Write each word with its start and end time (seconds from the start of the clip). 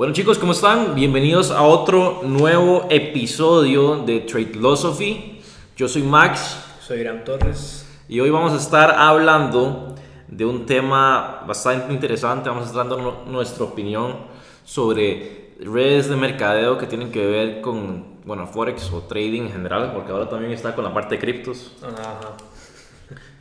Bueno 0.00 0.14
chicos, 0.14 0.38
¿cómo 0.38 0.52
están? 0.52 0.94
Bienvenidos 0.94 1.50
a 1.50 1.60
otro 1.60 2.22
nuevo 2.24 2.86
episodio 2.88 3.96
de 3.96 4.20
Trade 4.20 4.46
Philosophy. 4.46 5.42
Yo 5.76 5.88
soy 5.88 6.02
Max. 6.02 6.56
Soy 6.80 7.00
Irán 7.00 7.22
Torres. 7.22 7.86
Y 8.08 8.18
hoy 8.20 8.30
vamos 8.30 8.54
a 8.54 8.56
estar 8.56 8.92
hablando 8.92 9.94
de 10.26 10.46
un 10.46 10.64
tema 10.64 11.44
bastante 11.46 11.92
interesante. 11.92 12.48
Vamos 12.48 12.64
a 12.64 12.68
estar 12.68 12.88
dando 12.88 13.24
nuestra 13.26 13.62
opinión 13.64 14.16
sobre 14.64 15.52
redes 15.60 16.08
de 16.08 16.16
mercadeo 16.16 16.78
que 16.78 16.86
tienen 16.86 17.12
que 17.12 17.26
ver 17.26 17.60
con, 17.60 18.22
bueno, 18.24 18.46
Forex 18.46 18.90
o 18.94 19.02
trading 19.02 19.42
en 19.42 19.52
general, 19.52 19.92
porque 19.92 20.12
ahora 20.12 20.30
también 20.30 20.52
está 20.52 20.74
con 20.74 20.82
la 20.82 20.94
parte 20.94 21.16
de 21.16 21.20
criptos. 21.20 21.72
Ajá. 21.82 22.20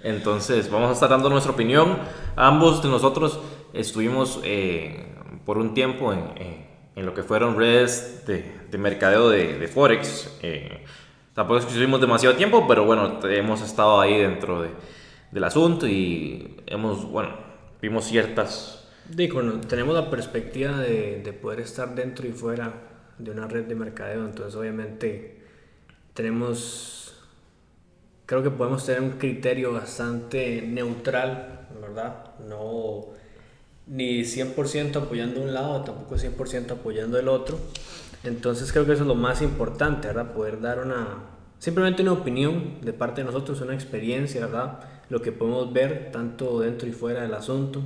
Entonces, 0.03 0.69
vamos 0.69 0.89
a 0.89 0.91
estar 0.91 1.07
dando 1.07 1.29
nuestra 1.29 1.53
opinión. 1.53 1.99
Ambos 2.35 2.83
de 2.83 2.89
nosotros 2.89 3.39
estuvimos 3.71 4.41
eh, 4.43 5.15
por 5.49 5.57
un 5.57 5.73
tiempo 5.73 6.13
en, 6.13 6.67
en, 6.95 7.05
lo 7.07 7.15
que 7.15 7.23
fueron 7.23 7.57
redes 7.57 8.23
de, 8.27 8.45
de 8.69 8.77
mercadeo 8.77 9.31
de, 9.31 9.57
de 9.57 9.67
Forex. 9.67 10.37
Eh, 10.43 10.85
tampoco 11.33 11.61
estuvimos 11.61 11.99
demasiado 11.99 12.35
tiempo, 12.35 12.67
pero 12.67 12.85
bueno, 12.85 13.19
hemos 13.23 13.63
estado 13.63 13.99
ahí 13.99 14.19
dentro 14.19 14.61
de, 14.61 14.69
del 15.31 15.43
asunto 15.43 15.87
y 15.87 16.55
hemos, 16.67 17.03
bueno, 17.09 17.35
vimos 17.81 18.05
ciertas... 18.05 18.87
Digo, 19.09 19.41
tenemos 19.67 19.95
la 19.95 20.11
perspectiva 20.11 20.77
de, 20.77 21.23
de 21.23 21.33
poder 21.33 21.61
estar 21.61 21.95
dentro 21.95 22.27
y 22.27 22.31
fuera 22.31 22.71
de 23.17 23.31
una 23.31 23.47
red 23.47 23.65
de 23.65 23.73
mercadeo, 23.73 24.25
entonces 24.25 24.53
obviamente 24.53 25.41
tenemos, 26.13 27.19
creo 28.27 28.43
que 28.43 28.51
podemos 28.51 28.85
tener 28.85 29.01
un 29.01 29.17
criterio 29.17 29.73
bastante 29.73 30.61
neutral, 30.61 31.67
¿verdad? 31.81 32.35
No 32.47 33.17
ni 33.89 34.21
100% 34.21 34.95
apoyando 34.95 35.41
un 35.41 35.53
lado, 35.53 35.81
tampoco 35.81 36.15
100% 36.15 36.71
apoyando 36.71 37.17
el 37.17 37.27
otro. 37.27 37.59
Entonces 38.23 38.71
creo 38.71 38.85
que 38.85 38.93
eso 38.93 39.01
es 39.01 39.07
lo 39.07 39.15
más 39.15 39.41
importante, 39.41 40.07
¿verdad? 40.07 40.31
Poder 40.33 40.61
dar 40.61 40.79
una, 40.79 41.07
simplemente 41.57 42.03
una 42.03 42.13
opinión 42.13 42.75
de 42.81 42.93
parte 42.93 43.21
de 43.21 43.25
nosotros, 43.25 43.61
una 43.61 43.73
experiencia, 43.73 44.45
¿verdad? 44.45 44.79
Lo 45.09 45.21
que 45.21 45.31
podemos 45.31 45.73
ver 45.73 46.11
tanto 46.11 46.59
dentro 46.59 46.87
y 46.87 46.91
fuera 46.91 47.21
del 47.21 47.33
asunto. 47.33 47.81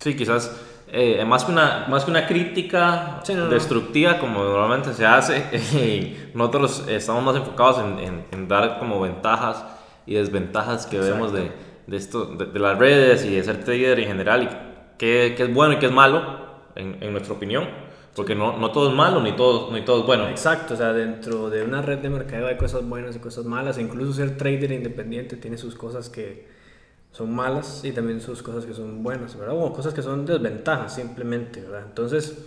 Sí, 0.00 0.16
quizás 0.16 0.56
eh, 0.88 1.24
más, 1.24 1.44
que 1.44 1.52
una, 1.52 1.86
más 1.88 2.04
que 2.04 2.10
una 2.10 2.26
crítica 2.26 3.20
destructiva 3.50 4.18
como 4.18 4.42
normalmente 4.42 4.94
se 4.94 5.06
hace, 5.06 6.30
nosotros 6.34 6.84
estamos 6.88 7.22
más 7.22 7.36
enfocados 7.36 7.78
en, 7.78 8.24
en, 8.30 8.48
dar 8.48 8.78
como 8.78 9.00
ventajas 9.00 9.64
y 10.06 10.14
desventajas 10.14 10.86
que 10.86 10.98
vemos 10.98 11.32
de, 11.32 11.50
de, 11.86 11.96
esto, 11.96 12.26
de, 12.26 12.46
de, 12.46 12.58
las 12.58 12.78
redes 12.78 13.24
y 13.24 13.34
de 13.34 13.42
ser 13.42 13.64
trader 13.64 14.00
en 14.00 14.08
general 14.08 14.42
y 14.42 14.65
qué, 14.98 15.34
es 15.38 15.54
bueno 15.54 15.74
y 15.74 15.78
qué 15.78 15.86
es 15.86 15.92
malo, 15.92 16.22
en, 16.74 17.02
en 17.02 17.12
nuestra 17.12 17.34
opinión. 17.34 17.86
Porque 18.16 18.34
no, 18.34 18.56
no, 18.56 18.72
todo 18.72 18.88
es 18.88 18.96
malo 18.96 19.20
ni 19.20 19.36
todo, 19.36 19.70
ni 19.70 19.84
todo 19.84 20.00
es 20.00 20.06
bueno. 20.06 20.26
Exacto, 20.28 20.72
o 20.72 20.76
sea, 20.76 20.94
dentro 20.94 21.50
de 21.50 21.62
una 21.62 21.82
red 21.82 21.98
de 21.98 22.08
mercadeo 22.08 22.46
hay 22.46 22.56
cosas 22.56 22.82
buenas 22.88 23.14
y 23.14 23.18
cosas 23.18 23.44
malas. 23.44 23.76
incluso 23.76 24.14
ser 24.14 24.38
trader 24.38 24.72
independiente 24.72 25.36
tiene 25.36 25.58
sus 25.58 25.74
cosas 25.74 26.08
que 26.08 26.48
son 27.12 27.34
malas 27.34 27.84
y 27.84 27.92
también 27.92 28.22
sus 28.22 28.42
cosas 28.42 28.64
que 28.64 28.72
son 28.72 29.02
buenas, 29.02 29.38
¿verdad? 29.38 29.54
O 29.58 29.70
cosas 29.70 29.92
que 29.92 30.00
son 30.00 30.24
desventajas 30.24 30.94
simplemente, 30.94 31.60
¿verdad? 31.60 31.82
Entonces, 31.86 32.38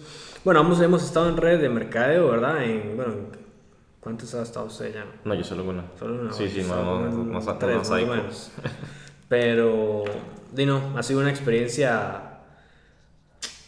bueno, 0.43 0.59
ambos 0.59 0.81
hemos 0.81 1.03
estado 1.03 1.29
en 1.29 1.37
red 1.37 1.61
de 1.61 1.69
mercadeo, 1.69 2.29
¿verdad? 2.29 2.63
En, 2.63 2.95
bueno, 2.95 3.13
¿cuántos 3.99 4.33
ha 4.33 4.41
estado 4.41 4.65
usted 4.65 4.91
ya? 4.91 5.05
No, 5.23 5.35
yo 5.35 5.43
solo 5.43 5.65
una. 5.65 5.85
Solo 5.99 6.21
una. 6.21 6.33
Sí, 6.33 6.49
sí, 6.49 6.65
no, 6.67 6.83
no, 6.83 7.09
no, 7.09 7.39
no, 7.39 7.57
tres, 7.59 7.89
no, 7.89 7.95
menos. 7.95 8.51
Pero, 9.29 10.03
Dino, 10.51 10.93
ha 10.97 11.03
sido 11.03 11.19
una 11.19 11.29
experiencia 11.29 12.28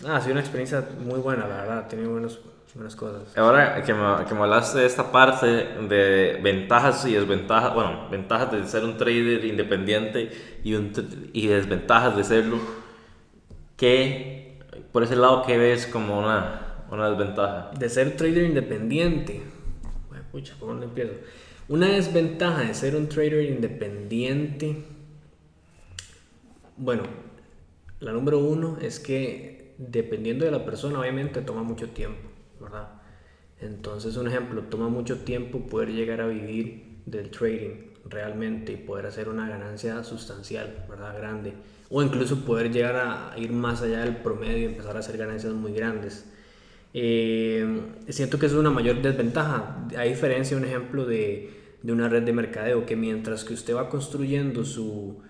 Ah, 0.06 0.20
sido 0.20 0.34
una 0.34 0.42
experiencia 0.42 0.88
muy 1.00 1.20
buena, 1.20 1.48
la 1.48 1.58
verdad, 1.58 1.80
ha 1.80 1.88
tenido 1.88 2.12
buenas 2.12 2.96
cosas. 2.96 3.38
Ahora 3.38 3.84
que 3.84 3.94
me, 3.94 4.26
que 4.26 4.34
me 4.34 4.42
hablaste 4.42 4.80
de 4.80 4.86
esta 4.86 5.12
parte 5.12 5.46
de 5.46 6.40
ventajas 6.42 7.06
y 7.06 7.14
desventajas, 7.14 7.74
bueno, 7.74 8.10
ventajas 8.10 8.52
de 8.52 8.66
ser 8.66 8.84
un 8.84 8.98
trader 8.98 9.46
independiente 9.46 10.32
y, 10.64 10.74
un, 10.74 10.92
y 11.34 11.48
desventajas 11.48 12.16
de 12.18 12.24
serlo, 12.24 12.58
¿qué, 13.78 14.60
por 14.92 15.04
ese 15.04 15.16
lado, 15.16 15.44
qué 15.46 15.58
ves 15.58 15.86
como 15.86 16.20
una, 16.20 16.86
una 16.90 17.10
desventaja? 17.10 17.72
De 17.78 17.88
ser 17.88 18.16
trader 18.16 18.44
independiente, 18.44 19.44
bueno, 20.10 20.24
pucha, 20.32 20.56
¿por 20.60 20.70
dónde 20.70 20.86
empiezo? 20.88 21.14
Una 21.68 21.90
desventaja 21.90 22.62
de 22.62 22.74
ser 22.74 22.96
un 22.96 23.08
trader 23.08 23.44
independiente, 23.44 24.84
bueno, 26.76 27.04
la 28.00 28.14
número 28.14 28.40
uno 28.40 28.78
es 28.82 29.00
que 29.00 29.51
dependiendo 29.90 30.46
de 30.46 30.52
la 30.52 30.64
persona, 30.64 31.00
obviamente 31.00 31.42
toma 31.42 31.64
mucho 31.64 31.90
tiempo, 31.90 32.30
¿verdad? 32.60 33.02
Entonces, 33.60 34.16
un 34.18 34.28
ejemplo, 34.28 34.64
toma 34.64 34.90
mucho 34.90 35.20
tiempo 35.20 35.68
poder 35.68 35.92
llegar 35.92 36.22
a 36.22 36.28
vivir 36.28 37.00
del 37.06 37.30
trading 37.30 37.92
realmente 38.06 38.74
y 38.74 38.78
poder 38.78 39.06
hacer 39.06 39.30
una 39.30 39.48
ganancia 39.50 40.04
sustancial, 40.04 40.86
¿verdad? 40.90 41.16
Grande. 41.18 41.54
O 41.90 42.02
incluso 42.02 42.46
poder 42.46 42.72
llegar 42.72 42.96
a 42.96 43.38
ir 43.38 43.52
más 43.52 43.82
allá 43.82 44.02
del 44.02 44.18
promedio 44.18 44.60
y 44.60 44.66
empezar 44.66 44.96
a 44.96 45.00
hacer 45.00 45.18
ganancias 45.18 45.54
muy 45.54 45.74
grandes. 45.74 46.26
Eh, 46.94 47.82
siento 48.10 48.38
que 48.40 48.48
es 48.48 48.54
una 48.54 48.70
mayor 48.70 49.02
desventaja, 49.02 49.88
a 49.98 50.02
diferencia, 50.04 50.58
un 50.58 50.66
ejemplo 50.66 51.06
de, 51.06 51.78
de 51.82 51.92
una 51.92 52.10
red 52.10 52.24
de 52.24 52.34
mercadeo, 52.34 52.86
que 52.86 52.96
mientras 52.96 53.44
que 53.44 53.54
usted 53.54 53.76
va 53.76 53.90
construyendo 53.90 54.66
su, 54.66 55.22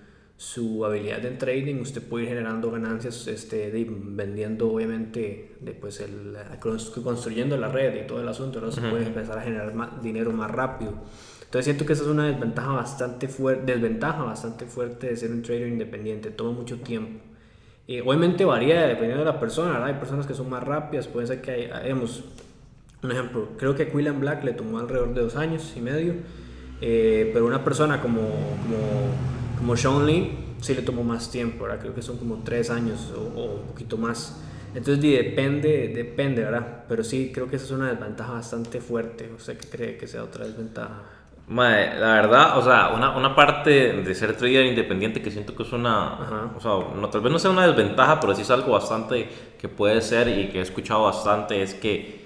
su 0.42 0.84
habilidad 0.84 1.24
en 1.24 1.38
trading, 1.38 1.82
usted 1.82 2.02
puede 2.02 2.24
ir 2.24 2.30
generando 2.30 2.72
ganancias 2.72 3.28
este, 3.28 3.72
vendiendo 3.88 4.72
obviamente, 4.74 5.52
después 5.60 6.00
el, 6.00 6.36
construyendo 6.60 7.58
la 7.58 7.68
red 7.68 8.04
y 8.04 8.08
todo 8.08 8.22
el 8.22 8.28
asunto, 8.28 8.60
¿no? 8.60 8.72
se 8.72 8.82
puede 8.82 9.06
empezar 9.06 9.38
a 9.38 9.44
generar 9.44 9.72
más, 9.76 10.02
dinero 10.02 10.32
más 10.32 10.50
rápido. 10.50 10.94
Entonces 11.44 11.66
siento 11.66 11.86
que 11.86 11.94
esa 11.94 12.02
es 12.02 12.10
una 12.10 12.26
desventaja 12.26 12.72
bastante, 12.72 13.28
fuerte 13.28 13.72
desventaja 13.72 14.24
bastante 14.24 14.66
fuerte 14.66 15.10
de 15.10 15.16
ser 15.16 15.30
un 15.30 15.44
trader 15.44 15.68
independiente, 15.68 16.32
toma 16.32 16.54
mucho 16.54 16.80
tiempo. 16.80 17.24
y 17.86 18.00
obviamente 18.00 18.44
varía 18.44 18.88
dependiendo 18.88 19.24
de 19.24 19.32
la 19.32 19.40
persona, 19.40 19.86
hay 19.86 19.94
personas 19.94 20.26
que 20.26 20.34
son 20.34 20.50
más 20.50 20.64
rápidas, 20.64 21.08
puede 21.08 21.28
ser 21.28 21.42
que 21.42 21.52
hay, 21.72 21.92
un 21.92 23.12
ejemplo, 23.12 23.50
creo 23.58 23.76
que 23.76 23.84
a 23.84 23.88
William 23.94 24.20
Black 24.20 24.44
le 24.44 24.54
tomó 24.54 24.80
alrededor 24.80 25.14
de 25.14 25.22
dos 25.22 25.36
años 25.36 25.72
y 25.78 25.82
medio, 25.82 26.16
eh, 26.82 27.30
pero 27.32 27.46
una 27.46 27.64
persona 27.64 28.02
como, 28.02 28.22
como 28.22 29.41
como 29.62 29.78
Sean 29.78 30.08
Lee, 30.08 30.56
sí 30.60 30.74
le 30.74 30.82
tomó 30.82 31.04
más 31.04 31.30
tiempo, 31.30 31.66
¿verdad? 31.66 31.80
Creo 31.80 31.94
que 31.94 32.02
son 32.02 32.18
como 32.18 32.42
tres 32.44 32.72
años 32.72 33.14
o, 33.16 33.44
un 33.44 33.68
poquito 33.68 33.96
más. 33.96 34.42
Entonces, 34.74 35.00
depende, 35.00 35.92
depende, 35.94 36.44
¿verdad? 36.44 36.86
Pero 36.90 37.04
sí, 37.04 37.32
creo 37.32 37.48
que 37.48 37.58
esa 37.58 37.66
es 37.66 37.72
una 37.72 37.92
desventaja 37.92 38.34
bastante 38.34 38.82
fuerte. 38.82 39.32
¿Usted 39.36 39.60
qué 39.60 39.70
cree 39.70 39.98
que 39.98 40.08
sea 40.08 40.24
otra 40.24 40.46
desventaja? 40.46 41.04
Madre, 41.48 42.00
la 42.00 42.14
verdad, 42.14 42.58
o 42.58 42.64
sea, 42.64 42.90
una, 42.96 43.16
una, 43.16 43.36
parte 43.36 44.02
de 44.02 44.16
ser 44.16 44.36
trader 44.36 44.66
independiente 44.66 45.22
que 45.22 45.30
siento 45.30 45.54
que 45.56 45.62
es 45.62 45.72
una, 45.74 46.50
o 46.56 46.60
sea, 46.60 46.72
no, 47.00 47.10
tal 47.10 47.22
vez 47.22 47.32
no 47.32 47.38
sea 47.38 47.52
una 47.52 47.68
desventaja, 47.68 48.20
pero 48.20 48.34
sí 48.34 48.42
es 48.42 48.50
algo 48.50 48.72
bastante 48.72 49.30
que 49.60 49.68
puede 49.68 50.02
ser 50.02 50.28
y 50.28 50.48
que 50.48 50.60
he 50.60 50.62
escuchado 50.62 51.04
bastante, 51.04 51.62
es 51.62 51.74
que 51.76 52.26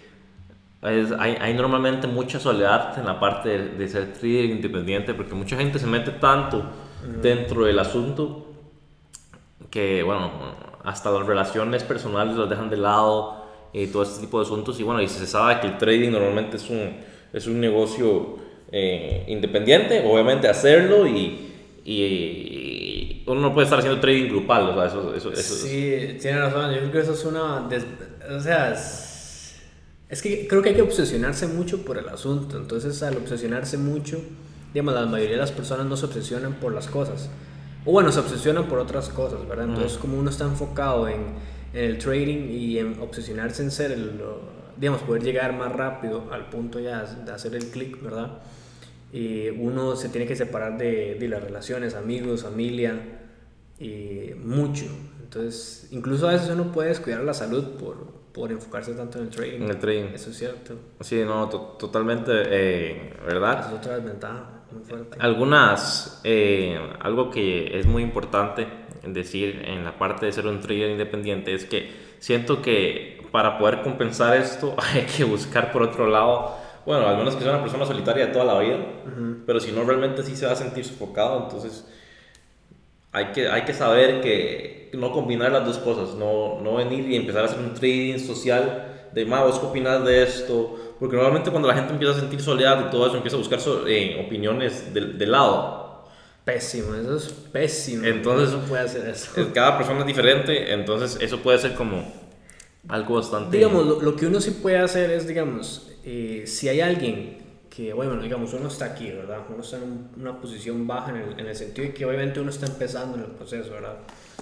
hay, 0.82 1.38
hay, 1.42 1.54
normalmente 1.56 2.08
mucha 2.08 2.40
soledad 2.40 2.98
en 3.00 3.06
la 3.06 3.20
parte 3.20 3.50
de, 3.50 3.70
de, 3.70 3.88
ser 3.88 4.14
trader 4.14 4.46
independiente, 4.46 5.16
porque 5.16 5.34
mucha 5.34 5.58
gente 5.58 5.80
se 5.80 5.88
mete 5.88 6.12
tanto 6.12 6.64
dentro 7.22 7.66
del 7.66 7.80
asunto 7.80 8.46
que, 9.70 10.04
bueno, 10.04 10.32
hasta 10.84 11.12
las 11.12 11.26
relaciones 11.26 11.84
personales 11.84 12.36
las 12.36 12.50
dejan 12.50 12.70
de 12.70 12.78
lado 12.78 13.46
y 13.74 13.88
todo 13.88 14.04
este 14.04 14.22
tipo 14.22 14.40
de 14.40 14.46
asuntos. 14.46 14.80
Y 14.80 14.84
bueno, 14.84 15.02
y 15.02 15.08
se 15.08 15.28
sabe 15.28 15.60
que 15.60 15.68
el 15.68 15.78
trading 15.78 16.12
normalmente 16.12 16.58
es 16.58 16.70
un, 16.70 16.98
es 17.34 17.48
un 17.48 17.60
negocio 17.60 18.38
eh, 18.72 19.26
independiente, 19.28 20.04
obviamente 20.06 20.48
hacerlo 20.48 21.08
y, 21.08 21.52
y, 21.84 23.24
uno 23.28 23.42
no 23.42 23.54
puede 23.54 23.66
estar 23.66 23.80
haciendo 23.80 24.00
trading 24.00 24.30
grupal, 24.30 24.70
o 24.70 24.74
sea, 24.76 24.86
eso, 24.86 25.16
eso, 25.16 25.32
eso 25.32 25.56
Sí, 25.56 26.18
tiene 26.22 26.40
razón, 26.40 26.72
yo 26.72 26.80
creo 26.80 26.92
que 26.92 27.00
eso 27.00 27.14
es 27.14 27.26
una... 27.26 27.68
O 28.30 28.40
sea, 28.40 28.72
es, 28.72 29.56
es 30.10 30.22
que 30.22 30.48
creo 30.48 30.62
que 30.62 30.70
hay 30.70 30.76
que 30.76 30.84
obsesionarse 30.84 31.48
mucho 31.48 31.84
por 31.84 31.98
el 31.98 32.08
asunto, 32.08 32.58
entonces 32.58 33.02
al 33.02 33.18
obsesionarse 33.18 33.78
mucho 33.78 34.22
digamos, 34.76 34.94
la 34.94 35.06
mayoría 35.06 35.36
de 35.36 35.42
las 35.42 35.54
personas 35.54 35.86
no 35.86 35.96
se 35.96 36.06
obsesionan 36.06 36.56
por 36.56 36.74
las 36.74 36.88
cosas. 36.88 37.30
O 37.86 37.94
bueno, 37.94 38.12
se 38.12 38.20
obsesionan 38.20 38.68
por 38.68 38.80
otras 38.80 39.08
cosas, 39.08 39.48
¿verdad? 39.48 39.70
Entonces, 39.70 39.98
como 39.98 40.20
uno 40.20 40.30
está 40.30 40.44
enfocado 40.44 41.08
en, 41.08 41.22
en, 41.74 41.84
el 41.86 41.98
trading 41.98 42.50
y 42.50 42.78
en 42.80 43.00
obsesionarse 43.00 43.64
en 43.64 43.72
ser 43.72 43.94
el, 43.94 44.22
digamos, 44.76 45.02
poder 45.04 45.24
llegar 45.24 45.54
más 45.54 45.72
rápido 45.72 46.26
al 46.30 46.50
punto 46.50 46.82
ya 46.82 47.04
de 47.04 47.32
hacer 47.32 47.56
el 47.56 47.68
clic, 47.68 48.04
¿verdad? 48.04 48.40
Y 49.14 49.48
uno 49.48 49.96
se 49.96 50.10
tiene 50.10 50.28
que 50.28 50.36
separar 50.36 50.78
de, 50.78 51.16
de 51.16 51.28
las 51.30 51.42
relaciones, 51.42 51.96
amigos, 51.96 52.44
familia, 52.44 53.00
y 53.80 54.32
mucho. 54.44 54.88
Entonces, 55.24 55.88
incluso 55.92 56.28
a 56.28 56.34
veces 56.34 56.50
uno 56.50 56.74
puede 56.74 56.90
descuidar 56.90 57.22
la 57.22 57.34
salud 57.34 57.78
por, 57.80 58.08
por 58.34 58.52
enfocarse 58.52 58.94
tanto 58.94 59.20
en 59.20 59.26
el 59.26 59.30
trading. 59.30 59.62
En 59.62 59.70
el 59.70 59.80
trading. 59.80 60.14
Eso 60.14 60.32
es 60.32 60.38
cierto. 60.38 60.76
Sí, 61.00 61.24
no, 61.24 61.48
totalmente, 61.48 62.32
eh, 62.34 63.14
¿verdad? 63.26 63.68
Es 63.68 63.74
otra 63.74 63.96
desventaja. 63.96 64.55
Algunas, 65.20 66.22
eh, 66.24 66.80
algo 67.00 67.30
que 67.30 67.80
es 67.80 67.86
muy 67.86 68.04
importante 68.04 68.68
decir 69.06 69.64
en 69.66 69.84
la 69.84 69.98
parte 69.98 70.26
de 70.26 70.32
ser 70.32 70.48
un 70.48 70.60
trader 70.60 70.90
independiente 70.90 71.54
es 71.54 71.66
que 71.66 71.92
siento 72.20 72.62
que 72.62 73.24
para 73.32 73.58
poder 73.58 73.82
compensar 73.82 74.38
esto 74.38 74.76
hay 74.94 75.04
que 75.04 75.24
buscar 75.24 75.72
por 75.72 75.84
otro 75.84 76.08
lado, 76.08 76.56
bueno, 76.86 77.08
al 77.08 77.18
menos 77.18 77.36
que 77.36 77.44
sea 77.44 77.52
una 77.52 77.62
persona 77.62 77.86
solitaria 77.86 78.28
de 78.28 78.34
toda 78.34 78.46
la 78.46 78.60
vida, 78.60 78.78
pero 79.46 79.60
si 79.60 79.72
no 79.72 79.84
realmente 79.84 80.24
sí 80.24 80.36
se 80.36 80.46
va 80.46 80.54
a 80.54 80.56
sentir 80.56 80.86
sofocado, 80.86 81.44
entonces 81.44 81.88
hay 83.12 83.28
que, 83.28 83.48
hay 83.48 83.64
que 83.64 83.74
saber 83.74 84.22
que 84.22 84.92
no 84.94 85.12
combinar 85.12 85.52
las 85.52 85.66
dos 85.66 85.78
cosas, 85.80 86.16
no, 86.16 86.62
no 86.62 86.76
venir 86.76 87.10
y 87.10 87.16
empezar 87.16 87.44
a 87.44 87.46
hacer 87.46 87.60
un 87.60 87.74
trading 87.74 88.20
social 88.20 89.10
de, 89.14 89.26
ma, 89.26 89.44
vos 89.44 89.60
qué 89.60 89.66
opinas 89.66 90.04
de 90.04 90.24
esto, 90.24 90.76
porque 91.00 91.16
normalmente 91.16 91.52
cuando 91.52 91.68
la 91.68 91.76
gente 91.76 91.94
empieza 91.94 92.16
a 92.16 92.20
sentir 92.20 92.42
soledad 92.42 92.88
y 92.88 92.92
todo 92.92 93.08
eso, 93.08 93.18
empieza 93.18 93.36
a 93.36 93.40
buscar 93.40 93.60
eh, 93.88 94.24
opiniones 94.26 94.94
de, 94.94 95.26
lado. 95.26 96.06
Pésimo, 96.44 96.96
eso 96.96 97.18
es 97.18 97.30
pésimo. 97.52 98.06
Entonces, 98.06 98.52
no 98.52 98.60
puede 98.60 98.84
hacer 98.84 99.08
eso. 99.10 99.32
Cada 99.54 99.78
persona 99.78 100.02
es 100.02 100.06
diferente, 100.06 100.74
entonces 100.74 101.18
eso 101.20 101.40
puede 101.40 101.58
ser 101.58 101.74
como 101.74 102.04
algo 102.88 103.16
bastante... 103.16 103.58
Digamos, 103.58 104.04
lo, 104.04 104.16
que 104.16 104.28
uno 104.28 104.40
sí 104.40 104.52
puede 104.52 104.78
hacer 104.78 105.10
es, 105.10 105.28
digamos, 105.28 105.92
eh, 106.04 106.44
si 106.46 106.70
hay 106.70 106.82
alguien 106.82 107.46
que, 107.76 107.94
bueno, 107.94 108.22
digamos, 108.22 108.54
uno 108.54 108.70
está 108.70 108.86
aquí, 108.86 109.12
¿verdad? 109.12 109.40
Uno 109.50 109.62
está 109.62 109.78
en 109.78 110.10
una 110.18 110.40
posición 110.40 110.88
baja 110.88 111.10
en 111.10 111.18
el, 111.18 111.40
en 111.40 111.48
el, 111.48 111.56
sentido 111.56 111.88
de 111.88 111.94
que 111.94 112.06
obviamente 112.06 112.40
uno 112.40 112.50
está 112.50 112.68
empezando 112.68 113.18
en 113.18 113.24
el 113.24 113.32
proceso, 113.32 113.72
¿verdad? 113.72 113.98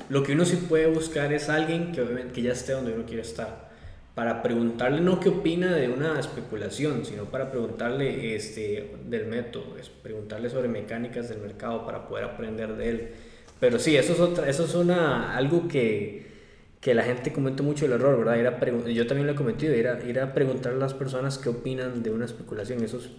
Lo 0.10 0.22
que 0.22 0.34
uno 0.34 0.46
sí 0.46 0.58
puede 0.70 0.86
buscar 0.88 1.34
es 1.34 1.50
alguien 1.50 1.92
que, 1.92 2.02
obviamente, 2.02 2.34
que 2.34 2.44
ya 2.44 2.52
esté 2.52 2.74
donde 2.74 2.94
uno 2.94 3.06
quiere 3.06 3.24
estar, 3.24 3.72
para 4.16 4.44
preguntarle 4.44 5.02
no 5.02 5.20
qué 5.20 5.30
opina 5.30 5.74
de 5.74 5.90
una 5.90 6.20
especulación, 6.20 7.06
sino 7.06 7.26
para 7.26 7.50
preguntarle 7.50 8.36
este, 8.36 8.96
del 9.06 9.26
método, 9.26 9.78
es 9.80 9.90
preguntarle 9.90 10.50
sobre 10.50 10.68
mecánicas 10.68 11.30
del 11.30 11.40
mercado 11.40 11.86
para 11.86 12.08
poder 12.08 12.26
aprender 12.26 12.76
de 12.76 12.90
él. 12.90 13.10
Pero 13.60 13.80
sí, 13.80 13.96
eso 13.96 14.14
es, 14.14 14.20
otra, 14.20 14.50
eso 14.50 14.66
es 14.66 14.76
una, 14.76 15.36
algo 15.36 15.68
que 15.68 16.34
que 16.84 16.94
la 16.94 17.04
gente 17.04 17.32
comete 17.32 17.64
mucho 17.64 17.86
el 17.86 17.94
error, 17.94 18.18
¿verdad? 18.18 18.36
Ir 18.36 18.48
a 18.48 18.90
yo 18.90 19.08
también 19.08 19.26
lo 19.26 19.32
he 19.32 19.36
cometido, 19.36 19.74
ir 19.74 19.88
a, 19.88 20.04
ir 20.04 20.20
a 20.20 20.34
preguntar 20.34 20.74
a 20.74 20.76
las 20.76 20.94
personas 20.94 21.38
qué 21.38 21.48
opinan 21.48 22.04
de 22.04 22.12
una 22.12 22.26
especulación, 22.26 22.84
eso 22.84 22.98
es 22.98 23.10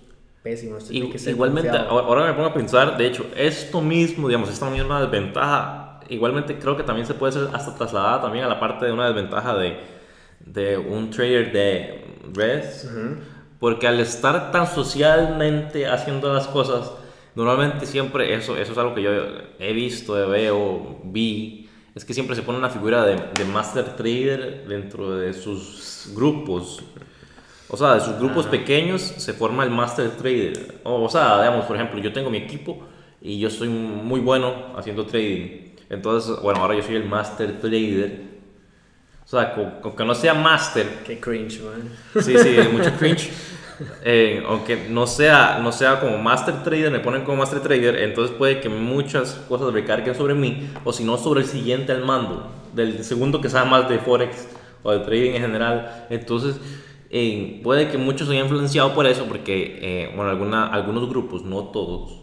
pésimo. 0.42 0.76
igualmente, 0.90 1.70
ahora 1.70 2.26
me 2.26 2.34
pongo 2.34 2.48
a 2.48 2.52
pensar, 2.52 2.98
de 2.98 3.06
hecho, 3.06 3.24
esto 3.34 3.80
mismo, 3.80 4.28
digamos, 4.28 4.50
esta 4.50 4.68
misma 4.68 5.00
desventaja, 5.00 6.00
igualmente 6.10 6.58
creo 6.58 6.76
que 6.76 6.82
también 6.82 7.06
se 7.06 7.14
puede 7.14 7.32
ser 7.32 7.48
hasta 7.54 7.74
trasladada 7.74 8.20
también 8.20 8.44
a 8.44 8.48
la 8.48 8.60
parte 8.60 8.84
de 8.84 8.92
una 8.92 9.06
desventaja 9.06 9.56
de, 9.56 9.78
de 10.44 10.76
un 10.78 11.10
trader 11.10 11.52
de 11.52 12.04
res, 12.32 12.88
porque 13.58 13.86
al 13.86 14.00
estar 14.00 14.50
tan 14.50 14.66
socialmente 14.66 15.86
haciendo 15.86 16.32
las 16.32 16.46
cosas, 16.46 16.92
normalmente 17.34 17.86
siempre, 17.86 18.34
eso, 18.34 18.56
eso 18.56 18.72
es 18.72 18.78
algo 18.78 18.94
que 18.94 19.02
yo 19.02 19.10
he 19.58 19.72
visto, 19.72 20.14
veo, 20.28 21.00
vi, 21.04 21.68
es 21.94 22.04
que 22.04 22.12
siempre 22.12 22.34
se 22.34 22.42
pone 22.42 22.58
una 22.58 22.70
figura 22.70 23.04
de, 23.04 23.16
de 23.16 23.44
master 23.44 23.96
trader 23.96 24.66
dentro 24.66 25.16
de 25.16 25.32
sus 25.32 26.10
grupos. 26.14 26.82
O 27.68 27.76
sea, 27.76 27.94
de 27.94 28.00
sus 28.00 28.18
grupos 28.18 28.46
pequeños 28.46 29.00
se 29.00 29.32
forma 29.32 29.64
el 29.64 29.70
master 29.70 30.10
trader. 30.10 30.80
O, 30.84 31.08
sea, 31.08 31.38
digamos, 31.38 31.64
por 31.64 31.76
ejemplo, 31.76 31.98
yo 31.98 32.12
tengo 32.12 32.30
mi 32.30 32.38
equipo 32.38 32.80
y 33.20 33.38
yo 33.38 33.48
soy 33.48 33.68
muy 33.68 34.20
bueno 34.20 34.74
haciendo 34.76 35.06
trading. 35.06 35.72
Entonces, 35.88 36.36
bueno, 36.42 36.60
ahora 36.60 36.74
yo 36.74 36.82
soy 36.82 36.96
el 36.96 37.04
master 37.04 37.60
trader. 37.60 38.33
O 39.24 39.28
sea, 39.28 39.54
aunque 39.82 40.04
no 40.04 40.14
sea 40.14 40.34
master. 40.34 41.02
Qué 41.06 41.18
cringe, 41.18 41.60
man. 41.62 41.88
Sí, 42.22 42.36
sí, 42.38 42.56
mucho 42.72 42.92
cringe. 42.98 43.30
Eh, 44.04 44.40
aunque 44.46 44.86
no 44.88 45.04
sea, 45.06 45.58
no 45.60 45.72
sea 45.72 45.98
como 45.98 46.16
master 46.18 46.62
trader, 46.62 46.92
me 46.92 47.00
ponen 47.00 47.24
como 47.24 47.38
master 47.38 47.60
trader, 47.60 47.96
entonces 47.96 48.34
puede 48.36 48.60
que 48.60 48.68
muchas 48.68 49.34
cosas 49.48 49.72
recarguen 49.72 50.14
sobre 50.14 50.34
mí, 50.34 50.70
o 50.84 50.92
si 50.92 51.02
no 51.02 51.18
sobre 51.18 51.40
el 51.40 51.46
siguiente 51.48 51.90
al 51.90 52.04
mando, 52.04 52.52
del 52.72 53.02
segundo 53.02 53.40
que 53.40 53.48
sabe 53.48 53.68
más 53.68 53.88
de 53.88 53.98
Forex 53.98 54.48
o 54.84 54.92
de 54.92 55.00
trading 55.00 55.32
en 55.32 55.42
general. 55.42 56.06
Entonces, 56.08 56.56
eh, 57.10 57.60
puede 57.64 57.88
que 57.88 57.98
muchos 57.98 58.28
se 58.28 58.34
hayan 58.34 58.44
influenciado 58.44 58.94
por 58.94 59.06
eso, 59.06 59.24
porque, 59.26 59.78
eh, 59.82 60.12
bueno, 60.14 60.30
alguna, 60.30 60.68
algunos 60.68 61.08
grupos, 61.08 61.42
no 61.42 61.64
todos, 61.64 62.20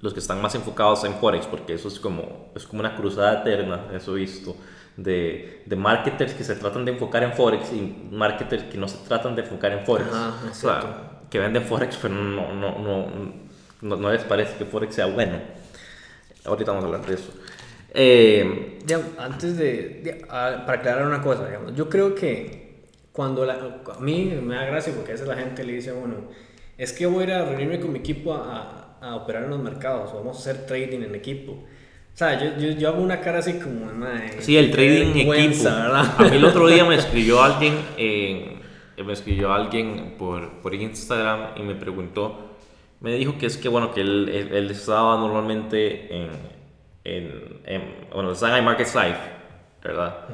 los 0.00 0.12
que 0.14 0.20
están 0.20 0.40
más 0.40 0.54
enfocados 0.54 1.02
en 1.04 1.14
Forex, 1.14 1.46
porque 1.46 1.74
eso 1.74 1.88
es 1.88 1.98
como, 1.98 2.50
es 2.54 2.66
como 2.66 2.80
una 2.80 2.94
cruzada 2.94 3.40
eterna, 3.40 3.86
eso 3.94 4.14
visto 4.14 4.54
de, 4.96 5.62
de, 5.66 5.76
marketers 5.76 6.34
que 6.34 6.44
se 6.44 6.56
tratan 6.56 6.84
de 6.84 6.92
enfocar 6.92 7.22
en 7.22 7.32
Forex 7.32 7.72
y 7.72 8.08
marketers 8.10 8.64
que 8.64 8.78
no 8.78 8.88
se 8.88 8.98
tratan 9.06 9.34
de 9.34 9.42
enfocar 9.42 9.72
en 9.72 9.84
Forex. 9.84 10.08
o 10.10 10.54
sea, 10.54 11.20
que 11.30 11.38
venden 11.38 11.64
Forex, 11.64 11.96
pero 11.96 12.14
no, 12.14 12.52
no, 12.52 12.78
no, 12.78 13.96
no, 13.96 14.12
les 14.12 14.24
parece 14.24 14.56
que 14.58 14.64
Forex 14.64 14.94
sea 14.94 15.06
bueno. 15.06 15.38
Ahorita 16.44 16.72
vamos 16.72 16.84
a 16.84 16.86
hablar 16.88 17.06
de 17.06 17.14
eso. 17.14 17.32
Eh, 17.92 18.78
antes 19.18 19.56
de, 19.56 20.24
para 20.28 20.72
aclarar 20.72 21.06
una 21.06 21.22
cosa, 21.22 21.46
digamos, 21.46 21.74
yo 21.74 21.88
creo 21.88 22.14
que 22.14 22.70
cuando 23.12 23.44
la, 23.44 23.82
a 23.96 24.00
mí 24.00 24.38
me 24.42 24.54
da 24.54 24.64
gracia 24.64 24.92
porque 24.94 25.12
a 25.12 25.14
veces 25.14 25.26
la 25.26 25.36
gente 25.36 25.64
le 25.64 25.74
dice, 25.74 25.92
bueno, 25.92 26.16
es 26.78 26.92
que 26.92 27.06
voy 27.06 27.24
a 27.24 27.26
ir 27.26 27.32
a 27.32 27.44
reunirme 27.44 27.80
con 27.80 27.92
mi 27.92 27.98
equipo 27.98 28.32
a, 28.32 28.96
a, 29.00 29.16
operar 29.16 29.44
en 29.44 29.50
los 29.50 29.60
mercados, 29.60 30.12
vamos 30.14 30.36
a 30.36 30.40
hacer 30.40 30.66
trading 30.66 31.00
en 31.02 31.14
equipo. 31.14 31.64
O 32.14 32.16
sea, 32.20 32.38
yo, 32.38 32.58
yo, 32.58 32.78
yo, 32.78 32.88
hago 32.88 33.02
una 33.02 33.20
cara 33.20 33.38
así 33.38 33.58
como... 33.58 33.86
sí, 34.40 34.56
el 34.56 34.70
trading 34.70 35.10
equipo. 35.10 35.30
¿verdad? 35.30 36.14
A 36.18 36.22
mí 36.24 36.36
el 36.36 36.44
otro 36.44 36.68
día 36.68 36.84
me 36.84 36.94
escribió 36.96 37.42
alguien, 37.42 37.74
eh, 37.96 38.58
me 39.04 39.12
escribió 39.12 39.52
alguien 39.52 40.16
por, 40.18 40.60
por 40.60 40.74
Instagram 40.74 41.52
y 41.56 41.62
me 41.62 41.74
preguntó, 41.74 42.50
me 43.00 43.14
dijo 43.14 43.38
que 43.38 43.46
es 43.46 43.56
que, 43.56 43.68
bueno, 43.68 43.92
que 43.92 44.02
él, 44.02 44.28
él, 44.28 44.70
estaba 44.70 45.16
normalmente 45.16 46.14
en, 46.14 46.30
en, 47.04 47.60
en, 47.64 47.82
bueno, 48.12 48.32
estaba 48.32 48.58
en 48.58 48.64
Market 48.64 48.88
Life, 48.88 49.20
¿verdad? 49.82 50.26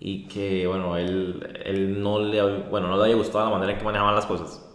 Y 0.00 0.26
que, 0.26 0.66
bueno, 0.66 0.96
él, 0.96 1.60
él 1.64 2.02
no, 2.02 2.18
le, 2.18 2.42
bueno, 2.42 2.88
no 2.88 2.96
le 2.96 3.04
había 3.04 3.14
gustado 3.14 3.44
la 3.44 3.52
manera 3.52 3.72
en 3.72 3.78
que 3.78 3.84
manejaban 3.84 4.16
las 4.16 4.26
cosas, 4.26 4.68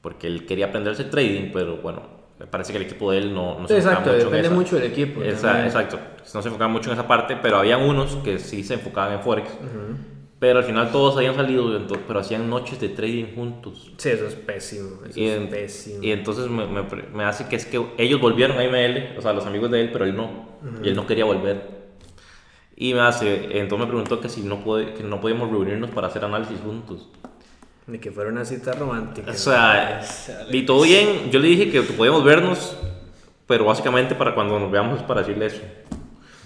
porque 0.00 0.26
él 0.26 0.46
quería 0.46 0.66
aprenderse 0.66 1.04
trading, 1.04 1.50
pero 1.52 1.76
bueno, 1.76 2.21
parece 2.50 2.72
que 2.72 2.78
el 2.78 2.84
equipo 2.84 3.10
de 3.12 3.18
él 3.18 3.34
no, 3.34 3.58
no 3.58 3.68
se 3.68 3.76
enfocaba 3.76 4.00
mucho 4.00 4.12
depende 4.12 4.38
en 4.38 4.44
esa. 4.44 4.54
mucho 4.54 4.76
del 4.76 4.84
equipo. 4.84 5.22
exacto, 5.22 5.98
no 6.34 6.42
se 6.42 6.48
enfocaba 6.48 6.68
mucho 6.68 6.90
en 6.90 6.94
esa 6.94 7.06
parte, 7.06 7.36
pero 7.40 7.56
había 7.56 7.78
unos 7.78 8.16
que 8.16 8.38
sí 8.38 8.64
se 8.64 8.74
enfocaban 8.74 9.14
en 9.14 9.20
Forex. 9.20 9.50
Pero 10.38 10.58
al 10.58 10.64
final 10.64 10.90
todos 10.90 11.16
habían 11.16 11.36
salido, 11.36 11.70
pero 12.08 12.18
hacían 12.18 12.50
noches 12.50 12.80
de 12.80 12.88
trading 12.88 13.36
juntos. 13.36 13.92
Sí, 13.96 14.08
eso 14.08 14.26
es 14.26 14.34
pésimo. 14.34 14.98
Eso 15.08 15.20
y, 15.20 15.26
es 15.26 15.48
pésimo. 15.48 16.02
y 16.02 16.10
entonces 16.10 16.48
me, 16.48 16.66
me, 16.66 16.82
me, 17.14 17.22
hace 17.22 17.46
que 17.46 17.54
es 17.54 17.64
que 17.64 17.80
ellos 17.96 18.20
volvieron 18.20 18.58
a 18.58 18.64
ML, 18.64 19.16
o 19.16 19.22
sea, 19.22 19.32
los 19.32 19.46
amigos 19.46 19.70
de 19.70 19.82
él, 19.82 19.90
pero 19.92 20.04
él 20.04 20.16
no. 20.16 20.48
Y 20.82 20.88
él 20.88 20.96
no 20.96 21.06
quería 21.06 21.24
volver. 21.26 21.82
Y 22.74 22.94
me 22.94 23.00
hace, 23.02 23.56
entonces 23.60 23.78
me 23.78 23.86
preguntó 23.86 24.20
que 24.20 24.28
si 24.28 24.40
no, 24.42 24.64
puede, 24.64 24.94
que 24.94 25.04
no 25.04 25.20
podíamos 25.20 25.48
reunirnos 25.48 25.90
para 25.90 26.08
hacer 26.08 26.24
análisis 26.24 26.58
juntos. 26.58 27.08
Ni 27.86 27.98
que 27.98 28.12
fuera 28.12 28.30
una 28.30 28.44
cita 28.44 28.72
romántica. 28.72 29.32
O 29.32 29.34
sea, 29.34 30.02
y 30.50 30.64
todo 30.64 30.82
bien. 30.82 31.30
Yo 31.30 31.40
le 31.40 31.48
dije 31.48 31.70
que 31.70 31.82
podíamos 31.82 32.22
vernos, 32.22 32.76
pero 33.46 33.64
básicamente 33.64 34.14
para 34.14 34.34
cuando 34.34 34.58
nos 34.58 34.70
veamos 34.70 35.00
es 35.00 35.04
para 35.04 35.20
decirle 35.20 35.46
eso. 35.46 35.62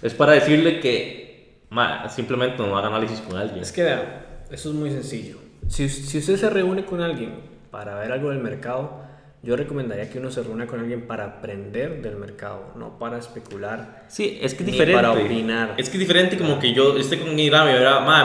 Es 0.02 0.14
para 0.14 0.33
decirle 0.33 0.81
que 0.81 1.61
simplemente 2.09 2.62
no 2.62 2.76
haga 2.78 2.88
análisis 2.88 3.21
con 3.21 3.37
alguien. 3.37 3.61
Es 3.61 3.73
que 3.73 3.83
vea, 3.83 4.45
eso 4.50 4.71
es 4.71 4.75
muy 4.75 4.90
sencillo. 4.90 5.37
Si, 5.69 5.88
si 5.88 6.19
usted 6.19 6.37
se 6.37 6.49
reúne 6.49 6.85
con 6.85 7.02
alguien 7.02 7.35
para 7.71 7.99
ver 7.99 8.12
algo 8.12 8.31
del 8.31 8.38
mercado, 8.38 9.05
yo 9.43 9.57
recomendaría 9.57 10.09
que 10.09 10.19
uno 10.19 10.31
se 10.31 10.43
reúna 10.43 10.66
con 10.66 10.81
alguien 10.81 11.07
para 11.07 11.25
aprender 11.25 12.00
del 12.00 12.16
mercado, 12.16 12.73
no 12.76 12.99
para 12.99 13.19
especular. 13.19 14.05
Sí, 14.09 14.38
es 14.40 14.55
que 14.55 14.64
es 14.64 14.66
diferente. 14.66 14.95
Para 14.95 15.12
opinar. 15.12 15.75
Es 15.76 15.90
que 15.90 15.97
es 15.97 16.00
diferente 16.00 16.38
como 16.38 16.59
que 16.59 16.73
yo 16.73 16.97
esté 16.97 17.19
con 17.21 17.28
mi 17.35 17.50
mira, 17.50 17.64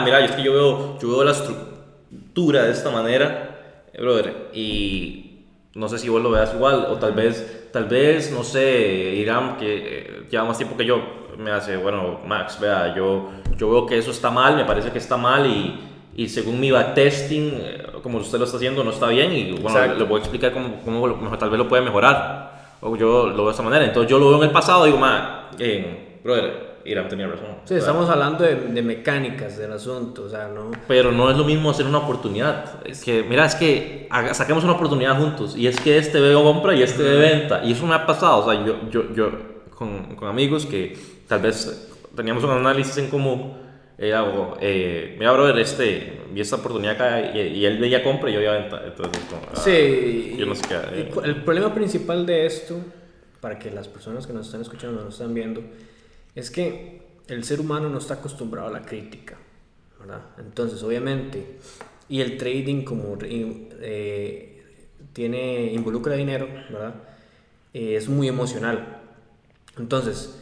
mira, 0.02 0.24
es 0.24 0.32
que 0.32 0.42
yo 0.42 0.52
veo, 0.54 0.98
yo 0.98 1.08
veo 1.10 1.24
la 1.24 1.32
estructura 1.32 1.71
de 2.34 2.70
esta 2.70 2.90
manera, 2.90 3.86
eh, 3.92 4.00
brother, 4.00 4.48
y 4.54 5.44
no 5.74 5.88
sé 5.88 5.98
si 5.98 6.08
vos 6.08 6.22
lo 6.22 6.30
veas 6.30 6.54
igual, 6.54 6.86
o 6.88 6.96
tal 6.96 7.12
vez, 7.12 7.68
tal 7.72 7.84
vez, 7.84 8.32
no 8.32 8.42
sé, 8.42 9.14
Irán, 9.16 9.56
que 9.58 9.76
eh, 9.76 10.26
lleva 10.30 10.44
más 10.44 10.56
tiempo 10.56 10.76
que 10.76 10.86
yo, 10.86 11.02
me 11.36 11.50
hace, 11.50 11.76
bueno, 11.76 12.20
Max, 12.26 12.58
vea, 12.60 12.94
yo, 12.94 13.30
yo 13.56 13.70
veo 13.70 13.86
que 13.86 13.98
eso 13.98 14.10
está 14.10 14.30
mal, 14.30 14.56
me 14.56 14.64
parece 14.64 14.90
que 14.90 14.98
está 14.98 15.16
mal, 15.16 15.46
y, 15.46 15.78
y 16.16 16.28
según 16.28 16.58
mi 16.58 16.70
backtesting, 16.70 17.52
eh, 17.54 17.86
como 18.02 18.18
usted 18.18 18.38
lo 18.38 18.44
está 18.44 18.56
haciendo, 18.56 18.82
no 18.82 18.90
está 18.90 19.08
bien, 19.08 19.32
y 19.32 19.52
bueno, 19.52 19.94
le 19.94 20.04
voy 20.04 20.16
a 20.16 20.20
explicar 20.20 20.52
cómo, 20.52 20.80
cómo 20.84 21.38
tal 21.38 21.50
vez 21.50 21.58
lo 21.58 21.68
puede 21.68 21.82
mejorar, 21.82 22.76
o 22.80 22.96
yo 22.96 23.26
lo 23.26 23.36
veo 23.36 23.44
de 23.46 23.50
esta 23.50 23.62
manera, 23.62 23.84
entonces 23.84 24.10
yo 24.10 24.18
lo 24.18 24.28
veo 24.28 24.38
en 24.38 24.44
el 24.44 24.50
pasado, 24.50 24.86
digo, 24.86 24.96
Max, 24.96 25.56
brother, 26.24 26.71
Irán 26.84 27.08
tenía 27.08 27.26
razón. 27.26 27.56
Sí, 27.64 27.74
estamos 27.74 28.08
hablando 28.08 28.44
de, 28.44 28.56
de, 28.56 28.82
mecánicas 28.82 29.56
del 29.56 29.72
asunto, 29.72 30.24
o 30.24 30.28
sea, 30.28 30.48
¿no? 30.48 30.70
Pero 30.88 31.12
no 31.12 31.30
es 31.30 31.36
lo 31.36 31.44
mismo 31.44 31.70
hacer 31.70 31.86
una 31.86 31.98
oportunidad. 31.98 32.86
Es 32.86 33.04
que, 33.04 33.22
mira, 33.22 33.46
es 33.46 33.54
que 33.54 34.08
saquemos 34.32 34.64
una 34.64 34.74
oportunidad 34.74 35.18
juntos. 35.18 35.56
Y 35.56 35.66
es 35.66 35.80
que 35.80 35.98
este 35.98 36.20
veo 36.20 36.42
compra 36.42 36.74
y 36.74 36.82
este 36.82 37.02
ve 37.02 37.16
venta. 37.16 37.62
Y 37.64 37.72
eso 37.72 37.86
me 37.86 37.94
ha 37.94 38.06
pasado, 38.06 38.44
o 38.44 38.50
sea, 38.50 38.64
yo, 38.64 38.88
yo, 38.90 39.12
yo 39.14 39.30
con, 39.70 40.16
con 40.16 40.28
amigos 40.28 40.66
que 40.66 40.96
tal 41.28 41.40
vez 41.40 41.88
teníamos 42.14 42.44
un 42.44 42.50
análisis 42.50 42.96
en 42.98 43.08
común. 43.08 43.62
Era 43.98 44.24
eh, 44.60 45.16
mira, 45.18 45.32
brother, 45.32 45.58
este, 45.58 46.22
vi 46.32 46.40
esta 46.40 46.56
oportunidad 46.56 46.94
acá 46.94 47.20
y, 47.36 47.64
él 47.64 47.78
veía 47.78 48.02
compra 48.02 48.30
y 48.30 48.32
yo 48.32 48.40
veía 48.40 48.52
venta. 48.52 48.82
Entonces, 48.84 49.22
ah, 49.32 49.54
sí, 49.54 50.34
yo 50.36 50.46
no 50.46 50.54
sé 50.54 50.62
qué. 50.66 50.74
Eh. 50.74 51.10
El 51.24 51.36
problema 51.44 51.72
principal 51.72 52.26
de 52.26 52.46
esto, 52.46 52.80
para 53.40 53.58
que 53.58 53.70
las 53.70 53.88
personas 53.88 54.26
que 54.26 54.32
nos 54.32 54.46
están 54.46 54.62
escuchando 54.62 55.04
nos 55.04 55.14
están 55.14 55.34
viendo, 55.34 55.62
es 56.34 56.50
que 56.50 57.02
el 57.28 57.44
ser 57.44 57.60
humano 57.60 57.88
no 57.88 57.98
está 57.98 58.14
acostumbrado 58.14 58.68
a 58.68 58.70
la 58.70 58.82
crítica, 58.82 59.36
¿verdad? 59.98 60.22
Entonces, 60.38 60.82
obviamente, 60.82 61.58
y 62.08 62.20
el 62.20 62.36
trading 62.36 62.84
como 62.84 63.16
eh, 63.22 64.64
tiene, 65.12 65.72
involucra 65.72 66.14
dinero, 66.14 66.48
¿verdad? 66.70 66.94
Eh, 67.72 67.96
es 67.96 68.08
muy 68.08 68.28
emocional. 68.28 69.00
Entonces, 69.78 70.38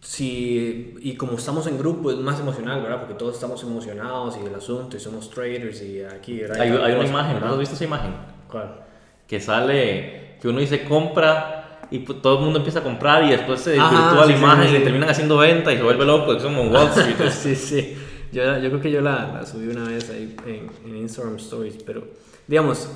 si, 0.00 0.94
y 1.00 1.16
como 1.16 1.38
estamos 1.38 1.66
en 1.66 1.78
grupo 1.78 2.10
es 2.10 2.18
más 2.18 2.38
emocional, 2.40 2.82
¿verdad? 2.82 3.00
Porque 3.00 3.14
todos 3.14 3.34
estamos 3.34 3.62
emocionados 3.62 4.36
y 4.42 4.46
el 4.46 4.54
asunto 4.54 4.96
y 4.96 5.00
somos 5.00 5.30
traders 5.30 5.82
y 5.82 6.02
aquí... 6.02 6.42
Hay, 6.42 6.70
hay, 6.70 6.92
una 6.92 7.06
imagen, 7.06 7.40
¿no 7.40 7.46
has 7.46 7.58
visto 7.58 7.74
esa 7.74 7.84
imagen? 7.84 8.14
¿Cuál? 8.50 8.84
Que 9.26 9.40
sale, 9.40 10.36
que 10.40 10.48
uno 10.48 10.60
dice 10.60 10.84
compra 10.84 11.63
y 11.94 12.00
pues 12.00 12.20
todo 12.20 12.38
el 12.38 12.44
mundo 12.44 12.58
empieza 12.58 12.80
a 12.80 12.82
comprar 12.82 13.22
y 13.22 13.30
después 13.30 13.60
se 13.60 13.70
desvirtúa 13.70 14.26
la 14.26 14.36
imagen 14.36 14.74
y 14.74 14.82
terminan 14.82 15.08
haciendo 15.08 15.38
venta 15.38 15.72
y 15.72 15.76
se 15.76 15.82
vuelve 15.84 16.04
loco, 16.04 16.32
es 16.32 16.42
como 16.42 16.62
Wall 16.64 16.88
Street. 16.88 17.30
sí, 17.30 17.54
sí. 17.54 17.96
Yo, 18.32 18.58
yo, 18.58 18.68
creo 18.68 18.80
que 18.80 18.90
yo 18.90 19.00
la, 19.00 19.32
la 19.32 19.46
subí 19.46 19.68
una 19.68 19.84
vez 19.84 20.10
ahí 20.10 20.34
en, 20.44 20.70
en 20.90 20.96
Instagram 20.96 21.36
Stories, 21.36 21.84
pero 21.86 22.04
digamos, 22.48 22.90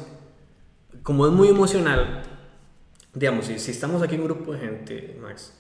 como 1.05 1.29
es 1.29 1.33
muy 1.33 1.47
emocional, 1.47 2.23
digamos, 3.15 3.45
si, 3.45 3.61
si 3.61 3.71
estamos 3.71 4.03
aquí 4.03 4.17
en 4.17 4.23
un 4.23 4.27
grupo 4.27 4.53
de 4.53 4.59
gente, 4.59 5.17
Max, 5.23 5.57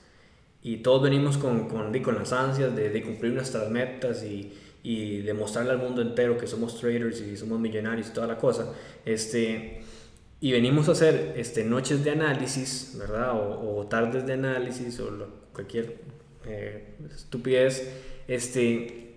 y 0.60 0.78
todos 0.78 1.04
venimos 1.04 1.38
con, 1.38 1.68
con, 1.68 1.96
con 2.02 2.14
las 2.16 2.32
ansias 2.32 2.74
de, 2.74 2.90
de, 2.90 3.02
cumplir 3.04 3.34
nuestras 3.34 3.70
metas 3.70 4.24
y, 4.24 4.52
y 4.82 5.18
demostrarle 5.18 5.70
al 5.70 5.78
mundo 5.78 6.02
entero 6.02 6.36
que 6.36 6.48
somos 6.48 6.80
traders 6.80 7.20
y 7.20 7.36
somos 7.36 7.60
millonarios 7.60 8.08
y 8.08 8.12
toda 8.12 8.26
la 8.26 8.36
cosa, 8.36 8.72
este, 9.04 9.84
y 10.40 10.52
venimos 10.52 10.88
a 10.88 10.92
hacer 10.92 11.34
este, 11.36 11.64
noches 11.64 12.04
de 12.04 12.12
análisis, 12.12 12.94
¿verdad? 12.98 13.32
O, 13.32 13.78
o 13.78 13.86
tardes 13.86 14.26
de 14.26 14.34
análisis 14.34 15.00
o 15.00 15.10
cualquier 15.52 15.98
eh, 16.46 16.94
estupidez, 17.14 17.90
este, 18.28 19.16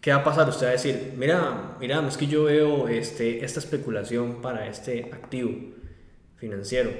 ¿qué 0.00 0.10
va 0.10 0.18
a 0.18 0.24
pasar? 0.24 0.48
Usted 0.48 0.66
va 0.66 0.70
a 0.70 0.72
decir, 0.72 1.14
mira, 1.16 1.76
mira, 1.78 2.06
es 2.08 2.16
que 2.16 2.26
yo 2.26 2.44
veo 2.44 2.88
este, 2.88 3.44
esta 3.44 3.60
especulación 3.60 4.40
para 4.40 4.66
este 4.68 5.10
activo 5.12 5.50
financiero 6.36 6.90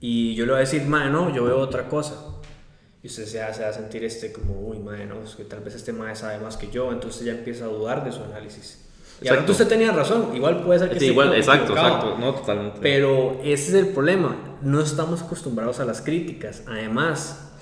y 0.00 0.34
yo 0.34 0.46
le 0.46 0.52
voy 0.52 0.58
a 0.58 0.60
decir, 0.60 0.84
madre, 0.84 1.10
no, 1.10 1.34
yo 1.34 1.44
veo 1.44 1.58
otra 1.58 1.88
cosa. 1.88 2.14
Y 3.02 3.06
usted 3.06 3.26
se 3.26 3.42
hace 3.42 3.64
a 3.64 3.72
sentir 3.72 4.04
este 4.04 4.32
como, 4.32 4.60
uy, 4.60 4.78
madre, 4.78 5.06
no, 5.06 5.22
es 5.22 5.34
que 5.34 5.44
tal 5.44 5.60
vez 5.60 5.74
este 5.74 5.92
madre 5.92 6.16
sabe 6.16 6.38
más 6.38 6.56
que 6.56 6.70
yo, 6.70 6.92
entonces 6.92 7.24
ya 7.24 7.32
empieza 7.32 7.64
a 7.64 7.68
dudar 7.68 8.04
de 8.04 8.12
su 8.12 8.22
análisis. 8.22 8.87
Y 9.20 9.28
ahora 9.28 9.44
usted 9.48 9.66
tenía 9.66 9.90
razón, 9.92 10.30
igual 10.34 10.62
puede 10.62 10.78
ser 10.78 10.90
que 10.90 11.00
sí. 11.00 11.06
igual, 11.06 11.34
exacto, 11.34 11.72
exacto, 11.72 12.16
no, 12.20 12.34
totalmente. 12.34 12.78
Pero 12.80 13.40
ese 13.42 13.70
es 13.70 13.74
el 13.74 13.88
problema, 13.88 14.36
no 14.62 14.80
estamos 14.80 15.22
acostumbrados 15.22 15.80
a 15.80 15.84
las 15.84 16.00
críticas. 16.02 16.62
Además, 16.66 17.52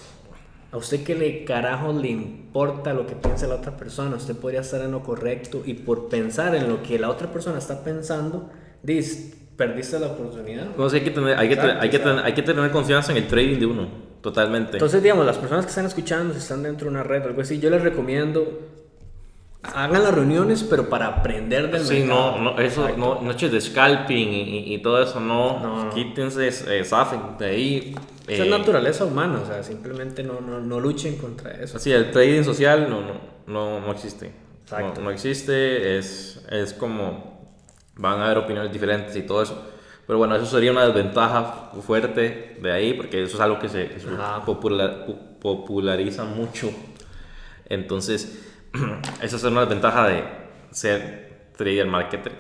a 0.71 0.77
usted 0.77 1.03
que 1.03 1.15
le 1.15 1.45
carajo 1.45 1.93
le 1.93 2.09
importa 2.09 2.93
lo 2.93 3.07
que 3.07 3.15
piensa 3.15 3.47
la 3.47 3.55
otra 3.55 3.77
persona, 3.77 4.17
usted 4.17 4.37
podría 4.37 4.61
estar 4.61 4.83
en 4.83 4.93
lo 4.93 5.03
correcto 5.03 5.63
y 5.65 5.75
por 5.75 6.09
pensar 6.09 6.55
en 6.55 6.69
lo 6.69 6.83
que 6.83 6.99
la 6.99 7.09
otra 7.09 7.33
persona 7.33 7.59
está 7.59 7.83
pensando, 7.83 8.51
dice 8.83 9.47
perdiste 9.57 9.99
la 9.99 10.09
oportunidad. 10.09 10.67
No, 10.77 10.87
hay 10.87 11.01
que 11.01 11.11
tener, 11.11 11.39
hay 11.39 11.49
que, 11.49 11.61
hay, 11.61 11.91
que 11.91 11.99
tener, 11.99 12.25
hay 12.25 12.35
que 12.35 12.43
tener 12.43 12.71
confianza 12.71 13.13
en 13.13 13.19
el 13.19 13.27
trading 13.27 13.59
de 13.59 13.67
uno, 13.67 13.89
totalmente. 14.21 14.73
Entonces, 14.73 15.03
digamos, 15.03 15.25
las 15.25 15.39
personas 15.39 15.65
que 15.65 15.71
están 15.71 15.87
escuchando, 15.87 16.35
si 16.35 16.41
están 16.41 16.63
dentro 16.63 16.87
de 16.87 16.91
una 16.91 17.03
red 17.03 17.25
o 17.25 17.29
algo 17.29 17.41
así, 17.41 17.59
yo 17.59 17.71
les 17.71 17.83
recomiendo 17.83 18.47
hagan 19.75 20.03
las 20.03 20.15
reuniones, 20.15 20.63
pero 20.63 20.89
para 20.89 21.07
aprender 21.07 21.71
del 21.71 21.85
sí, 21.85 22.05
no, 22.05 22.39
no, 22.39 22.59
eso, 22.59 22.89
no, 22.97 23.21
noches 23.23 23.51
de 23.53 23.61
scalping 23.61 24.29
y, 24.29 24.75
y, 24.75 24.79
todo 24.79 25.03
eso, 25.03 25.21
no, 25.21 25.61
no, 25.61 25.91
quítense, 25.91 26.49
eh, 26.49 26.85
de 27.39 27.47
ahí. 27.47 27.95
Esa 28.27 28.43
es 28.43 28.49
eh, 28.49 28.51
naturaleza 28.51 29.05
humana, 29.05 29.41
o 29.43 29.47
sea, 29.47 29.63
simplemente 29.63 30.23
no, 30.23 30.41
no, 30.41 30.61
no 30.61 30.81
luchen 30.81 31.17
contra 31.17 31.53
eso. 31.53 31.79
Sí, 31.79 31.93
el 31.93 32.11
trading 32.11 32.43
social 32.43 32.89
no, 32.91 33.01
no, 33.01 33.21
no, 33.47 33.81
no 33.81 33.93
existe. 33.93 34.33
Exacto. 34.63 35.01
No, 35.01 35.11
existe, 35.11 35.99
es, 35.99 36.45
es 36.51 36.73
como 36.73 37.37
van 37.97 38.21
a 38.21 38.27
haber 38.27 38.39
opiniones 38.39 38.73
diferentes 38.73 39.15
y 39.17 39.23
todo 39.23 39.43
eso. 39.43 39.63
Pero 40.07 40.19
bueno, 40.19 40.37
eso 40.37 40.47
sería 40.47 40.71
una 40.71 40.87
desventaja 40.87 41.71
fuerte 41.85 42.59
de 42.61 42.73
ahí, 42.73 42.95
porque 42.95 43.23
eso 43.23 43.37
es 43.37 43.41
algo 43.41 43.59
que 43.59 43.69
se, 43.69 43.91
populariza 45.41 46.25
mucho. 46.25 46.71
Entonces, 47.69 48.56
esa 49.23 49.37
es 49.37 49.45
una 49.45 49.61
desventaja 49.61 50.09
de 50.09 50.25
ser 50.71 51.51
trader 51.57 51.87
marketer. 51.87 52.33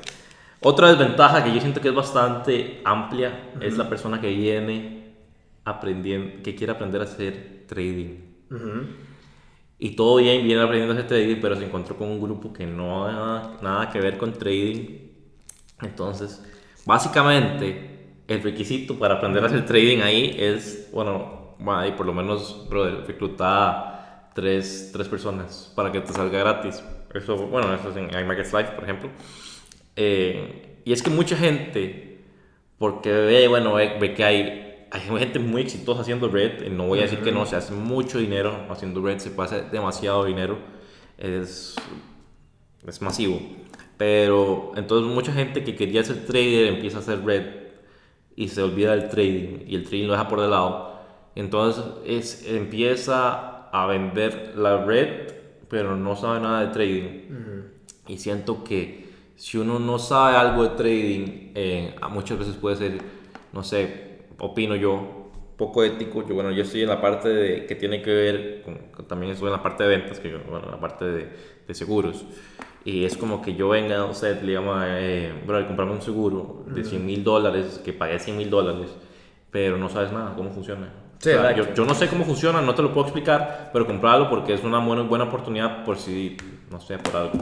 Otra 0.61 0.89
desventaja 0.89 1.45
que 1.45 1.53
yo 1.53 1.61
siento 1.61 1.81
que 1.81 1.89
es 1.89 1.95
bastante 1.95 2.81
amplia 2.85 3.51
es 3.61 3.77
la 3.77 3.89
persona 3.89 4.21
que 4.21 4.29
viene 4.29 5.15
aprendiendo, 5.65 6.43
que 6.43 6.55
quiere 6.55 6.73
aprender 6.73 7.01
a 7.01 7.05
hacer 7.05 7.65
trading. 7.69 8.21
Y 9.79 9.91
todo 9.95 10.17
bien, 10.17 10.45
viene 10.45 10.63
aprendiendo 10.63 10.95
a 10.95 10.97
hacer 10.97 11.09
trading, 11.09 11.41
pero 11.41 11.57
se 11.57 11.67
encontró 11.67 11.97
con 11.97 12.09
un 12.09 12.21
grupo 12.21 12.53
que 12.53 12.67
no 12.67 13.07
ha 13.07 13.59
nada 13.61 13.91
que 13.91 14.01
ver 14.01 14.17
con 14.17 14.33
trading 14.33 15.07
entonces, 15.81 16.43
básicamente, 16.85 18.15
el 18.29 18.43
requisito 18.43 18.99
para 18.99 19.15
aprender 19.15 19.43
a 19.43 19.47
hacer 19.47 19.67
trading 19.67 20.01
ahí 20.01 20.35
es, 20.39 20.89
bueno, 20.93 21.55
por 21.97 22.07
lo 22.07 22.15
menos, 22.15 22.67
brother, 22.69 23.05
recluta 23.07 23.96
tres, 24.37 24.91
tres 24.93 25.09
personas 25.09 25.73
para 25.75 25.91
que 25.91 26.01
te 26.01 26.13
salga 26.13 26.39
gratis. 26.39 26.85
Eso, 27.13 27.37
bueno, 27.37 27.75
eso 27.75 27.89
es 27.89 27.97
en 27.97 28.11
iMarkets 28.17 28.53
Live, 28.53 28.73
por 28.75 28.85
ejemplo. 28.85 29.09
Eh, 29.97 30.83
y 30.85 30.93
es 30.93 31.03
que 31.03 31.09
mucha 31.09 31.37
gente, 31.37 32.21
porque 32.79 33.11
ve, 33.11 33.49
bueno, 33.49 33.75
ve, 33.75 34.13
que 34.15 34.23
hay, 34.23 34.87
hay 34.91 35.01
gente 35.19 35.39
muy 35.39 35.63
exitosa 35.63 36.03
haciendo 36.03 36.29
red, 36.29 36.71
no 36.71 36.87
voy 36.87 36.99
a 36.99 37.03
decir 37.03 37.21
que 37.21 37.33
no, 37.33 37.47
se 37.47 37.57
hace 37.57 37.73
mucho 37.73 38.19
dinero 38.19 38.67
haciendo 38.69 39.03
red, 39.03 39.19
se 39.19 39.31
puede 39.31 39.49
hacer 39.49 39.71
demasiado 39.71 40.27
dinero, 40.27 40.59
es, 41.17 41.75
es 42.87 43.01
masivo. 43.01 43.41
Pero 43.97 44.73
entonces 44.77 45.11
mucha 45.11 45.33
gente 45.33 45.65
que 45.65 45.75
quería 45.75 46.05
ser 46.05 46.27
trader 46.27 46.67
empieza 46.75 46.99
a 46.99 47.01
hacer 47.01 47.25
red 47.25 47.47
y 48.37 48.49
se 48.49 48.63
olvida 48.63 48.95
del 48.95 49.09
trading 49.09 49.65
y 49.67 49.77
el 49.77 49.85
trading 49.85 50.09
lo 50.09 50.13
deja 50.13 50.29
por 50.29 50.43
de 50.43 50.49
lado. 50.49 51.01
Entonces 51.35 51.83
es, 52.05 52.47
empieza 52.47 53.56
a 53.83 53.87
vender 53.87 54.55
la 54.57 54.85
red, 54.85 55.33
pero 55.69 55.97
no 55.97 56.17
sabe 56.17 56.41
nada 56.41 56.67
de 56.67 56.73
trading. 56.73 57.09
Y 58.09 58.19
siento 58.19 58.65
que 58.65 59.07
si 59.35 59.59
uno 59.59 59.79
no 59.79 59.99
sabe 59.99 60.37
algo 60.37 60.63
de 60.63 60.71
trading, 60.71 61.53
eh, 61.55 61.95
muchas 62.11 62.39
veces 62.39 62.57
puede 62.57 62.77
ser, 62.77 62.99
no 63.53 63.63
sé, 63.63 64.27
opino 64.39 64.77
yo, 64.77 65.31
poco 65.59 65.85
ético. 65.85 66.27
Yo, 66.27 66.35
bueno, 66.35 66.51
yo 66.53 66.63
estoy 66.63 66.83
en 66.83 66.89
la 66.89 67.01
parte 67.01 67.29
de, 67.29 67.67
que 67.67 67.75
tiene 67.75 68.01
que 68.01 68.13
ver, 68.13 68.63
con, 68.63 69.07
también 69.07 69.33
estoy 69.33 69.49
en 69.49 69.53
la 69.53 69.63
parte 69.63 69.85
de 69.85 69.91
ventas, 69.91 70.21
que 70.21 70.35
bueno, 70.37 70.67
en 70.67 70.71
la 70.71 70.81
parte 70.81 71.05
de, 71.05 71.29
de 71.67 71.75
seguros. 71.75 72.25
Y 72.85 73.05
es 73.05 73.17
como 73.17 73.43
que 73.43 73.57
yo 73.57 73.71
venga 73.71 73.99
a 73.99 74.05
usted, 74.05 74.41
le 74.43 74.53
llama, 74.53 74.87
eh, 75.01 75.33
bro, 75.45 75.67
comprarme 75.67 75.95
un 75.95 76.03
seguro 76.03 76.65
de 76.69 76.85
100 76.85 77.05
mil 77.05 77.25
dólares, 77.25 77.83
que 77.85 77.93
pagué 77.93 78.19
100 78.19 78.37
mil 78.37 78.49
dólares, 78.49 78.97
pero 79.51 79.77
no 79.77 79.89
sabes 79.89 80.13
nada, 80.13 80.35
cómo 80.37 80.51
funciona. 80.51 81.06
Sí, 81.19 81.31
yo, 81.57 81.75
yo, 81.75 81.85
no 81.85 81.95
sé 81.95 82.09
cómo 82.09 82.25
funciona, 82.25 82.61
no 82.61 82.75
te 82.75 82.83
lo 82.83 82.93
puedo 82.93 83.07
explicar, 83.07 83.71
pero 83.73 83.87
comprarlo 83.87 84.29
porque 84.29 84.53
es 84.55 84.63
una 84.63 84.79
buena, 84.79 85.03
buena 85.03 85.25
oportunidad 85.25 85.85
por 85.85 85.99
si, 85.99 86.37
no 86.71 86.81
sé, 86.81 86.99
por 86.99 87.17
algo. 87.17 87.39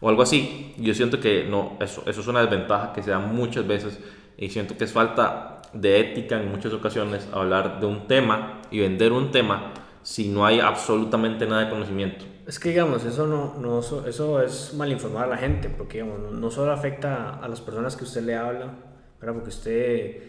O 0.00 0.08
algo 0.08 0.22
así. 0.22 0.74
Yo 0.78 0.94
siento 0.94 1.20
que 1.20 1.44
no, 1.44 1.76
eso, 1.80 2.02
eso 2.06 2.20
es 2.20 2.26
una 2.26 2.40
desventaja 2.40 2.92
que 2.92 3.02
se 3.02 3.10
da 3.10 3.18
muchas 3.18 3.66
veces 3.66 3.98
y 4.38 4.48
siento 4.48 4.76
que 4.76 4.84
es 4.84 4.92
falta 4.92 5.60
de 5.72 6.00
ética 6.00 6.40
en 6.40 6.50
muchas 6.50 6.72
ocasiones 6.72 7.28
hablar 7.32 7.80
de 7.80 7.86
un 7.86 8.08
tema 8.08 8.62
y 8.70 8.80
vender 8.80 9.12
un 9.12 9.30
tema 9.30 9.72
si 10.02 10.28
no 10.28 10.46
hay 10.46 10.60
absolutamente 10.60 11.46
nada 11.46 11.64
de 11.64 11.70
conocimiento. 11.70 12.24
Es 12.46 12.58
que 12.58 12.70
digamos, 12.70 13.04
eso 13.04 13.26
no, 13.26 13.54
no 13.60 13.80
eso 13.80 14.42
es 14.42 14.74
mal 14.74 14.90
informar 14.90 15.24
a 15.24 15.28
la 15.28 15.36
gente, 15.36 15.68
porque 15.68 16.02
digamos, 16.02 16.32
no, 16.32 16.50
solo 16.50 16.72
afecta 16.72 17.38
a 17.38 17.48
las 17.48 17.60
personas 17.60 17.96
que 17.96 18.04
usted 18.04 18.22
le 18.22 18.34
habla, 18.34 18.74
¿verdad? 19.20 19.34
porque 19.34 19.50
usted 19.50 20.22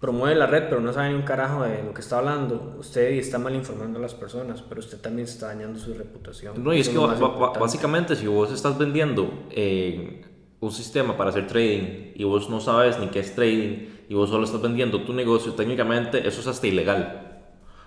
promueve 0.00 0.36
la 0.36 0.46
red, 0.46 0.68
pero 0.68 0.80
no 0.80 0.92
sabe 0.92 1.10
ni 1.10 1.14
un 1.14 1.22
carajo 1.22 1.64
de 1.64 1.82
lo 1.82 1.92
que 1.92 2.00
está 2.00 2.18
hablando. 2.18 2.76
Usted 2.78 3.12
está 3.12 3.38
mal 3.38 3.54
informando 3.54 3.98
a 3.98 4.02
las 4.02 4.14
personas, 4.14 4.62
pero 4.62 4.80
usted 4.80 4.98
también 5.00 5.26
está 5.26 5.46
dañando 5.48 5.78
su 5.78 5.94
reputación. 5.94 6.62
No, 6.62 6.72
y 6.72 6.80
es 6.80 6.88
que 6.88 6.98
básicamente 6.98 8.14
si 8.14 8.26
vos 8.26 8.52
estás 8.52 8.78
vendiendo 8.78 9.46
eh, 9.50 10.24
un 10.60 10.70
sistema 10.70 11.16
para 11.16 11.30
hacer 11.30 11.46
trading 11.46 12.12
y 12.14 12.24
vos 12.24 12.48
no 12.48 12.60
sabes 12.60 12.98
ni 12.98 13.08
qué 13.08 13.20
es 13.20 13.34
trading 13.34 13.88
y 14.08 14.14
vos 14.14 14.30
solo 14.30 14.44
estás 14.44 14.62
vendiendo 14.62 15.02
tu 15.02 15.12
negocio, 15.12 15.52
técnicamente 15.54 16.26
eso 16.26 16.40
es 16.40 16.46
hasta 16.46 16.66
ilegal. 16.66 17.24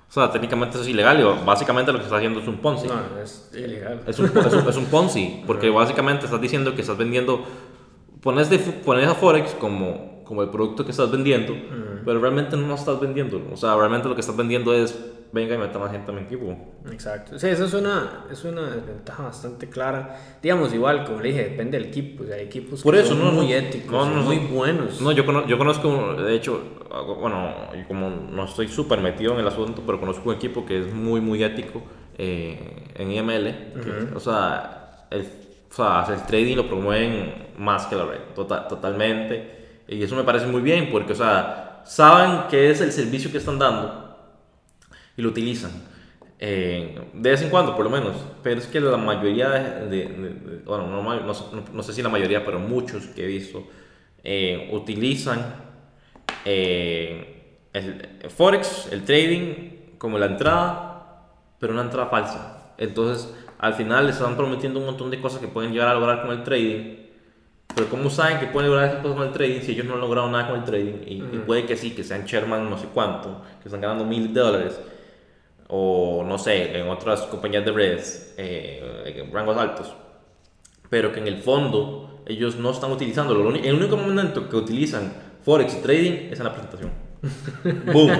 O 0.10 0.14
sea, 0.14 0.30
técnicamente 0.30 0.76
eso 0.76 0.84
es 0.84 0.90
ilegal 0.90 1.22
y 1.22 1.46
básicamente 1.46 1.94
lo 1.94 1.98
que 2.00 2.04
está 2.04 2.18
haciendo 2.18 2.42
es 2.42 2.48
un 2.48 2.58
Ponzi. 2.58 2.88
No, 2.88 2.96
es 3.24 3.50
ilegal. 3.54 4.02
Es 4.06 4.20
un, 4.20 4.26
es 4.68 4.76
un, 4.76 4.86
Ponzi, 4.88 5.42
porque 5.48 5.70
básicamente 5.70 6.26
estás 6.26 6.42
diciendo 6.42 6.76
que 6.76 6.82
estás 6.82 6.98
vendiendo, 6.98 7.46
pones, 8.22 8.50
de, 8.50 8.60
pones 8.60 9.08
a 9.08 9.16
Forex 9.16 9.54
como, 9.54 10.22
como 10.26 10.44
el 10.44 10.50
producto 10.50 10.84
que 10.84 10.92
estás 10.92 11.10
vendiendo, 11.10 11.54
pero 12.06 12.20
realmente 12.20 12.58
no 12.58 12.76
estás 12.76 13.00
vendiendo. 13.00 13.42
O 13.52 13.58
sea, 13.58 13.76
realmente 13.76 14.08
lo 14.08 14.16
que 14.16 14.22
estás 14.22 14.36
vendiendo 14.36 14.74
es 14.74 14.98
venga 15.32 15.56
y 15.56 15.58
meta 15.58 15.80
más 15.80 15.92
gente 15.92 16.12
a 16.12 16.14
mi 16.14 16.22
equipo. 16.22 16.58
Exacto. 16.92 17.40
Sí, 17.40 17.48
eso 17.48 17.66
es 17.66 17.74
una, 17.74 18.26
es 18.32 18.44
una 18.44 18.70
desventaja 18.70 19.24
bastante 19.24 19.70
clara. 19.70 20.20
Digamos, 20.42 20.74
igual, 20.74 21.06
como 21.06 21.22
le 21.22 21.30
dije, 21.30 21.50
depende 21.50 21.78
del 21.78 21.88
equipo. 21.88 22.24
O 22.24 22.28
sea, 22.28 22.36
hay 22.36 22.44
equipos 22.44 22.82
Por 22.82 22.96
eso, 22.96 23.16
no, 23.16 23.32
muy 23.32 23.54
éticos, 23.54 24.08
muy 24.10 24.38
buenos. 24.38 25.02
No, 25.02 25.12
yo, 25.12 25.26
conozco, 25.26 25.48
yo 25.48 25.58
conozco, 25.58 26.14
de 26.16 26.36
hecho, 26.36 26.62
bueno, 27.20 27.54
como 27.88 28.10
no 28.10 28.46
estoy 28.46 28.68
súper 28.68 29.00
metido 29.00 29.34
en 29.34 29.40
el 29.40 29.48
asunto, 29.48 29.82
pero 29.86 30.00
conozco 30.00 30.30
un 30.30 30.36
equipo 30.36 30.66
que 30.66 30.80
es 30.80 30.94
muy, 30.94 31.22
muy 31.22 31.44
ético 31.44 31.82
eh, 32.18 32.90
en 32.96 33.12
IML. 33.12 34.14
o, 34.16 34.20
sea, 34.20 35.08
el, 35.10 35.22
o 35.22 35.74
sea, 35.74 36.06
el 36.10 36.24
trading 36.26 36.58
lo 36.58 36.68
promueven 36.68 37.52
más 37.58 37.86
que 37.86 37.96
la 37.96 38.06
red, 38.06 38.20
tota-, 38.36 38.68
totalmente. 38.68 39.62
Y 39.88 40.04
eso 40.04 40.16
me 40.16 40.24
parece 40.24 40.48
muy 40.48 40.62
bien 40.62 40.90
porque, 40.92 41.14
o 41.14 41.16
sea, 41.16 41.71
saben 41.86 42.48
que 42.50 42.70
es 42.70 42.82
el 42.82 42.92
servicio 42.92 43.32
que 43.32 43.38
están 43.38 43.60
dando 43.60 44.18
y 45.18 45.22
lo 45.22 45.30
utilizan. 45.30 45.72
Eh, 46.44 47.00
de 47.14 47.30
vez 47.30 47.42
en 47.44 47.50
cuando, 47.50 47.76
por 47.76 47.86
lo 47.86 47.92
menos. 47.92 48.16
Pero 48.42 48.60
es 48.60 48.68
que 48.68 48.80
la 48.80 48.98
mayoría 48.98 49.50
de, 49.50 50.62
bueno, 50.66 50.88
no, 50.88 51.64
no, 51.74 51.84
sé 51.84 51.94
si 51.94 52.02
la 52.02 52.10
mayoría, 52.10 52.44
pero 52.44 52.60
muchos 52.60 53.06
que 53.08 53.24
he 53.24 53.28
visto, 53.28 53.68
eh, 54.24 54.70
utilizan 54.72 55.56
eh, 56.46 57.60
el 57.74 58.30
Forex, 58.30 58.90
el 58.92 59.04
trading, 59.06 59.98
como 59.98 60.18
la 60.18 60.26
entrada, 60.26 61.28
pero 61.60 61.74
una 61.74 61.84
entrada 61.84 62.10
falsa. 62.10 62.74
Entonces, 62.78 63.32
al 63.60 63.76
final 63.76 64.08
les 64.08 64.16
están 64.16 64.36
prometiendo 64.36 64.80
un 64.80 64.88
montón 64.88 65.12
de 65.12 65.22
cosas 65.22 65.40
que 65.40 65.48
pueden 65.48 65.72
llegar 65.72 65.90
a 65.90 65.94
lograr 65.94 66.24
con 66.24 66.32
el 66.32 66.44
trading. 66.44 67.01
Pero 67.76 67.90
¿cómo 67.90 68.10
saben 68.10 68.40
que 68.40 68.48
pueden 68.48 68.70
lograr 68.70 68.90
esas 68.90 69.02
cosas 69.02 69.18
con 69.18 69.28
el 69.28 69.34
trading 69.34 69.62
si 69.62 69.72
ellos 69.72 69.86
no 69.86 69.94
han 69.94 70.02
logrado 70.02 70.30
nada 70.30 70.48
con 70.48 70.60
el 70.60 70.66
trading? 70.66 71.04
Y, 71.06 71.14
y 71.16 71.44
puede 71.46 71.66
que 71.66 71.78
sí, 71.78 71.92
que 71.92 72.04
sean 72.04 72.26
Sherman 72.26 72.70
no 72.70 72.78
sé 72.78 72.88
cuánto, 72.94 73.42
que 73.62 73.68
están 73.68 73.82
ganando 73.82 74.06
mil 74.06 74.34
dólares 74.34 74.80
o 75.74 76.24
no 76.28 76.38
sé, 76.38 76.78
en 76.78 76.90
otras 76.90 77.22
compañías 77.22 77.64
de 77.64 77.72
redes, 77.72 78.34
eh, 78.38 79.16
en 79.16 79.32
rangos 79.32 79.58
altos, 79.58 79.94
pero 80.90 81.14
que 81.14 81.22
en 81.22 81.28
el 81.28 81.42
fondo 81.42 82.24
ellos 82.28 82.58
no 82.58 82.72
están 82.72 82.92
utilizando. 82.92 83.34
El 83.34 83.74
único 83.74 83.96
momento 83.96 84.50
que 84.50 84.56
utilizan 84.58 85.14
Forex 85.46 85.82
Trading 85.82 86.30
es 86.30 86.40
en 86.40 86.44
la 86.44 86.54
presentación. 86.54 86.92
Boom. 87.94 88.12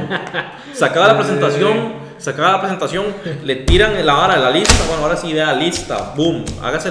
Sacaba 0.74 1.08
la 1.08 1.18
presentación, 1.18 1.94
sacaba 2.18 2.54
la 2.54 2.60
presentación, 2.62 3.06
le 3.44 3.56
tiran 3.58 4.06
la 4.06 4.14
vara 4.14 4.36
de 4.36 4.42
la 4.42 4.52
lista. 4.52 4.86
Bueno, 4.88 5.04
ahora 5.04 5.18
sí 5.18 5.34
vea 5.34 5.54
lista. 5.54 6.14
Boom. 6.16 6.46
Hágase 6.64 6.90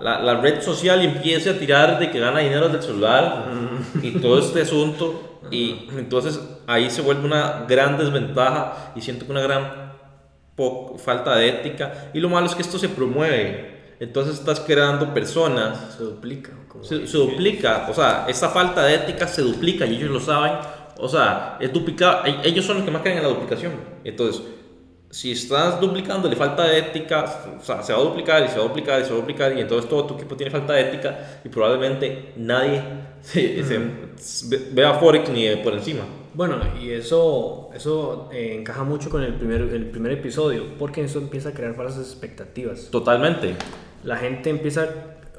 la, 0.00 0.20
la, 0.20 0.40
red 0.40 0.62
social 0.62 1.02
y 1.02 1.06
empiece 1.06 1.50
a 1.50 1.58
tirar 1.58 1.98
de 1.98 2.10
que 2.10 2.18
gana 2.18 2.40
dinero 2.40 2.68
del 2.68 2.82
celular 2.82 3.46
y 4.02 4.12
todo 4.12 4.38
este 4.38 4.62
asunto. 4.62 5.40
Y 5.50 5.88
entonces 5.96 6.40
ahí 6.66 6.90
se 6.90 7.02
vuelve 7.02 7.24
una 7.24 7.64
gran 7.68 7.98
desventaja 7.98 8.92
y 8.96 9.00
siento 9.00 9.26
que 9.26 9.32
una 9.32 9.42
gran 9.42 9.92
falta 10.98 11.36
de 11.36 11.48
ética. 11.48 12.10
Y 12.14 12.20
lo 12.20 12.28
malo 12.28 12.46
es 12.46 12.54
que 12.54 12.62
esto 12.62 12.78
se 12.78 12.88
promueve. 12.88 13.76
Entonces 14.00 14.34
estás 14.38 14.60
creando 14.60 15.12
personas. 15.14 15.94
Se 15.96 16.04
duplica. 16.04 16.50
Se, 16.82 16.96
duplica. 16.96 17.86
O 17.88 17.94
sea, 17.94 18.26
esa 18.28 18.48
falta 18.50 18.84
de 18.84 18.94
ética 18.94 19.26
se 19.26 19.42
duplica 19.42 19.86
y 19.86 19.96
ellos 19.96 20.10
lo 20.10 20.20
saben. 20.20 20.52
O 20.98 21.08
sea, 21.08 21.56
es 21.60 21.72
duplicado. 21.72 22.22
Ellos 22.44 22.64
son 22.64 22.76
los 22.76 22.84
que 22.84 22.90
más 22.90 23.02
creen 23.02 23.18
en 23.18 23.24
la 23.24 23.30
duplicación. 23.30 23.72
Entonces, 24.04 24.42
si 25.10 25.32
estás 25.32 25.80
duplicando, 25.80 26.28
le 26.28 26.36
falta 26.36 26.64
de 26.64 26.78
ética, 26.78 27.24
o 27.58 27.64
sea, 27.64 27.82
se 27.82 27.92
va 27.92 28.00
a 28.00 28.02
duplicar 28.02 28.44
y 28.44 28.48
se 28.48 28.58
va 28.58 28.64
a 28.64 28.68
duplicar 28.68 29.00
y 29.00 29.04
se 29.04 29.10
va 29.10 29.16
a 29.16 29.20
duplicar 29.20 29.56
y 29.56 29.60
entonces 29.60 29.88
todo 29.88 30.04
tu 30.06 30.14
equipo 30.14 30.36
tiene 30.36 30.50
falta 30.50 30.72
de 30.72 30.82
ética 30.82 31.40
y 31.44 31.48
probablemente 31.48 32.32
nadie 32.36 32.82
se, 33.22 33.80
vea 34.72 34.94
Forex 34.94 35.30
ni 35.30 35.56
por 35.56 35.74
encima. 35.74 36.02
Bueno, 36.34 36.58
y 36.80 36.90
eso, 36.90 37.70
eso 37.74 38.28
eh, 38.30 38.56
encaja 38.58 38.84
mucho 38.84 39.08
con 39.08 39.22
el 39.22 39.34
primer, 39.34 39.62
el 39.62 39.86
primer 39.86 40.12
episodio, 40.12 40.64
porque 40.78 41.02
eso 41.02 41.18
empieza 41.18 41.48
a 41.48 41.52
crear 41.52 41.74
falsas 41.74 42.06
expectativas. 42.06 42.90
Totalmente. 42.90 43.54
La 44.04 44.18
gente 44.18 44.50
empieza, 44.50 44.86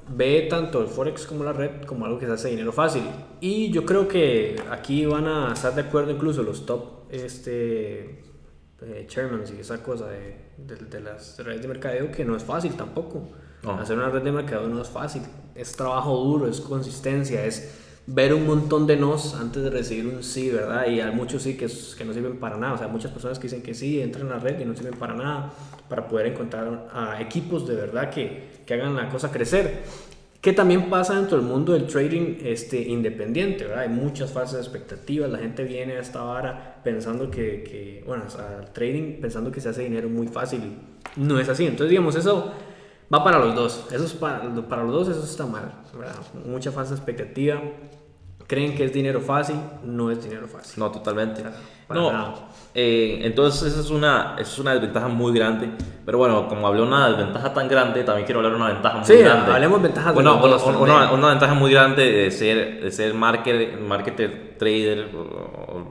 ve 0.10 0.48
tanto 0.50 0.82
el 0.82 0.88
Forex 0.88 1.28
como 1.28 1.44
la 1.44 1.54
red 1.54 1.84
como 1.86 2.06
algo 2.06 2.18
que 2.18 2.26
se 2.26 2.32
hace 2.32 2.50
dinero 2.50 2.72
fácil. 2.72 3.04
Y 3.42 3.70
yo 3.70 3.86
creo 3.86 4.08
que 4.08 4.56
aquí 4.72 5.06
van 5.06 5.28
a 5.28 5.54
estar 5.54 5.76
de 5.76 5.82
acuerdo 5.82 6.12
incluso 6.12 6.42
los 6.42 6.66
top 6.66 6.98
este, 7.12 8.24
eh, 8.82 9.06
chairmans 9.08 9.52
y 9.52 9.62
esa 9.62 9.82
cosa 9.82 10.08
de, 10.08 10.38
de, 10.58 11.02
las 11.02 11.38
redes 11.40 11.62
de 11.62 11.68
mercadeo, 11.68 12.12
que 12.12 12.24
no 12.26 12.36
es 12.36 12.44
fácil 12.44 12.74
tampoco. 12.76 13.30
Hacer 13.64 13.98
una 13.98 14.10
red 14.10 14.22
de 14.22 14.32
mercadeo 14.32 14.68
no 14.68 14.82
es 14.82 14.88
fácil. 14.88 15.24
Es 15.56 15.74
trabajo 15.74 16.16
duro, 16.16 16.48
es 16.48 16.62
consistencia, 16.62 17.44
es 17.44 17.76
ver 18.06 18.34
un 18.34 18.48
montón 18.48 18.88
de 18.88 18.96
nos 18.96 19.36
antes 19.36 19.62
de 19.64 19.70
recibir 19.70 20.08
un 20.08 20.24
sí, 20.24 20.50
¿verdad? 20.50 20.88
Y 20.88 21.02
hay 21.02 21.14
muchos 21.14 21.44
sí 21.44 21.58
que, 21.58 21.68
que 21.98 22.06
no 22.06 22.14
sirven 22.14 22.40
para 22.40 22.58
nada. 22.58 22.74
O 22.74 22.78
sea, 22.78 22.88
muchas 22.88 23.12
personas 23.12 23.38
que 23.40 23.44
dicen 23.44 23.62
que 23.62 23.74
sí, 23.74 24.00
entran 24.00 24.28
en 24.28 24.30
la 24.32 24.40
red 24.40 24.60
y 24.60 24.66
no 24.66 24.76
sirven 24.76 24.94
para 24.94 25.16
nada 25.16 25.52
para 25.90 26.08
poder 26.08 26.28
encontrar 26.28 26.88
a 26.94 27.22
equipos 27.22 27.68
de 27.68 27.76
verdad 27.76 28.10
que, 28.10 28.62
que 28.66 28.74
hagan 28.74 28.96
la 28.96 29.10
cosa 29.10 29.32
crecer. 29.32 29.84
Que 30.48 30.54
también 30.54 30.90
pasa 30.90 31.14
dentro 31.14 31.38
del 31.38 31.46
mundo 31.46 31.74
del 31.74 31.88
trading 31.88 32.38
este, 32.42 32.80
independiente, 32.82 33.66
¿verdad? 33.66 33.80
Hay 33.82 33.90
muchas 33.90 34.32
falsas 34.32 34.62
expectativas. 34.62 35.30
La 35.30 35.40
gente 35.40 35.66
viene 35.66 35.98
a 35.98 36.00
esta 36.00 36.22
vara 36.22 36.80
pensando 36.86 37.30
que, 37.30 37.64
que 37.64 38.02
bueno, 38.08 38.24
al 38.40 38.72
trading 38.72 39.20
pensando 39.20 39.52
que 39.52 39.60
se 39.60 39.68
hace 39.68 39.84
dinero 39.84 40.08
muy 40.08 40.30
fácil. 40.30 40.62
No 41.18 41.38
es 41.38 41.50
así. 41.50 41.66
Entonces, 41.66 41.90
digamos, 41.90 42.16
eso 42.16 42.54
va 43.14 43.26
para 43.26 43.40
los 43.40 43.56
dos. 43.56 43.88
Eso 43.92 44.06
es 44.06 44.14
para, 44.14 44.42
para 44.70 44.84
los 44.86 44.94
dos, 44.94 45.10
eso 45.10 45.22
está 45.22 45.46
mal, 45.46 45.70
¿verdad? 45.94 46.16
Mucha 46.46 46.72
falsa 46.72 46.94
expectativa 46.94 47.62
creen 48.48 48.76
que 48.76 48.86
es 48.86 48.94
dinero 48.94 49.20
fácil, 49.20 49.58
no 49.84 50.10
es 50.10 50.24
dinero 50.24 50.48
fácil. 50.48 50.80
No, 50.80 50.90
totalmente. 50.90 51.44
no, 51.90 52.48
eh, 52.74 53.20
entonces 53.24 53.74
esa 53.74 53.82
es, 53.82 53.90
una, 53.90 54.36
es 54.40 54.58
una 54.58 54.74
desventaja 54.74 55.10
muy 55.10 55.34
grande. 55.34 55.70
Pero 56.06 56.18
bueno, 56.18 56.48
como 56.48 56.66
hablé 56.66 56.82
de 56.82 56.88
una 56.88 57.10
desventaja 57.10 57.54
tan 57.54 57.68
grande, 57.68 58.04
también 58.04 58.26
quiero 58.26 58.40
hablar 58.40 58.54
de 58.54 58.58
una 58.58 58.74
ventaja 58.74 59.00
muy 59.00 59.18
grande. 59.18 59.46
Sí, 59.46 59.52
hablemos 59.52 59.82
de 59.82 59.88
ventajas 59.90 60.14
bueno, 60.14 60.42
una, 60.80 61.12
una, 61.12 61.30
ventaja 61.30 61.54
muy 61.54 61.72
grande 61.72 62.10
de 62.10 62.32
ser, 62.32 62.82
de 62.82 62.92
ser 62.92 63.14
marketer, 63.14 63.80
marketer 63.80 64.56
trader 64.58 65.10
o, 65.14 65.86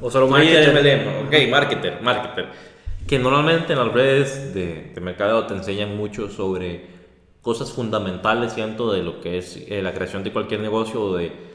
o 0.00 0.10
solo 0.10 0.26
marketer. 0.26 1.24
Ok, 1.26 1.50
marketer, 1.50 2.02
marketer. 2.02 2.48
Que 3.06 3.20
normalmente 3.20 3.72
en 3.72 3.78
las 3.78 3.92
redes 3.92 4.52
de, 4.52 4.90
de 4.92 5.00
mercado 5.00 5.46
te 5.46 5.54
enseñan 5.54 5.96
mucho 5.96 6.28
sobre 6.28 6.96
cosas 7.40 7.70
fundamentales, 7.70 8.54
siento, 8.54 8.92
de 8.92 9.04
lo 9.04 9.20
que 9.20 9.38
es 9.38 9.64
eh, 9.68 9.80
la 9.80 9.94
creación 9.94 10.24
de 10.24 10.32
cualquier 10.32 10.58
negocio 10.58 11.00
o 11.00 11.16
de 11.16 11.54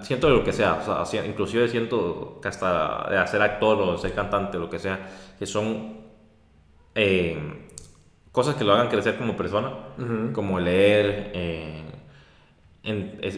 siento 0.00 0.28
lo 0.30 0.44
que 0.44 0.52
sea, 0.52 0.82
o 1.00 1.06
sea, 1.06 1.26
inclusive 1.26 1.68
siento 1.68 2.38
que 2.40 2.48
hasta 2.48 3.08
de 3.10 3.18
hacer 3.18 3.42
actor 3.42 3.80
o 3.80 3.98
ser 3.98 4.12
cantante, 4.12 4.58
lo 4.58 4.68
que 4.68 4.78
sea, 4.78 5.08
que 5.38 5.46
son 5.46 5.98
eh, 6.94 7.38
cosas 8.30 8.54
que 8.54 8.64
lo 8.64 8.72
hagan 8.72 8.88
crecer 8.88 9.16
como 9.16 9.36
persona, 9.36 9.72
como 10.32 10.58
leer, 10.58 11.30
eh, 11.34 11.82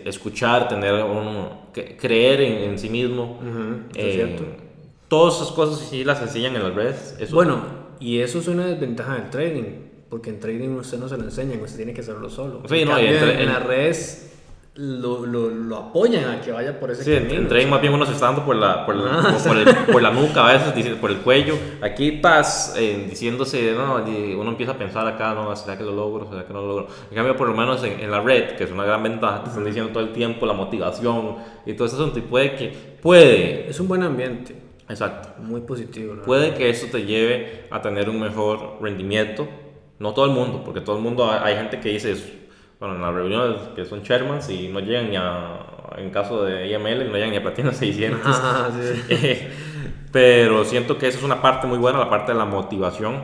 escuchar, 0.05 0.69
tener 0.69 1.05
uno, 1.05 1.69
creer 1.73 2.41
en, 2.41 2.79
sí 2.79 2.89
mismo. 2.89 3.41
Eh, 3.95 4.39
todas 5.09 5.37
esas 5.37 5.53
cosas 5.53 5.81
sí 5.89 6.05
las 6.05 6.23
enseñan 6.23 6.57
en 6.57 6.63
las 6.63 6.75
redes. 6.75 7.17
Eso 7.19 7.35
bueno, 7.35 7.63
y 8.01 8.21
eso 8.21 8.39
es 8.39 8.49
una 8.49 8.67
desventaja 8.67 9.15
del 9.15 9.31
trading, 9.31 9.65
porque 10.09 10.31
en 10.31 10.41
trading 10.41 10.71
usted 10.71 10.99
no 10.99 11.09
se 11.09 11.17
lo 11.17 11.25
enseña, 11.25 11.57
usted 11.63 11.77
tiene 11.77 11.93
que 11.93 12.01
hacerlo 12.01 12.31
solo. 12.31 12.63
Sí, 12.69 12.85
no, 12.85 12.97
en 12.97 13.47
las 13.47 13.63
redes 13.65 14.34
lo, 14.77 15.25
lo, 15.25 15.51
lo, 15.51 15.77
apoyan 15.77 16.29
a 16.29 16.41
que 16.41 16.51
vaya 16.51 16.81
por 16.81 16.91
ese 16.91 17.05
sí, 17.05 17.15
camino. 17.15 17.35
En 17.35 17.49
trading 17.49 17.69
más 17.69 17.81
bien 17.81 17.93
uno 17.93 18.05
se 18.07 18.13
está 18.13 18.27
dando 18.27 18.45
por 18.45 18.57
la, 18.57 18.85
por, 18.85 18.97
ah, 19.09 19.37
por, 19.47 19.57
el, 19.57 19.77
por, 19.93 20.03
la 20.03 20.11
nuca 20.11 20.49
a 20.49 20.53
veces, 20.53 20.97
por 20.97 21.13
el 21.13 21.19
cuello. 21.19 21.57
Aquí 21.81 22.17
estás 22.17 22.75
eh, 22.77 23.07
diciéndose, 23.09 23.73
no, 23.73 24.03
uno 24.05 24.51
empieza 24.51 24.73
a 24.73 24.79
pensar 24.79 25.07
acá, 25.07 25.33
no, 25.33 25.55
¿será 25.55 25.79
que 25.79 25.85
lo 25.85 25.93
logro? 25.93 26.29
¿Será 26.29 26.45
que 26.45 26.53
no 26.53 26.61
lo 26.63 26.67
logro? 26.67 26.89
En 27.09 27.15
cambio, 27.15 27.37
por 27.37 27.49
lo 27.49 27.55
menos 27.55 27.85
en, 27.85 28.01
en 28.01 28.11
la 28.11 28.21
red, 28.21 28.57
que 28.57 28.65
es 28.65 28.73
una 28.73 28.85
gran 28.85 29.03
ventaja, 29.03 29.45
te 29.45 29.51
están 29.51 29.65
diciendo 29.65 29.93
todo 29.93 30.03
el 30.03 30.13
tiempo 30.13 30.45
la 30.45 30.55
motivación 30.55 31.37
y 31.65 31.75
todo 31.75 31.87
eso, 31.87 32.13
y 32.17 32.21
puede 32.23 32.57
que, 32.57 32.73
puede. 33.01 33.71
Es 33.71 33.79
un 33.79 33.87
buen 33.87 34.03
ambiente. 34.03 34.61
Exacto. 34.89 35.41
Muy 35.41 35.61
positivo. 35.61 36.17
Puede 36.27 36.53
que 36.55 36.69
eso 36.69 36.89
te 36.91 37.05
lleve 37.05 37.67
a 37.71 37.81
tener 37.81 38.11
un 38.11 38.21
mejor 38.21 38.79
rendimiento. 38.83 39.49
No 40.01 40.13
todo 40.13 40.25
el 40.25 40.33
mundo, 40.33 40.63
porque 40.65 40.81
todo 40.81 40.97
el 40.97 41.03
mundo, 41.03 41.31
hay 41.31 41.55
gente 41.55 41.79
que 41.79 41.91
dice 41.91 42.11
eso 42.11 42.43
bueno, 42.81 42.97
en 42.97 43.03
las 43.03 43.15
reuniones 43.15 43.61
que 43.75 43.85
son 43.85 44.03
chairmans 44.03 44.51
y 44.51 44.69
no 44.69 44.81
llegan 44.81 45.11
ni 45.11 45.17
a, 45.17 45.61
en 45.97 46.11
caso 46.11 46.45
de 46.45 46.69
IML, 46.69 47.11
no 47.11 47.15
llegan 47.15 47.31
ni 47.31 47.37
a 47.37 47.43
Platino 47.43 47.73
600. 47.73 48.21
Ah, 48.27 48.71
pero 50.13 50.65
siento 50.65 50.97
que 50.97 51.09
esa 51.09 51.19
es 51.19 51.25
una 51.25 51.43
parte 51.43 51.67
muy 51.67 51.79
buena, 51.79 51.99
la 51.99 52.09
parte 52.09 52.33
de 52.33 52.39
la 52.39 52.45
motivación 52.45 53.21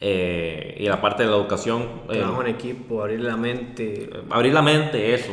eh, 0.00 0.76
y 0.78 0.86
la 0.86 1.00
parte 1.00 1.22
de 1.22 1.30
la 1.30 1.36
educación. 1.36 1.82
Eh, 2.08 2.18
Trabajo 2.18 2.42
en 2.42 2.48
equipo, 2.48 3.02
abrir 3.02 3.20
la 3.20 3.36
mente. 3.36 4.10
Abrir 4.30 4.52
la 4.52 4.62
mente, 4.62 5.14
eso. 5.14 5.32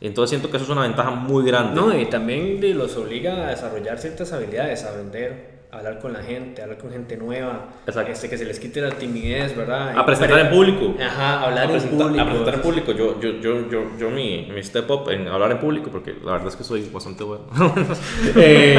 Entonces 0.00 0.30
siento 0.30 0.50
que 0.50 0.56
eso 0.58 0.64
es 0.64 0.70
una 0.70 0.82
ventaja 0.82 1.10
muy 1.10 1.44
grande. 1.44 1.80
No, 1.80 1.96
y 1.98 2.06
también 2.06 2.60
los 2.76 2.96
obliga 2.96 3.46
a 3.46 3.50
desarrollar 3.50 3.98
ciertas 3.98 4.32
habilidades, 4.32 4.84
a 4.84 4.96
vender 4.96 5.55
hablar 5.76 5.98
con 5.98 6.12
la 6.12 6.22
gente, 6.22 6.62
hablar 6.62 6.78
con 6.78 6.90
gente 6.90 7.16
nueva, 7.16 7.66
este, 7.86 8.28
que 8.28 8.38
se 8.38 8.44
les 8.44 8.58
quite 8.58 8.80
la 8.80 8.90
timidez, 8.90 9.56
¿verdad? 9.56 9.96
A 9.96 10.06
presentar 10.06 10.38
en 10.38 10.50
público. 10.50 10.94
Ajá, 11.00 11.44
hablar 11.44 11.70
en 11.70 11.82
público. 11.82 12.20
A 12.20 12.24
presentar 12.24 12.54
en 12.54 12.60
público. 12.60 12.92
Yo, 12.92 13.20
yo, 13.20 13.40
yo, 13.40 13.70
yo, 13.70 13.82
yo 13.98 14.10
mi, 14.10 14.48
mi, 14.52 14.62
step 14.62 14.90
up 14.90 15.10
en 15.10 15.28
hablar 15.28 15.52
en 15.52 15.58
público, 15.58 15.90
porque 15.90 16.14
la 16.24 16.32
verdad 16.32 16.48
es 16.48 16.56
que 16.56 16.64
soy 16.64 16.88
bastante 16.92 17.24
bueno. 17.24 17.44
eh, 18.36 18.78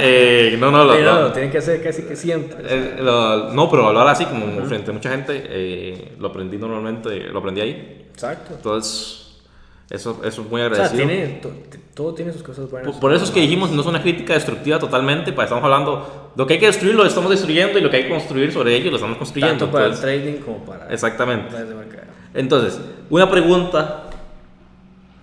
eh, 0.00 0.56
no, 0.58 0.70
no, 0.70 0.84
lo, 0.84 0.98
no, 0.98 1.32
tienen 1.32 1.50
que 1.50 1.58
hacer 1.58 1.82
casi 1.82 2.02
que 2.02 2.16
siempre. 2.16 2.58
Eh, 2.68 2.96
no, 3.00 3.68
pero 3.70 3.86
hablar 3.86 4.08
así 4.08 4.24
como 4.24 4.46
frente 4.66 4.90
a 4.90 4.94
mucha 4.94 5.10
gente, 5.10 6.14
lo 6.18 6.28
aprendí 6.28 6.56
normalmente, 6.56 7.28
lo 7.28 7.38
aprendí 7.38 7.60
ahí. 7.60 8.06
Exacto. 8.12 8.54
Entonces... 8.54 9.19
Eso, 9.90 10.20
eso 10.24 10.42
es 10.42 10.48
muy 10.48 10.62
agradecido. 10.62 11.04
O 11.04 11.08
sea, 11.08 11.16
tiene, 11.16 11.40
todo 11.94 12.14
tiene 12.14 12.32
sus 12.32 12.44
cosas 12.44 12.70
buenas. 12.70 12.96
Por, 12.96 13.12
eso 13.12 13.24
es 13.24 13.30
que 13.32 13.40
dijimos, 13.40 13.72
no 13.72 13.80
es 13.80 13.86
una 13.88 14.00
crítica 14.00 14.34
destructiva 14.34 14.78
totalmente, 14.78 15.32
pues 15.32 15.46
estamos 15.46 15.64
hablando, 15.64 16.30
lo 16.36 16.46
que 16.46 16.54
hay 16.54 16.60
que 16.60 16.66
destruir 16.66 16.94
lo 16.94 17.04
estamos 17.04 17.28
destruyendo 17.28 17.76
y 17.76 17.82
lo 17.82 17.90
que 17.90 17.96
hay 17.96 18.02
que 18.04 18.10
construir 18.10 18.52
sobre 18.52 18.76
ello 18.76 18.90
lo 18.90 18.96
estamos 18.96 19.18
construyendo. 19.18 19.58
Tanto 19.58 19.72
para 19.72 19.86
el 19.86 19.98
trading 19.98 20.34
como 20.42 20.64
para... 20.64 20.86
Exactamente. 20.92 21.56
Entonces, 22.34 22.80
una 23.10 23.28
pregunta 23.28 24.04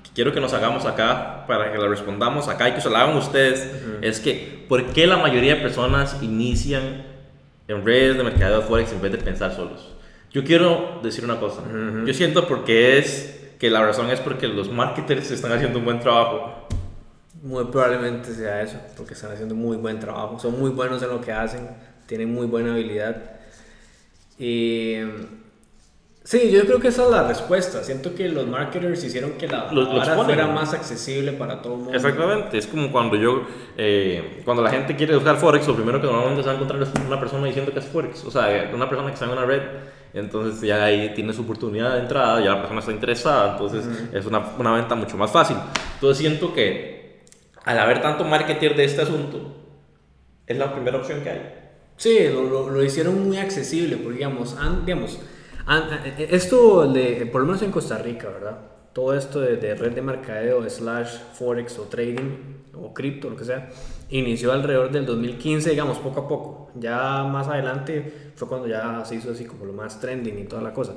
que 0.03 0.09
quiero 0.13 0.33
que 0.33 0.41
nos 0.41 0.51
hagamos 0.51 0.85
acá, 0.85 1.45
para 1.47 1.71
que 1.71 1.77
la 1.77 1.87
respondamos 1.87 2.49
acá 2.49 2.67
y 2.67 2.73
que 2.73 2.81
se 2.81 2.89
la 2.89 3.03
hagan 3.03 3.15
ustedes, 3.15 3.71
es 4.01 4.19
que, 4.19 4.65
¿por 4.67 4.87
qué 4.87 5.07
la 5.07 5.15
mayoría 5.15 5.55
de 5.55 5.61
personas 5.61 6.17
inician 6.21 7.05
en 7.69 7.85
redes 7.85 8.17
de 8.17 8.23
mercado 8.23 8.59
de 8.59 8.67
Forex 8.67 8.91
en 8.91 9.01
vez 9.01 9.13
de 9.13 9.19
pensar 9.19 9.55
solos? 9.55 9.93
Yo 10.29 10.43
quiero 10.43 10.99
decir 11.01 11.23
una 11.23 11.39
cosa. 11.39 11.61
Yo 12.05 12.13
siento 12.13 12.49
porque 12.49 12.97
es 12.97 13.46
que 13.59 13.69
la 13.69 13.81
razón 13.85 14.09
es 14.09 14.19
porque 14.19 14.47
los 14.47 14.71
marketers 14.71 15.31
están 15.31 15.51
haciendo 15.51 15.79
un 15.79 15.85
buen 15.85 15.99
trabajo. 15.99 16.67
Muy 17.43 17.65
probablemente 17.65 18.33
sea 18.33 18.61
eso, 18.61 18.77
porque 18.95 19.13
están 19.13 19.31
haciendo 19.31 19.55
muy 19.55 19.77
buen 19.77 19.99
trabajo, 19.99 20.39
son 20.39 20.59
muy 20.59 20.71
buenos 20.71 21.01
en 21.03 21.09
lo 21.09 21.21
que 21.21 21.31
hacen, 21.31 21.69
tienen 22.05 22.33
muy 22.33 22.47
buena 22.47 22.73
habilidad. 22.73 23.31
Y 24.39 24.95
sí, 26.29 26.51
yo 26.51 26.61
creo 26.65 26.79
que 26.79 26.89
esa 26.89 27.05
es 27.05 27.09
la 27.09 27.27
respuesta. 27.27 27.83
Siento 27.83 28.13
que 28.13 28.27
los 28.29 28.45
marketers 28.47 29.03
hicieron 29.03 29.31
que 29.33 29.47
la 29.47 29.71
hora 29.71 30.15
fuera 30.15 30.47
más 30.47 30.73
accesible 30.73 31.33
para 31.33 31.61
todo 31.61 31.73
el 31.73 31.79
mundo. 31.79 31.95
Exactamente, 31.95 32.57
es 32.57 32.67
como 32.67 32.91
cuando 32.91 33.15
yo, 33.15 33.43
eh, 33.77 34.41
cuando 34.45 34.61
la 34.61 34.69
gente 34.69 34.95
quiere 34.95 35.15
buscar 35.15 35.37
Forex, 35.37 35.67
lo 35.67 35.75
primero 35.75 36.01
que 36.01 36.07
normalmente 36.07 36.43
se 36.43 36.47
va 36.47 36.53
a 36.53 36.55
encontrar 36.55 36.81
es 36.81 36.89
una 37.05 37.19
persona 37.19 37.47
diciendo 37.47 37.71
que 37.71 37.79
es 37.79 37.85
Forex, 37.85 38.25
o 38.25 38.31
sea, 38.31 38.69
una 38.73 38.89
persona 38.89 39.07
que 39.07 39.13
está 39.13 39.25
en 39.25 39.31
una 39.31 39.45
red 39.45 39.61
entonces 40.13 40.61
ya 40.61 40.83
ahí 40.83 41.13
tiene 41.13 41.33
su 41.33 41.41
oportunidad 41.41 41.93
de 41.93 41.99
entrada, 42.01 42.39
ya 42.39 42.51
la 42.51 42.59
persona 42.59 42.79
está 42.79 42.91
interesada, 42.91 43.51
entonces 43.51 43.85
es 44.13 44.25
una, 44.25 44.39
una, 44.57 44.73
venta 44.73 44.95
mucho 44.95 45.17
más 45.17 45.31
fácil. 45.31 45.57
Entonces 45.95 46.17
siento 46.17 46.53
que 46.53 47.21
al 47.63 47.77
haber 47.77 48.01
tanto 48.01 48.23
marketer 48.23 48.75
de 48.75 48.85
este 48.85 49.01
asunto, 49.01 49.55
es 50.45 50.57
la 50.57 50.73
primera 50.73 50.97
opción 50.97 51.21
que 51.21 51.29
hay. 51.29 51.53
Sí, 51.97 52.29
lo, 52.31 52.69
lo, 52.69 52.83
hicieron 52.83 53.27
muy 53.27 53.37
accesible, 53.37 53.97
porque 53.97 54.19
digamos, 54.19 54.55
digamos 54.85 55.15
e, 55.15 55.19
esto 56.17 56.91
de, 56.91 57.27
por 57.31 57.41
lo 57.41 57.47
menos 57.47 57.61
en 57.61 57.71
Costa 57.71 57.97
Rica, 57.97 58.29
¿verdad? 58.29 58.57
Todo 58.93 59.13
esto 59.13 59.39
de, 59.39 59.57
de 59.57 59.75
red 59.75 59.93
de 59.93 60.01
mercadeo, 60.01 60.67
slash, 60.69 61.17
forex 61.33 61.77
o 61.77 61.83
trading, 61.83 62.57
o 62.73 62.93
cripto, 62.93 63.29
lo 63.29 63.35
que 63.35 63.45
sea, 63.45 63.69
inició 64.09 64.51
alrededor 64.51 64.91
del 64.91 65.05
2015, 65.05 65.69
digamos, 65.69 65.97
poco 65.99 66.21
a 66.21 66.27
poco. 66.27 66.71
Ya 66.75 67.23
más 67.23 67.47
adelante 67.47 68.31
fue 68.35 68.47
cuando 68.47 68.67
ya 68.67 69.03
se 69.05 69.15
hizo 69.15 69.31
así 69.31 69.45
como 69.45 69.65
lo 69.65 69.73
más 69.73 69.99
trending 69.99 70.39
y 70.39 70.43
toda 70.45 70.61
la 70.61 70.73
cosa. 70.73 70.95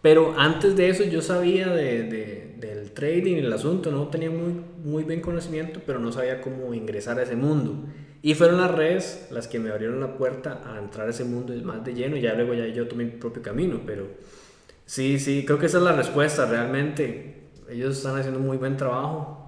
Pero 0.00 0.34
antes 0.36 0.74
de 0.76 0.88
eso 0.88 1.04
yo 1.04 1.22
sabía 1.22 1.68
de, 1.68 2.56
del 2.58 2.90
trading 2.90 3.36
y 3.36 3.38
el 3.38 3.52
asunto, 3.52 3.92
no 3.92 4.08
tenía 4.08 4.30
muy, 4.30 4.60
muy 4.84 5.04
bien 5.04 5.20
conocimiento, 5.20 5.80
pero 5.86 6.00
no 6.00 6.10
sabía 6.10 6.40
cómo 6.40 6.74
ingresar 6.74 7.18
a 7.18 7.22
ese 7.22 7.36
mundo. 7.36 7.86
Y 8.22 8.34
fueron 8.34 8.60
las 8.60 8.70
redes 8.70 9.26
las 9.30 9.48
que 9.48 9.58
me 9.58 9.70
abrieron 9.70 10.00
la 10.00 10.16
puerta 10.16 10.62
a 10.64 10.78
entrar 10.78 11.08
a 11.08 11.10
ese 11.10 11.24
mundo 11.24 11.52
más 11.64 11.84
de 11.84 11.92
lleno. 11.94 12.16
Ya 12.16 12.34
luego 12.34 12.54
ya 12.54 12.66
yo 12.68 12.86
tomé 12.86 13.04
mi 13.04 13.10
propio 13.10 13.42
camino, 13.42 13.80
pero 13.84 14.06
sí, 14.86 15.18
sí, 15.18 15.44
creo 15.44 15.58
que 15.58 15.66
esa 15.66 15.78
es 15.78 15.84
la 15.84 15.92
respuesta 15.92 16.46
realmente. 16.46 17.48
Ellos 17.68 17.96
están 17.96 18.16
haciendo 18.16 18.38
muy 18.38 18.58
buen 18.58 18.76
trabajo 18.76 19.42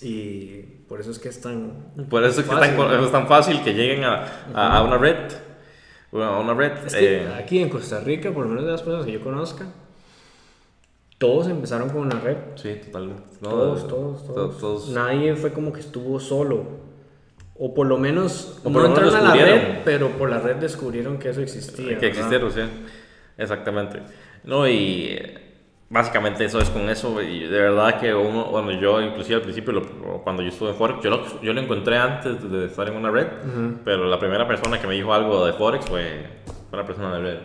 y 0.00 0.62
por 0.88 1.00
eso 1.00 1.10
es 1.10 1.18
que 1.18 1.28
es 1.28 1.40
tan 1.40 1.92
Por 2.08 2.24
eso 2.24 2.40
es, 2.40 2.46
que 2.46 3.04
es 3.04 3.12
tan 3.12 3.28
fácil 3.28 3.62
que 3.62 3.74
lleguen 3.74 4.04
a, 4.04 4.46
a, 4.54 4.82
una 4.82 4.96
red. 4.96 5.30
A 6.12 6.38
una 6.40 6.54
red. 6.54 6.72
Eh, 6.94 7.30
aquí 7.38 7.58
en 7.58 7.68
Costa 7.68 8.00
Rica, 8.00 8.32
por 8.32 8.44
lo 8.44 8.50
menos 8.50 8.64
de 8.64 8.72
las 8.72 8.82
personas 8.82 9.04
que 9.04 9.12
yo 9.12 9.22
conozca, 9.22 9.66
todos 11.18 11.46
empezaron 11.46 11.88
con 11.90 11.98
una 11.98 12.18
red. 12.18 12.36
Sí, 12.56 12.74
totalmente. 12.84 13.22
todos, 13.40 13.86
todos, 13.86 14.58
todos, 14.58 14.88
Nadie 14.88 15.36
fue 15.36 15.52
como 15.52 15.72
que 15.72 15.80
estuvo 15.80 16.18
solo. 16.18 16.81
O 17.54 17.74
por 17.74 17.86
lo 17.86 17.98
menos 17.98 18.60
no 18.64 18.86
entraron 18.86 19.14
a 19.14 19.20
la 19.20 19.34
red, 19.34 19.78
pero 19.84 20.08
por 20.10 20.30
la 20.30 20.38
red 20.38 20.56
descubrieron 20.56 21.18
que 21.18 21.30
eso 21.30 21.40
existía. 21.40 21.98
Que 21.98 22.06
existieron, 22.08 22.50
sí. 22.50 22.60
Exactamente. 23.36 24.00
No, 24.44 24.66
y 24.66 25.18
básicamente 25.92 26.46
eso 26.46 26.58
es 26.58 26.70
con 26.70 26.88
eso 26.88 27.20
y 27.20 27.40
de 27.40 27.58
verdad 27.60 28.00
que 28.00 28.14
uno, 28.14 28.46
bueno, 28.46 28.72
yo 28.72 29.00
inclusive 29.02 29.36
al 29.36 29.42
principio, 29.42 29.82
cuando 30.24 30.42
yo 30.42 30.48
estuve 30.48 30.70
en 30.70 30.76
Forex, 30.76 31.02
yo 31.02 31.10
lo, 31.10 31.42
yo 31.42 31.52
lo 31.52 31.60
encontré 31.60 31.98
antes 31.98 32.50
de 32.50 32.64
estar 32.64 32.88
en 32.88 32.96
una 32.96 33.10
red, 33.10 33.26
pero 33.84 34.06
la 34.06 34.18
primera 34.18 34.48
persona 34.48 34.80
que 34.80 34.86
me 34.86 34.94
dijo 34.94 35.12
algo 35.12 35.44
de 35.44 35.52
Forex 35.52 35.84
fue 35.86 36.26
una 36.72 36.86
persona 36.86 37.14
de 37.16 37.20
red. 37.20 37.38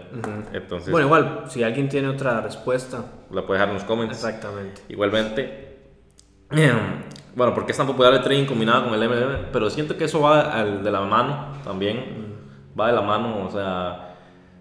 Entonces, 0.54 0.92
bueno, 0.92 1.08
igual, 1.08 1.44
si 1.50 1.62
alguien 1.62 1.90
tiene 1.90 2.08
otra 2.08 2.40
respuesta, 2.40 3.04
la 3.32 3.46
puede 3.46 3.60
dejar 3.60 3.70
en 3.70 3.76
los 3.76 3.84
comments. 3.84 4.16
Exactamente. 4.16 4.82
Igualmente, 4.88 5.78
bueno, 7.38 7.54
porque 7.54 7.72
es 7.72 7.78
tan 7.78 7.86
popular 7.86 8.16
el 8.16 8.22
trading 8.22 8.46
combinado 8.46 8.86
con 8.86 8.96
el 8.96 9.08
MLM, 9.08 9.52
pero 9.54 9.70
siento 9.70 9.96
que 9.96 10.06
eso 10.06 10.20
va 10.22 10.66
de 10.66 10.92
la 10.92 11.02
mano 11.02 11.54
también, 11.64 12.36
va 12.78 12.88
de 12.88 12.94
la 12.94 13.04
mano, 13.04 13.46
o 13.46 13.52
sea, 13.52 14.16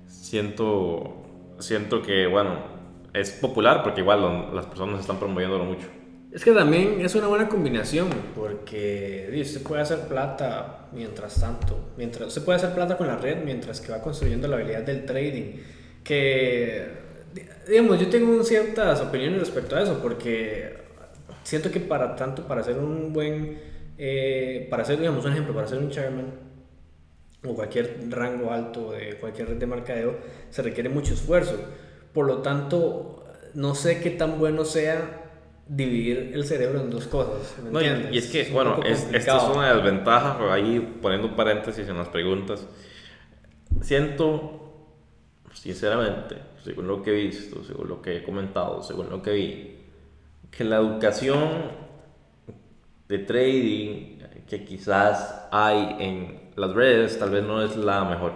siento, 0.06 1.24
siento 1.58 2.02
que, 2.02 2.26
bueno, 2.26 2.58
es 3.14 3.30
popular 3.30 3.82
porque 3.82 4.02
igual 4.02 4.54
las 4.54 4.66
personas 4.66 5.00
están 5.00 5.18
promoviéndolo 5.18 5.64
mucho. 5.64 5.86
Es 6.30 6.44
que 6.44 6.52
también 6.52 7.00
es 7.00 7.14
una 7.14 7.28
buena 7.28 7.48
combinación 7.48 8.08
porque 8.34 9.42
se 9.46 9.60
puede 9.60 9.80
hacer 9.80 10.00
plata 10.00 10.88
mientras 10.92 11.40
tanto, 11.40 11.92
mientras 11.96 12.30
se 12.30 12.42
puede 12.42 12.56
hacer 12.56 12.74
plata 12.74 12.98
con 12.98 13.06
la 13.06 13.16
red 13.16 13.42
mientras 13.42 13.80
que 13.80 13.90
va 13.90 14.02
construyendo 14.02 14.48
la 14.48 14.56
habilidad 14.56 14.82
del 14.82 15.06
trading. 15.06 15.62
Que, 16.04 16.88
digamos, 17.66 17.98
yo 17.98 18.10
tengo 18.10 18.44
ciertas 18.44 19.00
opiniones 19.00 19.40
respecto 19.40 19.76
a 19.76 19.80
eso 19.80 19.98
porque 20.02 20.84
siento 21.46 21.70
que 21.70 21.80
para 21.80 22.16
tanto, 22.16 22.46
para 22.46 22.60
hacer 22.60 22.78
un 22.78 23.12
buen, 23.12 23.58
eh, 23.98 24.66
para 24.70 24.82
hacer, 24.82 24.98
digamos, 24.98 25.24
un 25.24 25.32
ejemplo, 25.32 25.54
para 25.54 25.66
ser 25.66 25.78
un 25.78 25.90
chairman 25.90 26.26
o 27.44 27.54
cualquier 27.54 27.98
rango 28.10 28.50
alto 28.50 28.92
de 28.92 29.16
cualquier 29.18 29.48
red 29.48 29.56
de 29.56 29.66
mercadeo, 29.66 30.16
se 30.50 30.62
requiere 30.62 30.88
mucho 30.88 31.14
esfuerzo 31.14 31.56
por 32.16 32.26
lo 32.26 32.38
tanto, 32.38 33.24
no 33.52 33.74
sé 33.74 34.00
qué 34.00 34.08
tan 34.08 34.38
bueno 34.38 34.64
sea 34.64 35.24
dividir 35.68 36.30
el 36.32 36.46
cerebro 36.46 36.80
en 36.80 36.88
dos 36.88 37.06
cosas. 37.08 37.54
y 38.10 38.16
es 38.16 38.28
que, 38.28 38.50
bueno, 38.50 38.80
es, 38.86 39.06
esta 39.12 39.36
es 39.36 39.42
una 39.54 39.74
desventaja, 39.74 40.38
ahí 40.50 40.96
poniendo 41.02 41.36
paréntesis 41.36 41.86
en 41.86 41.98
las 41.98 42.08
preguntas. 42.08 42.66
Siento, 43.82 44.88
sinceramente, 45.52 46.36
según 46.64 46.86
lo 46.86 47.02
que 47.02 47.10
he 47.10 47.24
visto, 47.24 47.62
según 47.64 47.86
lo 47.86 48.00
que 48.00 48.16
he 48.16 48.22
comentado, 48.22 48.82
según 48.82 49.10
lo 49.10 49.20
que 49.20 49.32
vi, 49.32 49.75
que 50.56 50.64
la 50.64 50.76
educación 50.76 51.70
de 53.08 53.18
trading 53.18 54.18
que 54.48 54.64
quizás 54.64 55.48
hay 55.50 55.96
en 55.98 56.50
las 56.56 56.72
redes 56.72 57.18
tal 57.18 57.30
vez 57.30 57.44
no 57.44 57.62
es 57.62 57.76
la 57.76 58.04
mejor. 58.04 58.32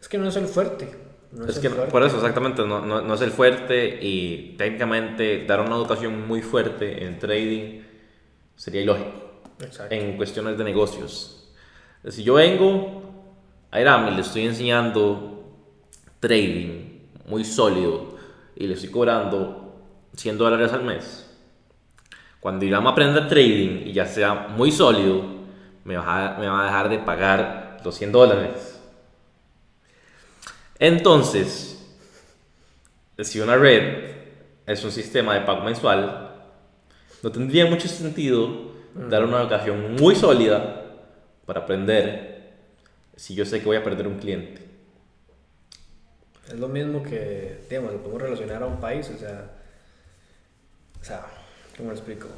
Es 0.00 0.08
que 0.08 0.18
no 0.18 0.28
es 0.28 0.36
el 0.36 0.46
fuerte 0.46 1.08
es, 1.46 1.58
que 1.58 1.68
por 1.68 2.02
eso 2.02 2.16
exactamente 2.16 2.64
no, 2.64 2.80
no, 2.80 3.14
es 3.14 3.20
el 3.20 3.30
fuerte 3.30 3.98
y 4.00 4.54
técnicamente 4.56 5.44
dar 5.46 5.60
una 5.60 5.76
educación 5.76 6.26
muy 6.26 6.40
fuerte 6.40 7.04
en 7.04 7.18
trading 7.18 7.82
sería 8.56 8.80
ilógico 8.80 9.12
en 9.90 10.16
cuestiones 10.16 10.56
de 10.56 10.64
negocios. 10.64 11.50
Si 12.08 12.22
yo 12.22 12.34
vengo 12.34 13.02
a 13.70 13.80
Irán 13.80 14.08
y 14.08 14.14
le 14.14 14.22
estoy 14.22 14.46
enseñando 14.46 15.52
trading 16.20 17.00
muy 17.26 17.44
sólido 17.44 18.16
y 18.56 18.66
le 18.66 18.74
estoy 18.74 18.90
cobrando 18.90 19.67
100 20.18 20.36
dólares 20.36 20.72
al 20.72 20.82
mes, 20.82 21.24
cuando 22.40 22.64
Irán 22.64 22.86
aprenda 22.86 23.28
trading 23.28 23.86
y 23.86 23.92
ya 23.92 24.04
sea 24.04 24.48
muy 24.48 24.72
sólido, 24.72 25.22
me 25.84 25.96
va 25.96 26.34
a, 26.34 26.38
me 26.38 26.48
va 26.48 26.62
a 26.62 26.64
dejar 26.64 26.88
de 26.88 26.98
pagar 26.98 27.80
los 27.84 27.94
100 27.94 28.12
dólares. 28.12 28.80
Entonces, 30.80 31.96
si 33.18 33.40
una 33.40 33.56
red 33.56 34.16
es 34.66 34.84
un 34.84 34.90
sistema 34.90 35.34
de 35.34 35.42
pago 35.42 35.62
mensual, 35.62 36.34
no 37.22 37.32
tendría 37.32 37.66
mucho 37.66 37.86
sentido 37.86 38.72
dar 38.94 39.24
una 39.24 39.40
educación 39.40 39.94
muy 39.94 40.16
sólida 40.16 40.84
para 41.46 41.60
aprender 41.60 42.54
si 43.14 43.34
yo 43.34 43.44
sé 43.44 43.60
que 43.60 43.66
voy 43.66 43.76
a 43.76 43.84
perder 43.84 44.08
un 44.08 44.18
cliente. 44.18 44.62
Es 46.48 46.58
lo 46.58 46.68
mismo 46.68 47.02
que, 47.02 47.60
digamos, 47.68 47.92
lo 47.92 47.98
podemos 47.98 48.22
relacionar 48.22 48.62
a 48.62 48.66
un 48.66 48.80
país, 48.80 49.10
o 49.14 49.18
sea, 49.18 49.57
sea, 51.08 51.26
¿cómo 51.76 51.90
lo 51.90 51.94
explico? 51.94 52.28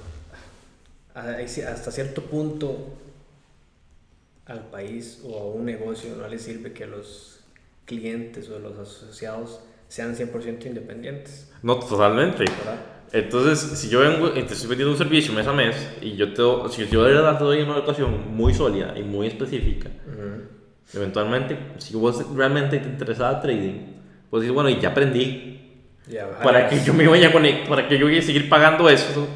Hasta 1.14 1.90
cierto 1.90 2.22
punto 2.22 2.94
al 4.46 4.66
país 4.70 5.22
o 5.24 5.38
a 5.38 5.44
un 5.44 5.64
negocio 5.64 6.14
no 6.16 6.26
le 6.28 6.38
sirve 6.38 6.72
que 6.72 6.86
los 6.86 7.40
clientes 7.84 8.48
o 8.48 8.58
los 8.58 8.78
asociados 8.78 9.60
sean 9.88 10.16
100% 10.16 10.66
independientes. 10.66 11.52
No, 11.62 11.78
totalmente. 11.80 12.44
Entonces, 13.12 13.58
si 13.78 13.88
yo 13.88 14.00
vengo 14.00 14.28
y 14.28 14.42
te 14.44 14.54
estoy 14.54 14.68
vendiendo 14.68 14.92
un 14.92 14.98
servicio 14.98 15.32
mes 15.34 15.46
a 15.46 15.52
mes 15.52 15.74
y 16.00 16.14
yo 16.14 16.32
te, 16.32 16.42
si 16.72 16.86
yo 16.86 17.02
de 17.02 17.14
verdad 17.14 17.38
te 17.38 17.44
doy 17.44 17.62
una 17.62 17.74
educación 17.74 18.34
muy 18.36 18.54
sólida 18.54 18.96
y 18.96 19.02
muy 19.02 19.26
específica, 19.26 19.90
eventualmente, 20.94 21.58
si 21.78 21.96
vos 21.96 22.24
realmente 22.36 22.78
te 22.78 22.88
interesaba 22.88 23.40
trading, 23.40 23.96
pues 24.30 24.42
decir, 24.42 24.54
bueno, 24.54 24.70
y 24.70 24.80
ya 24.80 24.90
aprendí. 24.90 25.69
Para 26.42 26.68
que 26.68 26.82
yo 26.84 26.94
me 26.94 27.06
vaya 27.06 27.28
a 27.28 27.32
conectar, 27.32 27.68
para 27.68 27.88
que 27.88 27.98
yo 27.98 28.06
vaya 28.06 28.20
a 28.20 28.22
seguir 28.22 28.48
pagando 28.48 28.88
eso. 28.88 29.26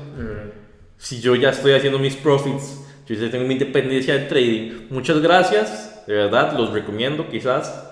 Si 0.96 1.20
yo 1.20 1.34
ya 1.34 1.50
estoy 1.50 1.72
haciendo 1.72 1.98
mis 1.98 2.16
profits, 2.16 2.80
yo 3.06 3.14
ya 3.14 3.30
tengo 3.30 3.44
mi 3.44 3.54
independencia 3.54 4.14
de 4.14 4.20
trading. 4.26 4.86
Muchas 4.90 5.20
gracias, 5.20 6.04
de 6.06 6.14
verdad, 6.14 6.56
los 6.56 6.72
recomiendo 6.72 7.28
quizás. 7.28 7.90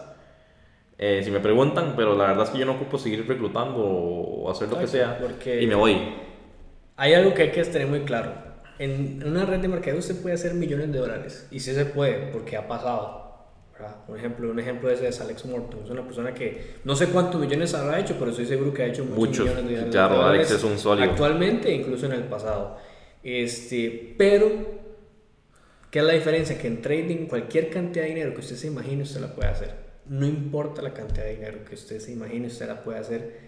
Eh, 0.98 1.20
si 1.24 1.30
me 1.30 1.40
preguntan, 1.40 1.94
pero 1.96 2.16
la 2.16 2.28
verdad 2.28 2.44
es 2.44 2.50
que 2.50 2.58
yo 2.58 2.64
no 2.64 2.72
ocupo 2.72 2.96
seguir 2.96 3.26
reclutando 3.26 3.78
o 3.78 4.50
hacer 4.50 4.68
lo 4.68 4.78
que 4.78 4.86
sea. 4.86 5.18
y 5.60 5.66
me 5.66 5.74
voy. 5.74 6.14
Hay 6.96 7.14
algo 7.14 7.34
que 7.34 7.42
hay 7.42 7.50
que 7.50 7.64
tener 7.64 7.88
muy 7.88 8.00
claro. 8.02 8.32
En 8.78 9.22
una 9.26 9.44
red 9.44 9.60
de 9.60 9.68
mercado 9.68 9.98
usted 9.98 10.20
puede 10.22 10.34
hacer 10.34 10.54
millones 10.54 10.92
de 10.92 10.98
dólares. 10.98 11.48
Y 11.50 11.60
sí 11.60 11.74
se 11.74 11.86
puede, 11.86 12.28
porque 12.32 12.56
ha 12.56 12.68
pasado. 12.68 13.21
Por 14.06 14.18
ejemplo, 14.18 14.50
un 14.50 14.58
ejemplo 14.58 14.90
ese 14.90 15.08
es 15.08 15.20
Alex 15.20 15.44
Morton. 15.46 15.80
Es 15.84 15.90
una 15.90 16.02
persona 16.02 16.32
que 16.34 16.76
no 16.84 16.94
sé 16.96 17.08
cuántos 17.08 17.40
millones 17.40 17.74
habrá 17.74 17.98
hecho, 18.00 18.16
pero 18.18 18.30
estoy 18.30 18.46
seguro 18.46 18.72
que 18.72 18.82
ha 18.82 18.86
hecho 18.86 19.04
muchos, 19.04 19.46
millones 19.46 19.64
de 19.64 19.74
dólares. 19.74 19.90
Claro, 19.90 20.22
Alex 20.22 20.50
es 20.50 20.64
un 20.64 20.78
sólido. 20.78 21.10
Actualmente, 21.10 21.72
incluso 21.72 22.06
en 22.06 22.12
el 22.12 22.24
pasado. 22.24 22.76
Este, 23.22 24.14
pero, 24.18 24.50
¿qué 25.90 25.98
es 25.98 26.04
la 26.04 26.12
diferencia? 26.12 26.58
Que 26.58 26.66
en 26.66 26.82
trading 26.82 27.26
cualquier 27.26 27.70
cantidad 27.70 28.04
de 28.04 28.10
dinero 28.10 28.34
que 28.34 28.40
usted 28.40 28.56
se 28.56 28.66
imagine, 28.66 29.02
usted 29.02 29.20
la 29.20 29.34
puede 29.34 29.48
hacer. 29.48 29.74
No 30.06 30.26
importa 30.26 30.82
la 30.82 30.92
cantidad 30.92 31.24
de 31.24 31.36
dinero 31.36 31.58
que 31.68 31.74
usted 31.74 31.98
se 32.00 32.12
imagine, 32.12 32.46
usted 32.46 32.66
la 32.66 32.82
puede 32.82 32.98
hacer 32.98 33.40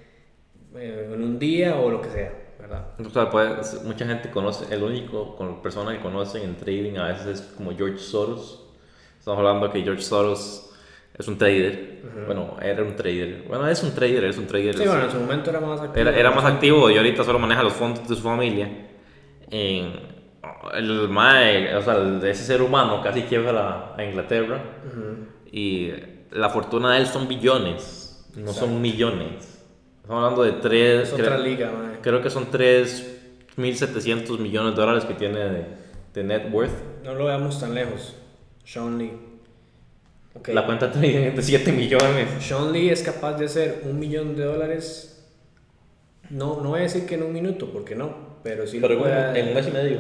eh, 0.77 1.11
en 1.13 1.23
un 1.23 1.39
día 1.39 1.77
o 1.77 1.91
lo 1.91 2.01
que 2.01 2.11
sea. 2.11 2.45
¿verdad? 2.59 2.87
O 2.99 3.11
sea, 3.11 3.83
mucha 3.85 4.07
gente 4.07 4.31
conoce, 4.31 4.73
el 4.73 4.83
único 4.83 5.37
con, 5.37 5.61
persona 5.61 5.93
que 5.93 6.01
conocen 6.01 6.43
en 6.43 6.57
trading 6.57 6.97
a 6.97 7.09
veces 7.09 7.27
es 7.27 7.41
como 7.43 7.77
George 7.77 7.99
Soros. 7.99 8.64
Estamos 9.25 9.39
hablando 9.39 9.73
que 9.73 9.81
George 9.81 10.03
Soros 10.03 10.71
es 11.17 11.29
un 11.29 11.39
trader. 11.39 12.03
Bueno, 12.27 12.59
era 12.61 12.83
un 12.83 12.95
trader. 12.95 13.45
Bueno, 13.49 13.67
es 13.67 13.83
un 13.83 13.95
trader, 13.95 14.25
es 14.25 14.37
un 14.37 14.47
trader. 14.47 14.77
Sí, 14.77 14.85
bueno, 14.87 15.05
en 15.05 15.11
su 15.11 15.17
momento 15.17 15.49
era 15.49 15.61
más 15.61 15.81
activo. 15.81 15.99
Era, 15.99 16.19
era 16.19 16.31
más 16.31 16.45
activo 16.45 16.91
y 16.91 16.99
ahorita 16.99 17.25
solo 17.25 17.39
maneja 17.39 17.63
los 17.63 17.73
fondos 17.73 18.07
de 18.07 18.17
su 18.17 18.21
familia. 18.21 18.69
En, 19.51 19.95
el 20.75 21.09
mae, 21.09 21.75
o 21.75 21.81
sea, 21.81 21.97
ese 22.29 22.45
ser 22.45 22.61
humano 22.61 23.01
casi 23.03 23.23
quiebra 23.23 23.95
a 23.97 24.05
Inglaterra. 24.05 24.63
Y 25.51 25.91
la 26.31 26.51
fortuna 26.51 26.93
de 26.93 26.99
él 26.99 27.07
son 27.07 27.27
billones, 27.27 28.31
no 28.37 28.53
son 28.53 28.83
millones. 28.83 29.65
Estamos 30.03 30.23
hablando 30.23 30.43
de 30.43 30.53
3. 30.61 31.03
Es 31.03 31.13
otra 31.15 31.39
liga, 31.39 31.73
Creo 32.03 32.21
que 32.21 32.29
son 32.29 32.51
3.700 32.53 34.39
millones 34.39 34.75
de 34.75 34.81
dólares 34.83 35.07
que 35.07 35.15
tiene 35.15 35.39
de, 35.39 35.67
de, 36.13 36.25
net 36.25 36.53
worth. 36.53 37.03
No 37.03 37.15
lo 37.15 37.25
veamos 37.25 37.59
tan 37.59 37.75
lejos. 37.75 38.17
Sean 38.65 38.99
Lee. 38.99 39.13
La 40.49 40.67
cuenta 40.67 40.91
tiene 40.91 41.31
de 41.31 41.43
7 41.43 41.73
millones. 41.73 42.29
Sean 42.41 42.73
Lee 42.73 42.91
es 42.91 43.03
capaz 43.03 43.35
de 43.35 43.45
hacer 43.45 43.83
un 43.85 43.99
millón 43.99 44.35
de 44.35 44.45
dólares. 44.45 45.11
No, 46.31 46.61
no 46.61 46.71
voy 46.71 46.81
a 46.81 46.83
decir 46.83 47.07
que 47.07 47.15
en 47.15 47.23
un 47.23 47.33
minuto, 47.33 47.71
porque 47.71 47.95
no. 47.95 48.35
Pero 48.43 48.67
sí 48.67 48.79
pero 48.81 48.95
en 49.07 49.49
un 49.49 49.55
mes 49.55 49.69
y 49.69 49.71
medio. 49.71 49.99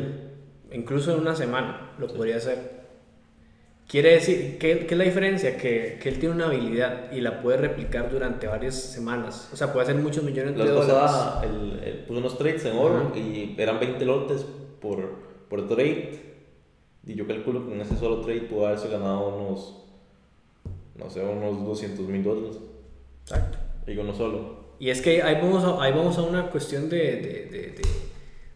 Incluso 0.72 1.12
en 1.12 1.20
una 1.20 1.36
semana 1.36 1.92
lo 1.98 2.08
podría 2.08 2.36
hacer. 2.36 2.84
Quiere 3.86 4.14
decir, 4.14 4.56
¿qué, 4.58 4.86
¿qué, 4.86 4.94
es 4.94 4.98
la 4.98 5.04
diferencia? 5.04 5.56
Que, 5.56 5.98
que, 6.02 6.08
él 6.08 6.18
tiene 6.18 6.34
una 6.34 6.46
habilidad 6.46 7.12
y 7.12 7.20
la 7.20 7.42
puede 7.42 7.58
replicar 7.58 8.10
durante 8.10 8.46
varias 8.46 8.74
semanas. 8.74 9.50
O 9.52 9.56
sea, 9.56 9.72
puede 9.72 9.84
hacer 9.84 9.96
muchos 9.96 10.24
millones 10.24 10.56
de 10.56 10.64
dólares. 10.64 11.12
él, 11.42 12.04
puso 12.08 12.18
unos 12.18 12.38
trades 12.38 12.64
en 12.64 12.76
oro 12.76 13.12
y 13.14 13.54
eran 13.58 13.78
20 13.78 14.04
lotes 14.04 14.46
por, 14.80 15.10
por 15.48 15.68
trade. 15.68 16.33
Y 17.06 17.14
yo 17.14 17.26
calculo 17.26 17.66
que 17.66 17.74
en 17.74 17.80
ese 17.80 17.96
solo 17.96 18.20
trade 18.20 18.42
pudo 18.42 18.66
haberse 18.66 18.88
ganado 18.88 19.36
unos, 19.36 19.84
no 20.96 21.10
sé, 21.10 21.22
unos 21.22 21.64
200 21.64 22.06
mil 22.06 22.22
dólares. 22.22 22.58
Exacto. 23.22 23.58
Digo, 23.86 24.02
no 24.04 24.14
solo. 24.14 24.64
Y 24.78 24.90
es 24.90 25.00
que 25.00 25.22
ahí 25.22 25.34
vamos 25.34 25.64
a, 25.64 25.82
ahí 25.82 25.92
vamos 25.92 26.18
a 26.18 26.22
una 26.22 26.50
cuestión 26.50 26.88
de, 26.88 26.96
de, 26.98 27.74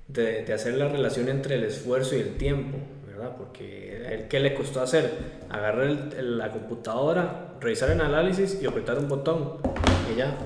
de, 0.09 0.43
de 0.43 0.53
hacer 0.53 0.75
la 0.75 0.89
relación 0.89 1.29
entre 1.29 1.57
el 1.57 1.65
esfuerzo 1.65 2.17
y 2.17 2.21
el 2.21 2.37
tiempo. 2.37 2.79
Porque 3.37 4.27
¿qué 4.29 4.41
le 4.41 4.55
costó 4.55 4.81
hacer? 4.81 5.11
Agarrar 5.51 6.13
la 6.21 6.53
computadora, 6.53 7.55
revisar 7.61 7.91
el 7.91 8.01
análisis 8.01 8.61
y 8.63 8.67
apretar 8.67 8.99
un 8.99 9.09
botón 9.09 9.55
y 10.13 10.17
ya. 10.17 10.39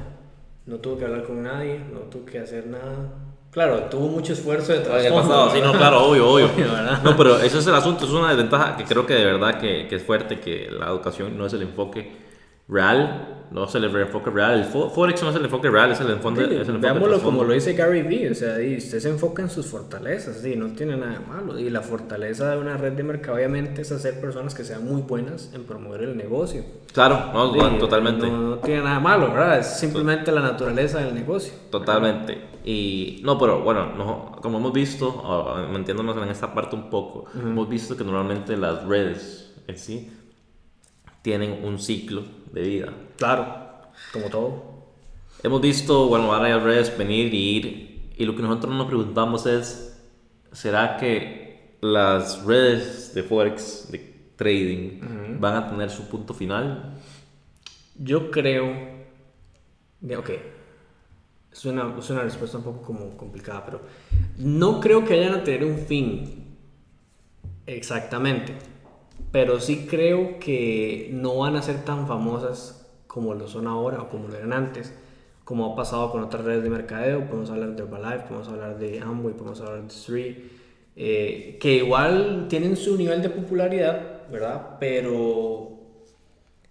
No 0.64 0.78
tuvo 0.78 0.96
que 0.96 1.04
hablar 1.04 1.24
con 1.24 1.42
nadie, 1.42 1.80
no 1.92 2.00
tuvo 2.00 2.24
que 2.24 2.38
hacer 2.38 2.66
nada. 2.66 3.12
Claro, 3.52 3.80
tuvo 3.90 4.08
mucho 4.08 4.32
esfuerzo 4.32 4.72
de 4.72 4.80
pasado, 4.80 5.50
sí, 5.50 5.60
no, 5.60 5.72
claro, 5.72 6.06
obvio, 6.06 6.26
obvio. 6.26 6.48
no, 7.04 7.14
pero 7.14 7.38
ese 7.38 7.58
es 7.58 7.66
el 7.66 7.74
asunto, 7.74 8.06
es 8.06 8.10
una 8.10 8.30
desventaja 8.30 8.78
que 8.78 8.84
creo 8.84 9.04
que 9.04 9.12
de 9.12 9.26
verdad 9.26 9.60
que, 9.60 9.86
que 9.88 9.96
es 9.96 10.02
fuerte, 10.02 10.40
que 10.40 10.70
la 10.70 10.86
educación 10.86 11.36
no 11.36 11.44
es 11.44 11.52
el 11.52 11.60
enfoque 11.60 12.31
real 12.68 13.42
no 13.52 13.64
es 13.64 13.74
el 13.74 13.84
enfoque 13.84 14.30
real. 14.30 14.60
El 14.60 14.64
Forex 14.64 15.22
no 15.22 15.30
es 15.30 15.36
el 15.36 15.44
enfoque 15.44 15.70
real, 15.70 15.92
es 15.92 16.00
el 16.00 16.10
enfoque, 16.10 16.60
es 16.60 16.68
el 16.68 16.78
Veámoslo 16.78 17.20
como 17.20 17.44
lo 17.44 17.52
dice 17.52 17.74
Gary 17.74 18.02
Vee, 18.02 18.30
o 18.30 18.34
sea, 18.34 18.54
usted 18.54 18.98
se 18.98 19.10
enfoca 19.10 19.42
en 19.42 19.50
sus 19.50 19.66
fortalezas, 19.66 20.38
sí, 20.38 20.56
no 20.56 20.68
tiene 20.68 20.96
nada 20.96 21.18
de 21.18 21.26
malo. 21.26 21.58
Y 21.58 21.68
la 21.68 21.82
fortaleza 21.82 22.50
de 22.50 22.58
una 22.58 22.76
red 22.76 22.92
de 22.92 23.02
mercado, 23.02 23.36
obviamente, 23.36 23.82
es 23.82 23.92
hacer 23.92 24.20
personas 24.20 24.54
que 24.54 24.64
sean 24.64 24.84
muy 24.84 25.02
buenas 25.02 25.50
en 25.54 25.64
promover 25.64 26.02
el 26.02 26.16
negocio. 26.16 26.64
Claro, 26.92 27.30
no, 27.32 27.78
totalmente. 27.78 28.28
No, 28.28 28.56
tiene 28.56 28.82
nada 28.82 28.96
de 28.96 29.02
malo, 29.02 29.28
¿verdad? 29.30 29.58
Es 29.58 29.78
simplemente 29.78 30.32
la 30.32 30.40
naturaleza 30.40 31.00
del 31.00 31.14
negocio. 31.14 31.52
Totalmente. 31.70 32.38
Y 32.64 33.20
no, 33.22 33.38
pero 33.38 33.60
bueno, 33.60 33.94
no, 33.94 34.38
como 34.40 34.58
hemos 34.58 34.72
visto, 34.72 35.54
metiéndonos 35.70 36.16
en 36.16 36.30
esta 36.30 36.54
parte 36.54 36.74
un 36.74 36.88
poco, 36.88 37.26
hemos 37.34 37.68
visto 37.68 37.96
que 37.96 38.04
normalmente 38.04 38.56
las 38.56 38.84
redes 38.86 39.52
en 39.66 39.76
sí 39.76 40.10
tienen 41.22 41.64
un 41.64 41.78
ciclo 41.78 42.24
de 42.52 42.62
vida. 42.62 42.92
Claro, 43.16 43.46
como 44.12 44.28
todo. 44.28 44.72
Hemos 45.42 45.60
visto, 45.60 46.08
bueno, 46.08 46.28
varias 46.28 46.62
redes 46.62 46.96
venir 46.96 47.32
y 47.32 47.56
ir, 47.56 48.12
y 48.16 48.24
lo 48.24 48.36
que 48.36 48.42
nosotros 48.42 48.74
nos 48.74 48.86
preguntamos 48.86 49.46
es, 49.46 50.00
¿será 50.52 50.96
que 50.98 51.76
las 51.80 52.44
redes 52.44 53.12
de 53.14 53.22
Forex, 53.22 53.90
de 53.90 53.98
trading, 54.36 55.38
van 55.40 55.56
a 55.56 55.68
tener 55.68 55.90
su 55.90 56.08
punto 56.08 56.34
final? 56.34 56.98
Yo 57.96 58.30
creo, 58.30 58.66
ok, 60.16 60.30
es 61.52 61.64
una, 61.64 61.94
es 61.98 62.10
una 62.10 62.22
respuesta 62.22 62.58
un 62.58 62.64
poco 62.64 62.82
como 62.82 63.16
complicada, 63.16 63.64
pero 63.64 63.80
no 64.38 64.80
creo 64.80 65.04
que 65.04 65.16
vayan 65.16 65.34
a 65.34 65.44
tener 65.44 65.64
un 65.64 65.78
fin 65.78 66.56
exactamente 67.66 68.71
pero 69.32 69.58
sí 69.60 69.86
creo 69.88 70.38
que 70.38 71.08
no 71.12 71.38
van 71.38 71.56
a 71.56 71.62
ser 71.62 71.84
tan 71.84 72.06
famosas 72.06 72.86
como 73.06 73.34
lo 73.34 73.48
son 73.48 73.66
ahora 73.66 74.02
o 74.02 74.08
como 74.08 74.28
lo 74.28 74.36
eran 74.36 74.52
antes, 74.52 74.94
como 75.44 75.72
ha 75.72 75.76
pasado 75.76 76.10
con 76.12 76.22
otras 76.22 76.44
redes 76.44 76.62
de 76.62 76.70
mercadeo, 76.70 77.26
podemos 77.26 77.50
hablar 77.50 77.74
de 77.74 77.82
Herbalife, 77.82 78.24
podemos 78.28 78.48
hablar 78.48 78.78
de 78.78 79.00
Amway, 79.00 79.34
podemos 79.34 79.60
hablar 79.60 79.82
de 79.82 79.88
Street, 79.88 80.36
eh, 80.96 81.58
que 81.60 81.76
igual 81.76 82.46
tienen 82.48 82.76
su 82.76 82.96
nivel 82.96 83.22
de 83.22 83.30
popularidad, 83.30 84.28
¿verdad? 84.30 84.76
Pero 84.78 85.78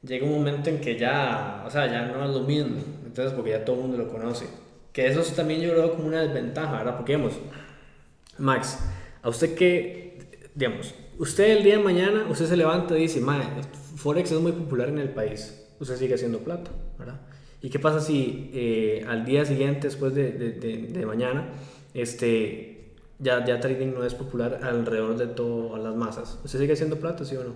llega 0.04 0.26
un 0.26 0.34
momento 0.34 0.70
en 0.70 0.80
que 0.80 0.98
ya, 0.98 1.64
o 1.66 1.70
sea, 1.70 1.88
ya 1.88 2.06
no 2.06 2.24
es 2.24 2.32
lo 2.32 2.42
mismo, 2.42 2.78
entonces 3.06 3.34
porque 3.34 3.52
ya 3.52 3.66
todo 3.66 3.76
el 3.78 3.82
mundo 3.84 3.98
lo 3.98 4.08
conoce. 4.08 4.48
Que 4.94 5.08
eso 5.08 5.22
también 5.36 5.62
yo 5.62 5.74
veo 5.74 5.94
como 5.96 6.08
una 6.08 6.22
desventaja, 6.22 6.78
¿verdad? 6.78 6.98
Porque, 6.98 7.16
digamos, 7.16 7.38
Max, 8.38 8.80
a 9.22 9.30
usted 9.30 9.56
que, 9.56 10.50
digamos, 10.54 10.94
usted 11.22 11.58
el 11.58 11.64
día 11.64 11.78
de 11.78 11.84
mañana, 11.84 12.26
usted 12.30 12.48
se 12.48 12.58
levanta 12.58 12.98
y 12.98 13.04
dice, 13.04 13.22
Mae, 13.22 13.46
Forex 13.96 14.32
es 14.32 14.42
muy 14.42 14.52
popular 14.52 14.90
en 14.90 14.98
el 14.98 15.10
país, 15.10 15.64
usted 15.80 15.96
sigue 15.96 16.16
haciendo 16.16 16.40
plata, 16.40 16.72
¿verdad? 16.98 17.22
¿Y 17.62 17.70
qué 17.70 17.78
pasa 17.78 18.02
si 18.02 18.50
eh, 18.54 19.06
al 19.08 19.24
día 19.24 19.46
siguiente, 19.46 19.88
después 19.88 20.16
de, 20.16 20.32
de, 20.32 20.52
de, 20.52 21.06
mañana, 21.06 21.50
este, 21.94 22.96
ya, 23.20 23.46
ya 23.46 23.60
trading 23.60 23.94
no 23.94 24.04
es 24.04 24.16
popular 24.16 24.62
alrededor 24.64 25.16
de 25.16 25.28
todas 25.28 25.82
las 25.82 25.96
masas? 25.96 26.40
¿Usted 26.44 26.58
sigue 26.58 26.74
haciendo 26.74 26.98
plata, 26.98 27.24
sí 27.24 27.36
o 27.36 27.44
no? 27.44 27.54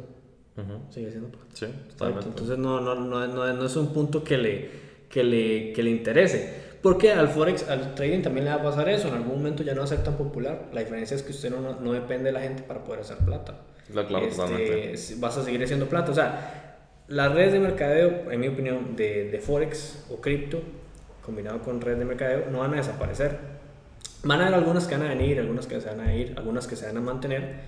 Sigue 0.91 1.07
haciendo 1.07 1.29
plata. 1.29 1.47
Sí, 1.53 1.65
Entonces 1.99 2.57
no, 2.59 2.79
no, 2.81 2.93
no, 2.93 3.27
no, 3.27 3.65
es 3.65 3.75
un 3.75 3.91
punto 3.91 4.23
que 4.23 4.37
le, 4.37 4.69
que 5.09 5.23
le, 5.23 5.73
que 5.73 5.81
le 5.81 5.89
interese. 5.89 6.74
Porque 6.85 7.11
al 7.11 7.29
Forex, 7.29 7.67
al 7.67 7.95
trading 7.95 8.21
también 8.21 8.45
le 8.45 8.51
va 8.51 8.57
a 8.57 8.61
pasar 8.61 8.87
eso. 8.89 9.07
En 9.07 9.15
algún 9.15 9.37
momento 9.37 9.63
ya 9.63 9.73
no 9.73 9.79
va 9.79 9.85
a 9.85 9.87
ser 9.87 10.03
tan 10.03 10.17
popular. 10.17 10.67
La 10.71 10.81
diferencia 10.81 11.15
es 11.15 11.23
que 11.23 11.31
usted 11.31 11.49
no, 11.49 11.79
no 11.79 11.93
depende 11.93 12.25
de 12.25 12.31
la 12.31 12.41
gente 12.41 12.61
para 12.61 12.83
poder 12.83 12.99
hacer 12.99 13.17
plata. 13.17 13.55
Claro, 13.91 14.19
este, 14.19 15.15
Vas 15.15 15.35
a 15.35 15.43
seguir 15.43 15.63
haciendo 15.63 15.87
plata. 15.87 16.11
O 16.11 16.13
sea, 16.13 16.77
las 17.07 17.33
redes 17.33 17.53
de 17.53 17.59
mercadeo, 17.59 18.31
en 18.31 18.39
mi 18.39 18.49
opinión, 18.49 18.95
de, 18.95 19.31
de 19.31 19.39
Forex 19.39 20.05
o 20.11 20.21
cripto, 20.21 20.61
combinado 21.23 21.59
con 21.63 21.81
redes 21.81 21.97
de 21.97 22.05
mercadeo, 22.05 22.51
no 22.51 22.59
van 22.59 22.75
a 22.75 22.77
desaparecer. 22.77 23.35
Van 24.23 24.41
a 24.41 24.43
haber 24.43 24.59
algunas 24.59 24.85
que 24.85 24.95
van 24.95 25.07
a 25.07 25.09
venir, 25.09 25.39
algunas 25.39 25.65
que 25.65 25.81
se 25.81 25.89
van 25.89 26.01
a 26.01 26.15
ir, 26.15 26.35
algunas 26.37 26.67
que 26.67 26.75
se 26.75 26.85
van 26.85 26.97
a 26.97 27.01
mantener, 27.01 27.61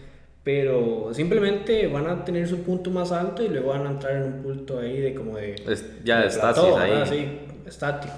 pero 0.43 1.11
simplemente 1.11 1.87
van 1.87 2.05
a 2.05 2.23
tener 2.23 2.47
su 2.47 2.61
punto 2.61 2.91
más 2.91 3.11
alto 3.11 3.41
y 3.41 3.47
luego 3.47 3.69
van 3.69 3.87
a 3.87 3.89
entrar 3.89 4.15
en 4.17 4.23
un 4.25 4.43
punto 4.43 4.77
ahí 4.77 5.01
de 5.01 5.15
como 5.15 5.37
de... 5.37 5.55
ya 6.03 6.21
de 6.21 6.27
estasis 6.27 6.75
ahí. 6.75 7.03
Sí, 7.07 7.39
estático. 7.65 8.13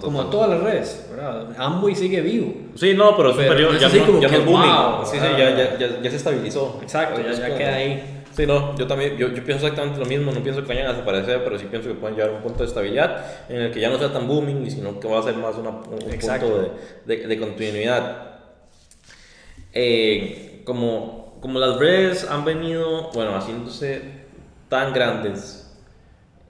Como 0.00 0.26
todas 0.26 0.50
las 0.50 0.62
redes, 0.62 1.06
¿verdad? 1.10 1.48
Amway 1.56 1.94
sigue 1.94 2.20
vivo. 2.20 2.52
Sí, 2.74 2.94
no, 2.94 3.16
pero, 3.16 3.36
pero 3.36 3.54
ya, 3.54 3.88
no, 3.88 4.20
ya 4.20 4.28
no 4.28 4.36
es 4.36 4.44
booming. 4.44 5.06
sí, 5.06 5.16
sí, 5.18 5.26
ya, 5.38 5.56
ya, 5.56 6.00
ya, 6.02 6.10
se 6.10 6.16
estabilizó. 6.16 6.80
Exacto, 6.82 7.20
ya, 7.20 7.32
ya 7.32 7.56
queda 7.56 7.74
ahí. 7.76 8.24
Sí, 8.32 8.46
no, 8.46 8.76
yo 8.76 8.86
también, 8.86 9.16
yo, 9.16 9.28
yo, 9.28 9.44
pienso 9.44 9.66
exactamente 9.66 9.98
lo 9.98 10.04
mismo, 10.04 10.30
no 10.30 10.42
pienso 10.42 10.60
que 10.60 10.68
vayan 10.68 10.88
a 10.88 10.92
desaparecer, 10.92 11.42
pero 11.42 11.58
sí 11.58 11.66
pienso 11.70 11.88
que 11.88 11.94
pueden 11.94 12.16
llegar 12.16 12.30
a 12.30 12.34
un 12.34 12.42
punto 12.42 12.58
de 12.58 12.66
estabilidad 12.66 13.24
en 13.48 13.62
el 13.62 13.70
que 13.70 13.80
ya 13.80 13.88
no 13.88 13.98
sea 13.98 14.12
tan 14.12 14.28
booming, 14.28 14.70
sino 14.70 15.00
que 15.00 15.08
va 15.08 15.20
a 15.20 15.22
ser 15.22 15.36
más 15.36 15.56
una, 15.56 15.70
un, 15.70 15.84
punto 15.86 16.70
de, 17.06 17.16
de, 17.16 17.26
de 17.26 17.38
continuidad. 17.38 18.40
Eh, 19.72 20.62
como, 20.64 21.38
como 21.40 21.58
las 21.58 21.78
redes 21.78 22.28
han 22.28 22.44
venido, 22.44 23.10
bueno, 23.14 23.36
haciéndose 23.36 24.02
tan 24.68 24.92
grandes, 24.92 25.65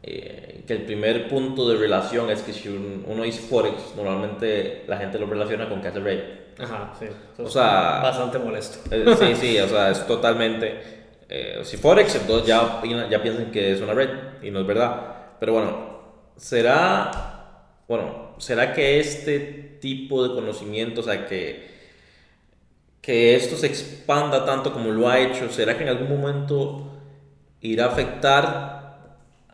eh, 0.08 0.62
que 0.68 0.72
el 0.72 0.82
primer 0.82 1.28
punto 1.28 1.68
de 1.68 1.76
relación 1.76 2.30
es 2.30 2.40
que 2.42 2.52
si 2.52 2.68
uno 2.68 3.24
dice 3.24 3.40
Forex, 3.40 3.94
normalmente 3.96 4.84
la 4.86 4.98
gente 4.98 5.18
lo 5.18 5.26
relaciona 5.26 5.68
con 5.68 5.82
que 5.82 5.88
hace 5.88 5.98
rey. 5.98 6.52
Ajá, 6.58 6.92
sí. 6.98 7.06
o 7.36 7.48
sea, 7.48 8.00
bastante 8.02 8.38
molesto. 8.38 8.78
Eh, 8.94 9.04
sí, 9.18 9.34
sí, 9.34 9.58
o 9.58 9.68
sea, 9.68 9.90
es 9.90 10.06
totalmente. 10.06 10.80
Eh, 11.28 11.60
si 11.64 11.76
Forex, 11.76 12.14
entonces 12.14 12.46
ya, 12.46 12.80
ya 13.10 13.20
piensan 13.20 13.50
que 13.50 13.72
es 13.72 13.80
una 13.80 13.94
red 13.94 14.10
y 14.42 14.52
no 14.52 14.60
es 14.60 14.66
verdad. 14.66 15.16
Pero 15.40 15.54
bueno, 15.54 16.00
será. 16.36 17.10
Bueno, 17.88 18.36
¿será 18.38 18.72
que 18.72 19.00
este 19.00 19.38
tipo 19.80 20.26
de 20.26 20.34
conocimiento, 20.34 21.00
o 21.00 21.04
sea, 21.04 21.26
que, 21.26 21.68
que 23.00 23.34
esto 23.34 23.56
se 23.56 23.66
expanda 23.66 24.44
tanto 24.44 24.72
como 24.72 24.90
lo 24.90 25.08
ha 25.08 25.18
hecho, 25.18 25.50
será 25.50 25.76
que 25.76 25.82
en 25.82 25.90
algún 25.90 26.08
momento 26.08 26.92
irá 27.60 27.86
a 27.86 27.88
afectar 27.88 28.75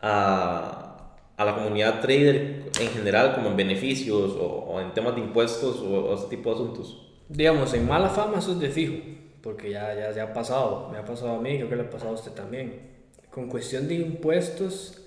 a, 0.03 0.93
a 1.37 1.45
la 1.45 1.55
comunidad 1.55 2.01
trader 2.01 2.69
en 2.79 2.89
general, 2.89 3.33
como 3.33 3.49
en 3.49 3.57
beneficios 3.57 4.35
o, 4.37 4.79
en 4.81 4.93
temas 4.93 5.15
de 5.15 5.21
impuestos 5.21 5.79
o, 5.79 6.13
ese 6.13 6.27
tipo 6.27 6.49
de 6.49 6.55
asuntos? 6.55 7.09
Digamos, 7.29 7.73
en 7.73 7.87
mala 7.87 8.09
fama 8.09 8.39
eso 8.39 8.51
es 8.51 8.59
de 8.59 8.69
fijo, 8.69 8.95
porque 9.41 9.71
ya, 9.71 9.95
ya, 9.95 10.11
ya 10.11 10.23
ha 10.23 10.33
pasado, 10.33 10.89
me 10.91 10.97
ha 10.97 11.05
pasado 11.05 11.37
a 11.37 11.41
mí, 11.41 11.55
creo 11.57 11.69
que 11.69 11.75
le 11.77 11.83
ha 11.83 11.89
pasado 11.89 12.11
a 12.11 12.15
usted 12.15 12.33
también. 12.33 12.91
Con 13.31 13.47
cuestión 13.47 13.87
de 13.87 13.95
impuestos, 13.95 15.01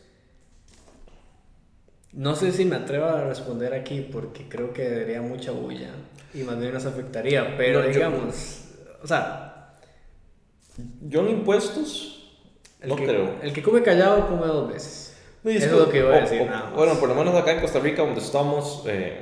no 2.12 2.34
sé 2.34 2.50
si 2.50 2.64
me 2.64 2.76
atrevo 2.76 3.04
a 3.04 3.24
responder 3.24 3.74
aquí 3.74 4.08
porque 4.10 4.48
creo 4.48 4.72
que 4.72 4.88
daría 4.88 5.20
mucha 5.20 5.52
bulla 5.52 5.90
y 6.32 6.38
más 6.38 6.58
bien 6.58 6.72
nos 6.72 6.86
afectaría, 6.86 7.56
pero 7.56 7.82
digamos, 7.82 8.64
o 9.02 9.06
sea... 9.06 9.52
Yo 11.00 11.22
en 11.22 11.30
impuestos 11.38 12.15
el 12.80 12.88
no 12.88 12.96
que, 12.96 13.04
creo. 13.04 13.36
El 13.42 13.52
que 13.52 13.62
come 13.62 13.82
callado 13.82 14.28
come 14.28 14.46
dos 14.46 14.68
veces. 14.72 15.16
Eso 15.44 15.66
es 15.66 15.72
lo 15.72 15.90
que 15.90 16.02
voy 16.02 16.14
a 16.14 16.20
decir. 16.20 16.44
nada 16.44 16.72
Bueno, 16.74 16.94
por 16.94 17.08
lo 17.08 17.14
menos 17.14 17.34
acá 17.34 17.52
en 17.52 17.60
Costa 17.60 17.78
Rica, 17.78 18.02
donde 18.02 18.20
estamos, 18.20 18.82
eh, 18.86 19.20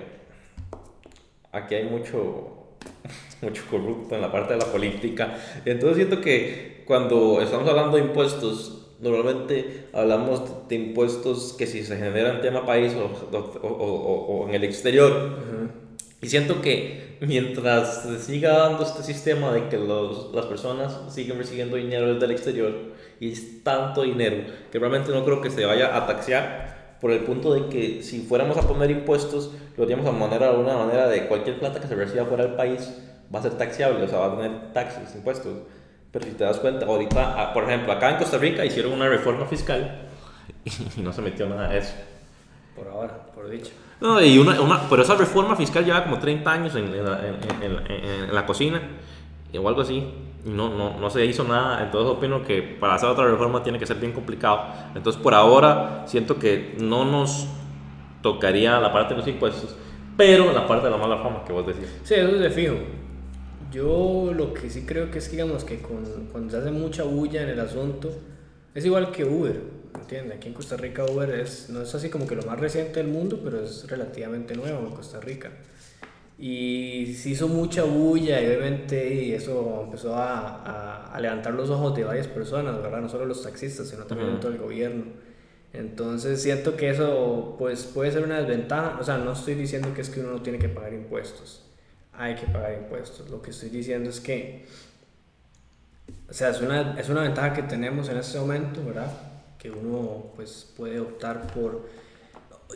aquí 1.52 1.74
hay 1.74 1.84
mucho, 1.84 2.76
mucho 3.42 3.62
corrupto 3.70 4.14
en 4.14 4.22
la 4.22 4.32
parte 4.32 4.54
de 4.54 4.60
la 4.60 4.66
política. 4.66 5.36
Entonces 5.64 5.96
siento 5.96 6.20
que 6.20 6.82
cuando 6.86 7.40
estamos 7.42 7.68
hablando 7.68 7.96
de 7.96 8.04
impuestos, 8.04 8.96
normalmente 9.00 9.88
hablamos 9.92 10.68
de 10.68 10.74
impuestos 10.76 11.54
que 11.58 11.66
si 11.66 11.84
se 11.84 11.96
generan 11.96 12.36
en 12.36 12.42
tema 12.42 12.64
país 12.64 12.94
o, 12.94 13.36
o, 13.36 13.68
o, 13.68 14.48
en 14.48 14.54
el 14.54 14.64
exterior. 14.64 15.82
Y 16.24 16.26
siento 16.26 16.62
que 16.62 17.18
mientras 17.20 18.02
se 18.04 18.18
siga 18.18 18.56
dando 18.56 18.82
este 18.82 19.02
sistema 19.02 19.52
de 19.52 19.68
que 19.68 19.76
los, 19.76 20.32
las 20.34 20.46
personas 20.46 20.98
siguen 21.10 21.36
recibiendo 21.36 21.76
dinero 21.76 22.14
desde 22.14 22.24
el 22.24 22.30
exterior 22.30 22.72
y 23.20 23.32
es 23.32 23.62
tanto 23.62 24.04
dinero 24.04 24.38
que 24.72 24.78
realmente 24.78 25.12
no 25.12 25.22
creo 25.26 25.42
que 25.42 25.50
se 25.50 25.66
vaya 25.66 25.94
a 25.94 26.06
taxear 26.06 26.96
por 26.98 27.10
el 27.10 27.24
punto 27.24 27.52
de 27.52 27.68
que 27.68 28.02
si 28.02 28.20
fuéramos 28.20 28.56
a 28.56 28.66
poner 28.66 28.90
impuestos 28.90 29.50
lo 29.76 29.84
haríamos 29.84 30.06
a 30.06 30.12
manera 30.12 30.50
de 30.50 30.62
manera 30.62 31.08
de 31.08 31.26
cualquier 31.26 31.58
plata 31.58 31.78
que 31.78 31.88
se 31.88 31.94
reciba 31.94 32.24
fuera 32.24 32.46
del 32.46 32.54
país 32.54 32.90
va 33.32 33.40
a 33.40 33.42
ser 33.42 33.58
taxeable, 33.58 34.02
o 34.02 34.08
sea, 34.08 34.20
va 34.20 34.32
a 34.32 34.36
tener 34.38 34.72
taxes, 34.72 35.14
impuestos. 35.14 35.58
Pero 36.10 36.24
si 36.24 36.30
te 36.30 36.44
das 36.44 36.56
cuenta, 36.58 36.86
ahorita, 36.86 37.34
ah, 37.38 37.52
por 37.52 37.64
ejemplo, 37.64 37.92
acá 37.92 38.12
en 38.12 38.16
Costa 38.16 38.38
Rica 38.38 38.64
hicieron 38.64 38.94
una 38.94 39.10
reforma 39.10 39.44
fiscal 39.44 40.08
y 40.96 41.00
no 41.02 41.12
se 41.12 41.20
metió 41.20 41.46
nada 41.46 41.68
de 41.68 41.80
eso. 41.80 41.92
Por 42.74 42.88
ahora, 42.88 43.26
por 43.34 43.48
dicho. 43.48 43.72
No, 44.00 44.20
y 44.20 44.38
una, 44.38 44.60
una, 44.60 44.88
pero 44.88 45.02
esa 45.02 45.14
reforma 45.14 45.54
fiscal 45.54 45.84
lleva 45.84 46.02
como 46.02 46.18
30 46.18 46.50
años 46.50 46.74
en, 46.74 46.86
en, 46.86 47.04
la, 47.04 47.20
en, 47.26 47.92
en 47.92 48.34
la, 48.34 48.44
cocina 48.44 48.82
o 49.56 49.68
algo 49.68 49.80
así. 49.80 50.04
No, 50.44 50.68
no, 50.68 50.98
no, 50.98 51.10
se 51.10 51.24
hizo 51.24 51.44
nada. 51.44 51.84
Entonces 51.84 52.10
opino 52.10 52.42
que 52.42 52.62
para 52.62 52.94
hacer 52.96 53.08
otra 53.08 53.26
reforma 53.26 53.62
tiene 53.62 53.78
que 53.78 53.86
ser 53.86 53.98
bien 53.98 54.12
complicado. 54.12 54.64
Entonces 54.94 55.22
por 55.22 55.34
ahora 55.34 56.02
siento 56.06 56.38
que 56.38 56.76
no 56.80 57.04
nos 57.04 57.46
tocaría 58.22 58.80
la 58.80 58.92
parte 58.92 59.14
de 59.14 59.20
los 59.20 59.28
impuestos, 59.28 59.76
pero 60.16 60.52
la 60.52 60.66
parte 60.66 60.86
de 60.86 60.90
la 60.90 60.96
mala 60.96 61.18
fama 61.18 61.44
que 61.44 61.52
vos 61.52 61.66
decís. 61.66 61.88
Sí, 62.02 62.14
eso 62.14 62.34
es 62.34 62.40
de 62.40 62.50
fijo. 62.50 62.74
Yo 63.70 64.32
lo 64.34 64.52
que 64.52 64.70
sí 64.70 64.84
creo 64.86 65.10
que 65.10 65.18
es, 65.18 65.30
digamos, 65.30 65.64
que 65.64 65.80
con, 65.80 66.04
cuando 66.32 66.50
se 66.50 66.56
hace 66.56 66.70
mucha 66.70 67.04
bulla 67.04 67.42
en 67.42 67.50
el 67.50 67.60
asunto, 67.60 68.10
es 68.74 68.84
igual 68.84 69.10
que 69.10 69.24
Uber 69.24 69.83
entiende 69.94 70.34
Aquí 70.34 70.48
en 70.48 70.54
Costa 70.54 70.76
Rica 70.76 71.04
Uber 71.04 71.30
es, 71.30 71.70
no 71.70 71.82
es 71.82 71.94
así 71.94 72.10
como 72.10 72.26
que 72.26 72.34
lo 72.34 72.42
más 72.42 72.58
reciente 72.58 73.00
del 73.02 73.08
mundo, 73.08 73.40
pero 73.42 73.62
es 73.62 73.88
relativamente 73.88 74.54
nuevo 74.54 74.86
en 74.86 74.94
Costa 74.94 75.20
Rica. 75.20 75.50
Y 76.38 77.14
se 77.14 77.30
hizo 77.30 77.48
mucha 77.48 77.84
bulla 77.84 78.40
y 78.42 78.46
obviamente 78.46 79.14
y 79.14 79.32
eso 79.32 79.82
empezó 79.84 80.16
a, 80.16 81.14
a, 81.14 81.20
levantar 81.20 81.54
los 81.54 81.70
ojos 81.70 81.94
de 81.94 82.02
varias 82.02 82.26
personas, 82.26 82.82
¿verdad? 82.82 83.00
No 83.00 83.08
solo 83.08 83.24
los 83.24 83.42
taxistas, 83.42 83.88
sino 83.88 84.04
también 84.04 84.40
todo 84.40 84.50
el 84.50 84.58
gobierno. 84.58 85.04
Entonces 85.72 86.42
siento 86.42 86.76
que 86.76 86.90
eso 86.90 87.54
pues 87.58 87.84
puede 87.84 88.10
ser 88.10 88.24
una 88.24 88.40
desventaja. 88.40 88.98
O 89.00 89.04
sea, 89.04 89.18
no 89.18 89.32
estoy 89.32 89.54
diciendo 89.54 89.94
que 89.94 90.00
es 90.00 90.10
que 90.10 90.20
uno 90.20 90.32
no 90.32 90.42
tiene 90.42 90.58
que 90.58 90.68
pagar 90.68 90.92
impuestos. 90.92 91.64
Hay 92.12 92.34
que 92.34 92.46
pagar 92.46 92.74
impuestos. 92.74 93.30
Lo 93.30 93.40
que 93.40 93.50
estoy 93.50 93.70
diciendo 93.70 94.10
es 94.10 94.20
que, 94.20 94.66
o 96.28 96.32
sea, 96.32 96.50
es 96.50 96.60
una, 96.60 96.98
es 96.98 97.08
una 97.08 97.22
ventaja 97.22 97.52
que 97.52 97.62
tenemos 97.62 98.08
en 98.08 98.18
este 98.18 98.38
momento, 98.38 98.84
¿verdad? 98.84 99.33
Que 99.64 99.70
uno 99.70 100.26
pues 100.36 100.70
puede 100.76 101.00
optar 101.00 101.46
por... 101.46 101.88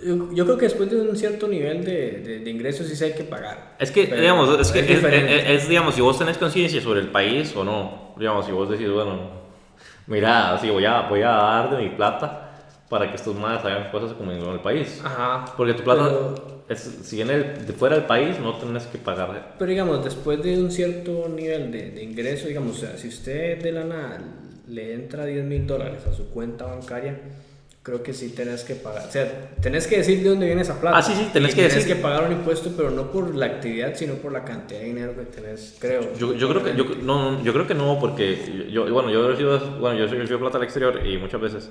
Yo, 0.02 0.44
creo 0.44 0.56
que 0.56 0.64
después 0.64 0.90
de 0.90 0.98
un 0.98 1.14
cierto 1.16 1.46
nivel 1.46 1.84
de, 1.84 2.40
de, 2.42 2.50
ingresos 2.50 2.86
sí 2.86 2.96
se 2.96 3.06
hay 3.06 3.12
que 3.12 3.24
pagar. 3.24 3.76
Es 3.78 3.90
que, 3.90 4.06
digamos, 4.06 4.58
es, 4.58 4.70
que 4.70 5.54
es, 5.54 5.68
digamos, 5.68 5.94
si 5.94 6.00
vos 6.00 6.18
tenés 6.18 6.38
conciencia 6.38 6.80
sobre 6.80 7.00
el 7.00 7.08
país 7.08 7.54
o 7.54 7.62
no, 7.62 8.14
digamos, 8.16 8.46
si 8.46 8.52
vos 8.52 8.70
decís, 8.70 8.90
bueno, 8.90 9.32
mira, 10.06 10.54
así 10.54 10.70
voy 10.70 10.86
a, 10.86 11.02
voy 11.02 11.20
a 11.20 11.30
dar 11.30 11.76
de 11.76 11.82
mi 11.82 11.90
plata 11.90 12.54
para 12.88 13.10
que 13.10 13.16
estos 13.16 13.36
más 13.36 13.62
hagan 13.64 13.90
cosas 13.90 14.14
como 14.14 14.32
en 14.32 14.40
el 14.40 14.60
país. 14.60 15.02
Ajá. 15.04 15.44
Porque 15.56 15.74
tu 15.74 15.82
plata, 15.82 16.10
es, 16.70 16.78
si 17.02 17.16
viene 17.16 17.38
de 17.38 17.72
fuera 17.74 17.96
del 17.96 18.06
país, 18.06 18.38
no 18.40 18.56
tenés 18.56 18.86
que 18.86 18.96
pagar. 18.96 19.56
Pero 19.58 19.70
digamos, 19.70 20.02
después 20.02 20.42
de 20.42 20.58
un 20.58 20.70
cierto 20.70 21.28
nivel 21.28 21.70
de, 21.70 21.90
de 21.90 22.02
ingreso, 22.02 22.48
digamos, 22.48 22.78
o 22.78 22.80
sea, 22.80 22.96
si 22.96 23.08
usted 23.08 23.62
de 23.62 23.72
la 23.72 23.84
nada 23.84 24.20
le 24.68 24.94
entra 24.94 25.24
10 25.24 25.44
mil 25.44 25.66
dólares 25.66 26.06
a 26.06 26.12
su 26.12 26.28
cuenta 26.30 26.66
bancaria, 26.66 27.18
creo 27.82 28.02
que 28.02 28.12
sí 28.12 28.30
tenés 28.30 28.64
que 28.64 28.74
pagar. 28.74 29.06
O 29.08 29.10
sea, 29.10 29.50
tenés 29.62 29.86
que 29.86 29.96
decir 29.98 30.22
de 30.22 30.28
dónde 30.28 30.46
viene 30.46 30.60
esa 30.62 30.78
plata. 30.78 30.98
Ah, 30.98 31.02
sí, 31.02 31.14
sí, 31.14 31.30
tenés 31.32 31.54
que 31.54 31.62
tenés 31.62 31.74
decir. 31.76 31.96
que 31.96 32.02
pagar 32.02 32.24
un 32.24 32.32
impuesto, 32.32 32.70
pero 32.76 32.90
no 32.90 33.10
por 33.10 33.34
la 33.34 33.46
actividad, 33.46 33.94
sino 33.94 34.14
por 34.14 34.32
la 34.32 34.44
cantidad 34.44 34.80
de 34.80 34.86
dinero 34.86 35.14
que 35.16 35.24
tenés, 35.24 35.76
creo. 35.80 36.14
Yo, 36.14 36.34
yo 36.34 36.48
creo 36.50 36.62
que 36.62 36.76
yo, 36.76 36.84
no, 37.02 37.42
yo 37.42 37.52
creo 37.52 37.66
que 37.66 37.74
no, 37.74 37.98
porque 37.98 38.68
yo, 38.70 38.92
bueno, 38.92 39.10
yo 39.10 39.24
he 39.24 39.28
recibido, 39.30 39.58
bueno, 39.78 39.98
yo 39.98 40.04
he 40.04 40.08
recibido 40.08 40.38
plata 40.38 40.58
al 40.58 40.64
exterior 40.64 41.06
y 41.06 41.16
muchas 41.16 41.40
veces. 41.40 41.70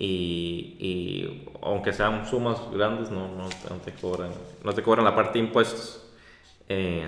Y, 0.00 0.76
y 0.78 1.48
aunque 1.60 1.92
sean 1.92 2.24
sumas 2.26 2.58
grandes, 2.72 3.10
no, 3.10 3.28
no, 3.28 3.48
te 3.84 3.92
cobran, 3.92 4.30
no 4.62 4.72
te 4.72 4.82
cobran 4.82 5.04
la 5.04 5.14
parte 5.14 5.38
de 5.38 5.44
impuestos. 5.44 6.04
Eh, 6.68 7.04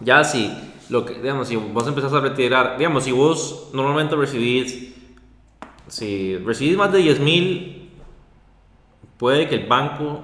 ya 0.00 0.24
si, 0.24 0.50
lo 0.92 1.06
que, 1.06 1.14
digamos, 1.14 1.48
si 1.48 1.56
vos 1.56 1.86
empezás 1.88 2.12
a 2.12 2.20
retirar, 2.20 2.76
digamos, 2.76 3.04
si 3.04 3.12
vos 3.12 3.70
normalmente 3.72 4.14
recibís, 4.14 4.94
si 5.88 6.36
recibís 6.36 6.76
más 6.76 6.92
de 6.92 6.98
10 6.98 7.20
mil, 7.20 7.90
puede 9.16 9.48
que 9.48 9.54
el 9.54 9.66
banco 9.66 10.22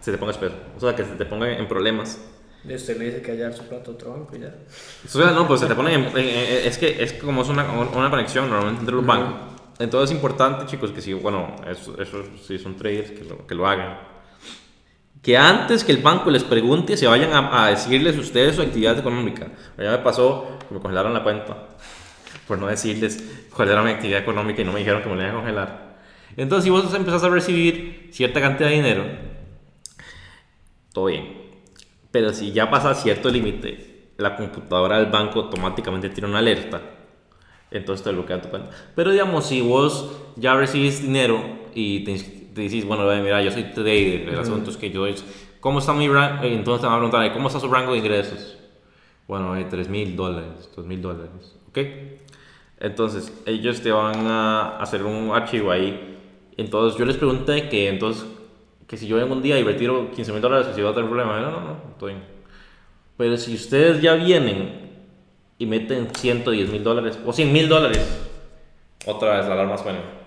se 0.00 0.10
te 0.10 0.18
ponga 0.18 0.32
espeso, 0.32 0.56
o 0.76 0.80
sea, 0.80 0.96
que 0.96 1.04
se 1.04 1.14
te 1.14 1.24
ponga 1.24 1.48
en 1.56 1.68
problemas. 1.68 2.20
Y 2.68 2.74
usted 2.74 2.98
le 2.98 3.04
dice 3.06 3.22
que 3.22 3.30
hallar 3.30 3.52
su 3.52 3.62
plato 3.68 3.92
a 3.92 3.94
otro 3.94 4.10
banco 4.10 4.36
y 4.36 4.40
ya. 4.40 4.54
O 5.04 5.08
sea, 5.08 5.30
no, 5.30 5.46
pues 5.46 5.60
se 5.60 5.66
te 5.66 5.74
pone 5.74 5.94
en, 5.94 6.10
es 6.16 6.76
que 6.76 7.02
es 7.02 7.12
como 7.12 7.42
es 7.42 7.48
una, 7.48 7.70
una 7.70 8.10
conexión 8.10 8.48
normalmente 8.48 8.80
entre 8.80 8.96
los 8.96 9.06
bancos. 9.06 9.34
Entonces 9.78 10.10
es 10.10 10.16
importante, 10.16 10.66
chicos, 10.66 10.90
que 10.90 11.00
si, 11.00 11.12
bueno, 11.12 11.54
eso, 11.68 12.00
eso 12.00 12.24
si 12.42 12.58
son 12.58 12.76
traders, 12.76 13.12
que 13.12 13.24
lo, 13.24 13.46
que 13.46 13.54
lo 13.54 13.66
hagan 13.66 14.13
que 15.24 15.38
antes 15.38 15.82
que 15.84 15.92
el 15.92 16.02
banco 16.02 16.30
les 16.30 16.44
pregunte 16.44 16.98
se 16.98 17.06
vayan 17.06 17.30
a, 17.32 17.68
decirles 17.68 18.18
ustedes 18.18 18.56
su 18.56 18.62
actividad 18.62 18.98
económica. 18.98 19.48
Ya 19.78 19.90
me 19.90 19.98
pasó 19.98 20.58
que 20.68 20.74
me 20.74 20.80
congelaron 20.80 21.14
la 21.14 21.22
cuenta 21.22 21.68
por 22.46 22.58
no 22.58 22.66
decirles 22.66 23.46
cuál 23.54 23.70
era 23.70 23.82
mi 23.82 23.90
actividad 23.90 24.20
económica 24.20 24.60
y 24.60 24.66
no 24.66 24.72
me 24.72 24.80
dijeron 24.80 25.02
que 25.02 25.08
me 25.08 25.16
la 25.16 25.22
iban 25.22 25.36
a 25.36 25.38
congelar. 25.38 25.96
Entonces, 26.36 26.64
si 26.64 26.70
vos 26.70 26.92
empezás 26.92 27.24
a 27.24 27.30
recibir 27.30 28.10
cierta 28.12 28.40
cantidad 28.40 28.68
de 28.68 28.74
dinero, 28.74 29.04
todo 30.92 31.06
bien. 31.06 31.38
Pero 32.10 32.34
si 32.34 32.52
ya 32.52 32.70
pasa 32.70 32.94
cierto 32.94 33.30
límite, 33.30 34.10
la 34.18 34.36
computadora 34.36 34.98
del 34.98 35.10
banco 35.10 35.40
automáticamente 35.40 36.10
tiene 36.10 36.28
una 36.28 36.40
alerta. 36.40 36.82
Entonces 37.70 38.04
te 38.04 38.12
bloquea 38.12 38.42
tu 38.42 38.50
cuenta. 38.50 38.70
Pero 38.94 39.10
digamos, 39.10 39.46
si 39.46 39.62
vos 39.62 40.10
ya 40.36 40.54
recibís 40.54 41.00
dinero 41.00 41.42
y 41.74 42.04
te 42.04 42.43
dices, 42.62 42.84
bueno, 42.84 43.04
mira, 43.22 43.42
yo 43.42 43.50
soy 43.50 43.64
trader, 43.64 44.28
el 44.28 44.38
asunto 44.38 44.70
es 44.70 44.76
que 44.76 44.90
yo 44.90 45.06
es, 45.06 45.24
¿cómo 45.60 45.78
está 45.78 45.92
mi 45.92 46.08
rango? 46.08 46.44
Entonces 46.44 46.82
te 46.82 46.86
van 46.86 46.96
a 46.96 46.98
preguntar, 46.98 47.32
¿cómo 47.32 47.48
está 47.48 47.60
su 47.60 47.68
rango 47.68 47.92
de 47.92 47.98
ingresos? 47.98 48.58
Bueno, 49.26 49.52
hay 49.52 49.64
3 49.64 49.88
mil 49.88 50.16
dólares, 50.16 50.70
2 50.76 50.86
mil 50.86 51.00
dólares, 51.00 51.56
¿ok? 51.68 51.78
Entonces, 52.80 53.32
ellos 53.46 53.80
te 53.80 53.90
van 53.90 54.26
a 54.26 54.78
hacer 54.78 55.02
un 55.04 55.30
archivo 55.30 55.70
ahí. 55.70 56.18
Entonces, 56.56 56.98
yo 56.98 57.06
les 57.06 57.16
pregunté 57.16 57.68
que 57.68 57.88
entonces, 57.88 58.26
que 58.86 58.96
si 58.96 59.06
yo 59.06 59.16
vengo 59.16 59.34
un 59.34 59.42
día 59.42 59.58
y 59.58 59.62
retiro 59.62 60.10
15 60.10 60.32
mil 60.32 60.42
dólares, 60.42 60.68
si 60.74 60.82
va 60.82 60.90
a 60.90 60.94
tener 60.94 61.08
problema. 61.08 61.40
No, 61.40 61.50
no, 61.50 61.60
no, 61.60 61.76
estoy 61.92 62.12
bien. 62.12 62.24
Pero 63.16 63.36
si 63.36 63.54
ustedes 63.54 64.02
ya 64.02 64.14
vienen 64.14 64.90
y 65.56 65.66
meten 65.66 66.08
110 66.14 66.70
mil 66.70 66.84
dólares 66.84 67.18
o 67.24 67.32
100 67.32 67.52
mil 67.52 67.68
dólares, 67.68 68.28
otra 69.06 69.38
vez 69.38 69.46
la 69.46 69.54
alarma 69.54 69.78
suena. 69.78 70.23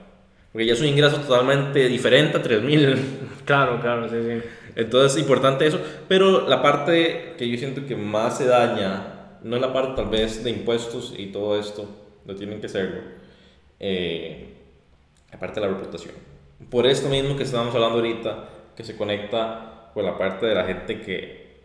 Porque 0.52 0.66
ya 0.66 0.74
es 0.74 0.82
un 0.82 0.88
ingreso 0.88 1.18
totalmente 1.18 1.88
diferente 1.88 2.38
a 2.38 2.41
3 2.41 2.62
mil. 2.64 2.98
Claro, 3.48 3.80
claro, 3.80 4.10
sí, 4.10 4.16
sí. 4.22 4.45
Entonces 4.76 5.14
es 5.14 5.22
importante 5.22 5.66
eso. 5.66 5.80
Pero 6.10 6.50
la 6.50 6.62
parte 6.62 7.36
que 7.38 7.48
yo 7.48 7.58
siento 7.58 7.86
que 7.86 7.95
más 7.95 8.38
se 8.38 8.45
daña, 8.45 9.38
no 9.41 9.56
es 9.56 9.62
la 9.62 9.72
parte 9.72 9.93
tal 9.95 10.10
vez 10.10 10.43
de 10.43 10.50
impuestos 10.50 11.14
y 11.18 11.28
todo 11.28 11.58
esto, 11.58 11.89
no 12.26 12.36
tienen 12.36 12.60
que 12.60 12.68
serlo. 12.68 13.00
Eh, 13.80 14.54
aparte 15.32 15.60
de 15.60 15.68
la 15.68 15.74
reputación. 15.74 16.14
Por 16.70 16.86
esto 16.86 17.08
mismo 17.10 17.38
que 17.38 17.43
estábamos 17.43 17.74
hablando 17.74 17.98
ahorita, 17.98 18.50
que 18.76 18.84
se 18.84 18.98
conecta 18.98 19.91
con 19.93 20.06
la 20.06 20.18
parte 20.18 20.45
de 20.45 20.56
la 20.56 20.66
gente 20.66 21.00
que, 21.00 21.62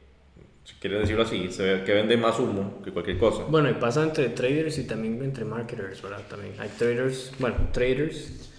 si 0.65 0.75
quieres 0.77 1.01
decirlo 1.01 1.25
así, 1.25 1.51
se, 1.51 1.83
que 1.85 1.93
vende 1.93 2.17
más 2.17 2.39
humo 2.39 2.81
que 2.85 2.93
cualquier 2.93 3.19
cosa. 3.19 3.43
Bueno, 3.49 3.69
y 3.71 3.75
pasa 3.75 4.03
entre 4.05 4.29
traders 4.29 4.79
y 4.79 4.87
también 4.87 5.23
entre 5.23 5.45
marketers, 5.45 6.01
¿verdad? 6.01 6.23
También 6.29 6.55
hay 6.59 6.69
traders, 6.79 7.33
bueno, 7.39 7.57
traders 7.73 8.52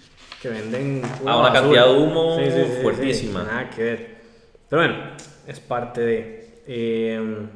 que 0.44 0.50
venden 0.50 1.02
a 1.24 1.30
ah, 1.30 1.40
una 1.40 1.52
cantidad 1.54 1.86
de 1.86 1.94
humo 1.94 2.38
fuertísima. 2.82 3.44
nada 3.44 3.70
que 3.70 3.82
ver. 3.82 4.16
Pero 4.68 4.82
bueno, 4.82 4.96
es 5.46 5.58
parte 5.58 6.02
de... 6.02 6.60
Eh, 6.66 7.46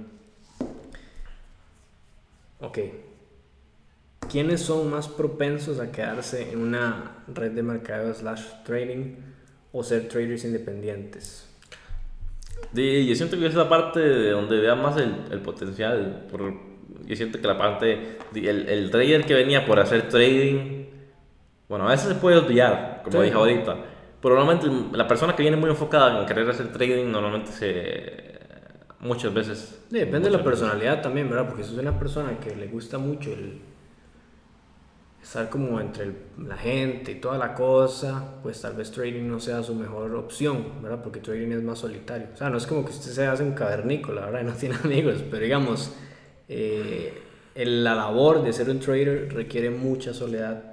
ok. 2.61 2.79
¿Quiénes 4.31 4.63
son 4.63 4.91
más 4.91 5.07
propensos 5.07 5.81
a 5.81 5.93
quedarse 5.93 6.51
en 6.51 6.61
una 6.61 7.25
red 7.29 7.51
de 7.51 7.63
mercado 7.63 8.15
slash 8.15 8.45
trading 8.65 9.17
o 9.71 9.83
ser 9.83 10.09
traders 10.09 10.47
independientes? 10.47 11.45
yo 12.73 13.15
siento 13.15 13.39
que 13.39 13.47
es 13.47 13.55
la 13.55 13.69
parte 13.69 14.01
de 14.01 14.31
donde 14.31 14.61
vea 14.61 14.75
más 14.75 14.97
el, 14.97 15.15
el 15.31 15.41
potencial. 15.41 16.27
Por, 16.31 16.55
yo 17.05 17.17
siento 17.17 17.39
que 17.39 17.47
la 17.47 17.59
parte, 17.59 18.17
el, 18.35 18.67
el, 18.67 18.91
trader 18.91 19.27
que 19.27 19.35
venía 19.35 19.67
por 19.67 19.79
hacer 19.79 20.09
trading, 20.09 20.78
bueno, 21.69 21.87
a 21.87 21.91
veces 21.91 22.09
se 22.09 22.15
puede 22.15 22.39
olvidar, 22.39 23.03
como 23.05 23.23
dije 23.23 23.35
ahorita. 23.35 23.77
Pero 24.21 24.35
normalmente 24.35 24.97
la 24.97 25.07
persona 25.07 25.37
que 25.37 25.43
viene 25.43 25.57
muy 25.57 25.71
enfocada 25.71 26.21
en 26.21 26.27
querer 26.27 26.49
hacer 26.51 26.73
trading, 26.73 27.11
normalmente 27.11 27.53
se. 27.53 28.39
Muchas 29.01 29.33
veces. 29.33 29.85
depende 29.91 30.29
de 30.29 30.37
la 30.37 30.43
personalidad 30.43 31.01
también, 31.01 31.29
¿verdad? 31.29 31.47
Porque 31.47 31.63
si 31.63 31.73
es 31.73 31.79
una 31.79 31.97
persona 31.97 32.37
que 32.41 32.57
le 32.57 32.67
gusta 32.67 32.99
mucho 32.99 33.31
el 33.33 33.61
estar 35.23 35.49
como 35.51 35.79
entre 35.81 36.13
la 36.39 36.57
gente 36.57 37.13
y 37.13 37.15
toda 37.17 37.39
la 37.39 37.55
cosa, 37.55 38.41
pues 38.43 38.61
tal 38.61 38.75
vez 38.75 38.91
trading 38.91 39.29
no 39.29 39.39
sea 39.39 39.63
su 39.63 39.75
mejor 39.75 40.15
opción, 40.15 40.83
¿verdad? 40.83 41.03
Porque 41.03 41.21
trading 41.21 41.53
es 41.53 41.63
más 41.63 41.79
solitario. 41.79 42.29
O 42.33 42.37
sea, 42.37 42.51
no 42.51 42.57
es 42.57 42.67
como 42.67 42.85
que 42.85 42.91
usted 42.91 43.11
se 43.11 43.27
hace 43.27 43.43
un 43.43 43.53
cavernícola, 43.53 44.23
¿verdad? 44.27 44.41
Y 44.41 44.45
no 44.45 44.53
tiene 44.59 44.77
amigos, 44.83 45.23
pero 45.31 45.45
digamos, 45.45 45.95
eh, 46.49 47.23
la 47.55 47.95
labor 47.95 48.43
de 48.43 48.53
ser 48.53 48.71
un 48.71 48.81
trader 48.81 49.33
requiere 49.33 49.71
mucha 49.71 50.15
soledad. 50.15 50.68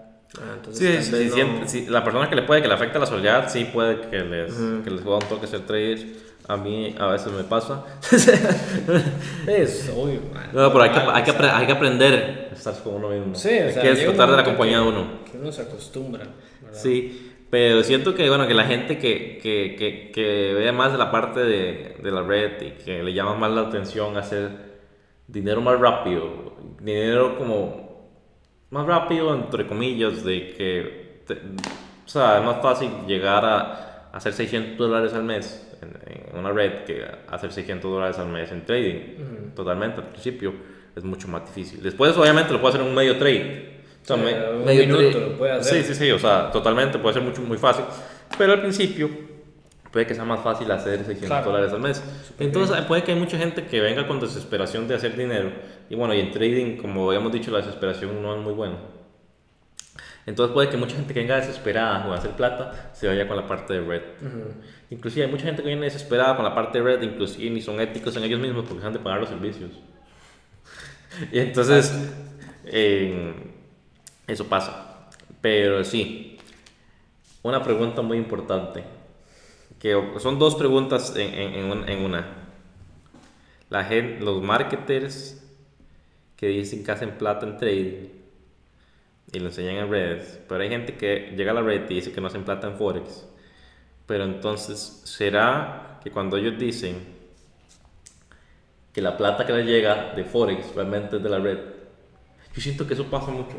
Entonces, 0.55 1.05
sí, 1.05 1.29
sí, 1.29 1.43
sí, 1.65 1.85
la 1.87 2.03
persona 2.03 2.29
que 2.29 2.35
le 2.35 2.43
puede, 2.43 2.61
que 2.61 2.67
le 2.67 2.73
afecte 2.73 2.99
la 2.99 3.05
soledad, 3.05 3.49
sí 3.49 3.65
puede 3.65 4.01
que 4.09 4.19
les, 4.19 4.53
que 4.83 4.89
les 4.89 5.01
juegue 5.01 5.23
un 5.23 5.29
toque 5.29 5.47
ser 5.47 5.61
trader 5.61 6.25
a 6.47 6.57
mí 6.57 6.95
a 6.97 7.07
veces 7.07 7.31
me 7.31 7.43
pasa. 7.43 7.83
es 9.47 9.91
obvio. 9.95 10.21
No, 10.53 10.71
pero 10.71 10.83
hay 10.83 10.91
que, 10.91 10.99
hay, 10.99 11.23
que, 11.23 11.31
hay 11.31 11.65
que 11.65 11.71
aprender 11.71 12.49
a 12.51 12.55
estar 12.55 12.75
con 12.83 12.95
uno 12.95 13.09
mismo. 13.09 13.35
Sí, 13.35 13.49
o 13.49 13.67
hay 13.67 13.73
que 13.73 13.91
disfrutar 13.91 14.29
de 14.29 14.37
la 14.37 14.43
compañía 14.43 14.79
de 14.79 14.87
uno. 14.87 15.07
Que 15.29 15.37
uno 15.37 15.51
se 15.51 15.63
acostumbra. 15.63 16.25
Sí, 16.71 17.33
pero 17.49 17.83
siento 17.83 18.13
que, 18.13 18.27
bueno, 18.29 18.47
que 18.47 18.53
la 18.53 18.65
gente 18.65 18.97
que, 18.97 19.39
que, 19.41 19.75
que, 19.77 20.11
que 20.11 20.53
vea 20.53 20.71
más 20.71 20.91
de 20.91 20.97
la 20.97 21.09
parte 21.09 21.39
de, 21.39 21.95
de, 22.01 22.11
la 22.11 22.21
red 22.21 22.61
y 22.61 22.71
que 22.83 23.01
le 23.01 23.13
llama 23.13 23.35
más 23.35 23.51
la 23.51 23.61
atención 23.61 24.17
a 24.17 24.19
hacer 24.19 24.49
dinero 25.27 25.61
más 25.61 25.79
rápido, 25.79 26.53
dinero 26.79 27.37
como 27.37 27.84
más 28.75 28.85
rápido, 28.85 29.33
entre 29.33 29.65
comillas, 29.65 30.25
de 30.25 30.53
que, 30.53 31.21
o 32.05 32.09
sea, 32.09 32.39
es 32.39 32.43
más 32.43 32.61
fácil 32.61 32.89
llegar 33.07 33.45
a 33.45 34.09
hacer 34.11 34.33
600 34.33 34.77
dólares 34.77 35.13
al 35.13 35.23
mes 35.23 35.65
en, 35.81 36.37
una 36.37 36.51
red 36.51 36.83
que 36.83 37.05
hacer 37.29 37.53
600 37.53 37.89
dólares 37.89 38.19
al 38.19 38.27
mes 38.27 38.51
en 38.51 38.65
trading. 38.65 39.53
Totalmente, 39.55 40.01
al 40.01 40.07
principio 40.07 40.53
es 40.93 41.05
mucho 41.05 41.29
más 41.29 41.45
difícil. 41.45 41.81
Después, 41.81 42.17
obviamente, 42.17 42.51
lo 42.51 42.59
puede 42.59 42.73
hacer 42.73 42.81
en 42.81 42.89
un 42.89 42.95
medio 42.95 43.17
trade. 43.17 43.75
O 44.03 44.05
sea, 44.05 44.17
un 44.17 44.65
medio 44.65 44.87
minuto 44.87 45.19
lo 45.21 45.37
puede 45.37 45.53
hacer. 45.53 45.81
Sí, 45.81 45.93
sí, 45.93 45.95
sí, 45.95 46.11
o 46.11 46.19
sea, 46.19 46.51
totalmente, 46.51 46.99
puede 46.99 47.13
ser 47.13 47.23
mucho, 47.23 47.41
muy 47.43 47.57
fácil. 47.57 47.85
Pero 48.37 48.51
al 48.51 48.59
principio 48.59 49.09
puede 49.95 50.07
que 50.07 50.13
sea 50.13 50.25
más 50.25 50.41
fácil 50.41 50.69
hacer 50.71 51.05
600 51.05 51.45
dólares 51.45 51.71
al 51.71 51.79
mes. 51.79 52.03
Entonces, 52.37 52.81
puede 52.81 53.03
que 53.05 53.13
hay 53.13 53.17
mucha 53.17 53.37
gente 53.37 53.65
que 53.65 53.79
venga 53.79 54.05
con 54.05 54.19
desesperación 54.19 54.89
de 54.89 54.95
hacer 54.95 55.15
dinero. 55.15 55.53
Y 55.89 55.95
bueno, 55.95 56.13
y 56.13 56.19
en 56.19 56.31
trading, 56.31 56.75
como 56.75 57.07
habíamos 57.07 57.31
dicho, 57.31 57.49
la 57.49 57.59
desesperación 57.59 58.21
no 58.21 58.35
es 58.35 58.43
muy 58.43 58.51
buena. 58.51 58.75
Entonces 60.25 60.53
puede 60.53 60.67
que 60.67 60.75
mucha 60.75 60.97
gente 60.97 61.13
que 61.13 61.21
venga 61.21 61.37
desesperada 61.37 62.03
a 62.03 62.13
hacer 62.13 62.31
plata 62.31 62.91
se 62.91 63.07
vaya 63.07 63.25
con 63.25 63.37
la 63.37 63.47
parte 63.47 63.75
de 63.75 63.87
red. 63.87 64.01
Inclusive 64.89 65.27
hay 65.27 65.31
mucha 65.31 65.45
gente 65.45 65.61
que 65.61 65.69
viene 65.69 65.85
desesperada 65.85 66.35
con 66.35 66.43
la 66.43 66.53
parte 66.53 66.79
de 66.79 66.83
red, 66.83 67.01
inclusive 67.01 67.49
ni 67.49 67.61
son 67.61 67.79
éticos 67.79 68.17
en 68.17 68.25
ellos 68.25 68.41
mismos 68.41 68.65
porque 68.67 68.85
han 68.85 68.91
de 68.91 68.99
pagar 68.99 69.21
los 69.21 69.29
servicios. 69.29 69.71
y 71.31 71.39
entonces, 71.39 72.11
eso 74.27 74.45
pasa. 74.49 75.07
Pero 75.39 75.85
sí, 75.85 76.37
una 77.43 77.63
pregunta 77.63 78.01
muy 78.01 78.17
importante, 78.17 78.83
son 80.19 80.39
dos 80.39 80.55
preguntas 80.55 81.15
en, 81.15 81.33
en, 81.33 81.89
en 81.89 82.05
una. 82.05 82.25
La 83.69 83.83
gente, 83.83 84.23
los 84.23 84.41
marketers 84.41 85.41
que 86.35 86.47
dicen 86.47 86.83
que 86.83 86.91
hacen 86.91 87.17
plata 87.17 87.45
en 87.45 87.57
trading 87.57 88.09
y 89.31 89.39
lo 89.39 89.47
enseñan 89.47 89.75
en 89.75 89.89
redes, 89.89 90.39
pero 90.47 90.61
hay 90.61 90.69
gente 90.69 90.95
que 90.95 91.33
llega 91.35 91.51
a 91.51 91.55
la 91.55 91.61
red 91.61 91.89
y 91.89 91.95
dice 91.95 92.11
que 92.11 92.21
no 92.21 92.27
hacen 92.27 92.43
plata 92.43 92.67
en 92.67 92.77
Forex. 92.77 93.27
Pero 94.05 94.23
entonces, 94.23 95.01
¿será 95.03 95.99
que 96.03 96.11
cuando 96.11 96.37
ellos 96.37 96.59
dicen 96.59 96.95
que 98.93 99.01
la 99.01 99.17
plata 99.17 99.45
que 99.45 99.53
les 99.53 99.65
llega 99.65 100.13
de 100.13 100.23
Forex 100.23 100.75
realmente 100.75 101.17
es 101.17 101.23
de 101.23 101.29
la 101.29 101.39
red? 101.39 101.57
Yo 102.53 102.61
siento 102.61 102.87
que 102.87 102.93
eso 102.93 103.05
pasa 103.05 103.31
mucho. 103.31 103.57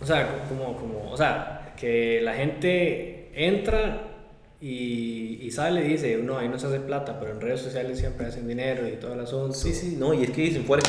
O 0.00 0.06
sea, 0.06 0.46
como, 0.48 0.76
como, 0.76 1.10
o 1.10 1.16
sea, 1.16 1.74
que 1.78 2.20
la 2.22 2.34
gente 2.34 3.23
entra 3.34 4.14
y, 4.60 5.40
y, 5.42 5.50
sale 5.50 5.84
y 5.84 5.88
dice, 5.88 6.16
no, 6.18 6.38
ahí 6.38 6.48
no 6.48 6.58
se 6.58 6.66
hace 6.66 6.80
plata, 6.80 7.18
pero 7.20 7.32
en 7.32 7.40
redes 7.40 7.60
sociales 7.60 7.98
siempre 7.98 8.26
hacen 8.26 8.48
dinero 8.48 8.88
y 8.88 8.92
todo 8.92 9.12
el 9.12 9.20
asunto. 9.20 9.52
Sí, 9.52 9.74
sí, 9.74 9.96
no, 9.98 10.14
y 10.14 10.22
es 10.22 10.30
que 10.30 10.40
dicen 10.42 10.64
Forex, 10.64 10.88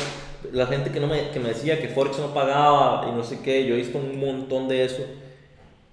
la 0.52 0.66
gente 0.66 0.90
que, 0.90 1.00
no 1.00 1.06
me, 1.06 1.30
que 1.30 1.40
me 1.40 1.50
decía 1.50 1.80
que 1.80 1.88
Forex 1.88 2.18
no 2.18 2.32
pagaba 2.32 3.08
y 3.08 3.12
no 3.14 3.22
sé 3.22 3.40
qué, 3.40 3.66
yo 3.66 3.74
he 3.74 3.78
visto 3.78 3.98
un 3.98 4.18
montón 4.18 4.68
de 4.68 4.84
eso 4.84 5.04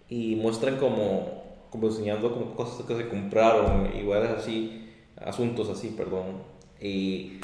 y 0.07 0.35
muestran 0.35 0.77
como, 0.77 1.43
como 1.69 1.87
enseñando 1.87 2.31
como 2.31 2.55
cosas 2.55 2.85
que 2.85 2.95
se 2.95 3.09
compraron, 3.09 3.89
iguales 3.97 4.31
así, 4.31 4.89
asuntos 5.17 5.69
así, 5.69 5.89
perdón. 5.89 6.43
Y 6.79 7.39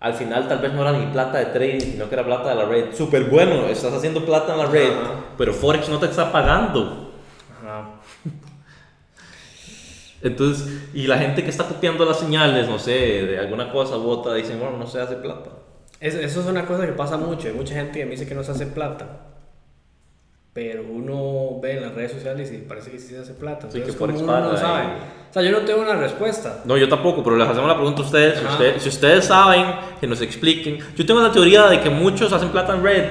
al 0.00 0.14
final 0.14 0.48
tal 0.48 0.60
vez 0.60 0.72
no 0.72 0.82
era 0.82 0.98
ni 0.98 1.06
plata 1.12 1.38
de 1.38 1.46
trading, 1.46 1.80
sino 1.80 2.08
que 2.08 2.14
era 2.14 2.24
plata 2.24 2.50
de 2.50 2.54
la 2.54 2.64
red. 2.66 2.94
Súper 2.94 3.24
bueno, 3.24 3.66
estás 3.66 3.92
haciendo 3.92 4.24
plata 4.24 4.52
en 4.52 4.58
la 4.58 4.66
red, 4.66 4.92
pero 5.36 5.52
Forex 5.52 5.88
no 5.88 5.98
te 5.98 6.06
está 6.06 6.30
pagando. 6.30 7.03
Entonces, 10.24 10.90
y 10.92 11.06
la 11.06 11.18
gente 11.18 11.44
que 11.44 11.50
está 11.50 11.68
copiando 11.68 12.04
las 12.04 12.18
señales, 12.18 12.68
no 12.68 12.80
sé, 12.80 12.90
de 12.92 13.38
alguna 13.38 13.70
cosa 13.70 13.96
u 13.96 14.08
otra, 14.08 14.34
dicen, 14.34 14.58
bueno, 14.58 14.76
no 14.76 14.86
se 14.88 15.00
hace 15.00 15.14
plata. 15.14 15.50
Eso 16.00 16.20
es 16.20 16.36
una 16.36 16.66
cosa 16.66 16.84
que 16.84 16.92
pasa 16.92 17.16
mucho. 17.16 17.46
Hay 17.46 17.54
mucha 17.54 17.74
gente 17.74 18.00
que 18.00 18.04
me 18.04 18.12
dice 18.12 18.26
que 18.26 18.34
no 18.34 18.42
se 18.42 18.50
hace 18.50 18.66
plata 18.66 19.34
pero 20.54 20.84
uno 20.88 21.58
ve 21.60 21.72
en 21.72 21.82
las 21.82 21.94
redes 21.96 22.12
sociales 22.12 22.52
y 22.52 22.58
parece 22.58 22.92
que 22.92 23.00
sí 23.00 23.08
se 23.08 23.18
hace 23.18 23.34
plata. 23.34 23.66
Entonces, 23.66 23.92
sí, 23.92 23.98
que 23.98 24.04
uno 24.04 24.40
no 24.40 24.56
sabe. 24.56 24.84
O 25.28 25.32
sea, 25.32 25.42
yo 25.42 25.50
no 25.50 25.58
tengo 25.66 25.82
una 25.82 25.96
respuesta. 25.96 26.62
No, 26.64 26.76
yo 26.76 26.88
tampoco, 26.88 27.24
pero 27.24 27.36
les 27.36 27.48
hacemos 27.48 27.68
la 27.68 27.74
pregunta 27.74 28.02
a 28.02 28.04
ustedes. 28.04 28.40
Si, 28.80 28.88
ustedes. 28.88 29.24
saben, 29.24 29.66
que 30.00 30.06
nos 30.06 30.20
expliquen. 30.20 30.78
Yo 30.96 31.04
tengo 31.04 31.20
la 31.20 31.32
teoría 31.32 31.66
de 31.66 31.80
que 31.80 31.90
muchos 31.90 32.32
hacen 32.32 32.50
plata 32.50 32.72
en 32.72 32.84
red, 32.84 33.04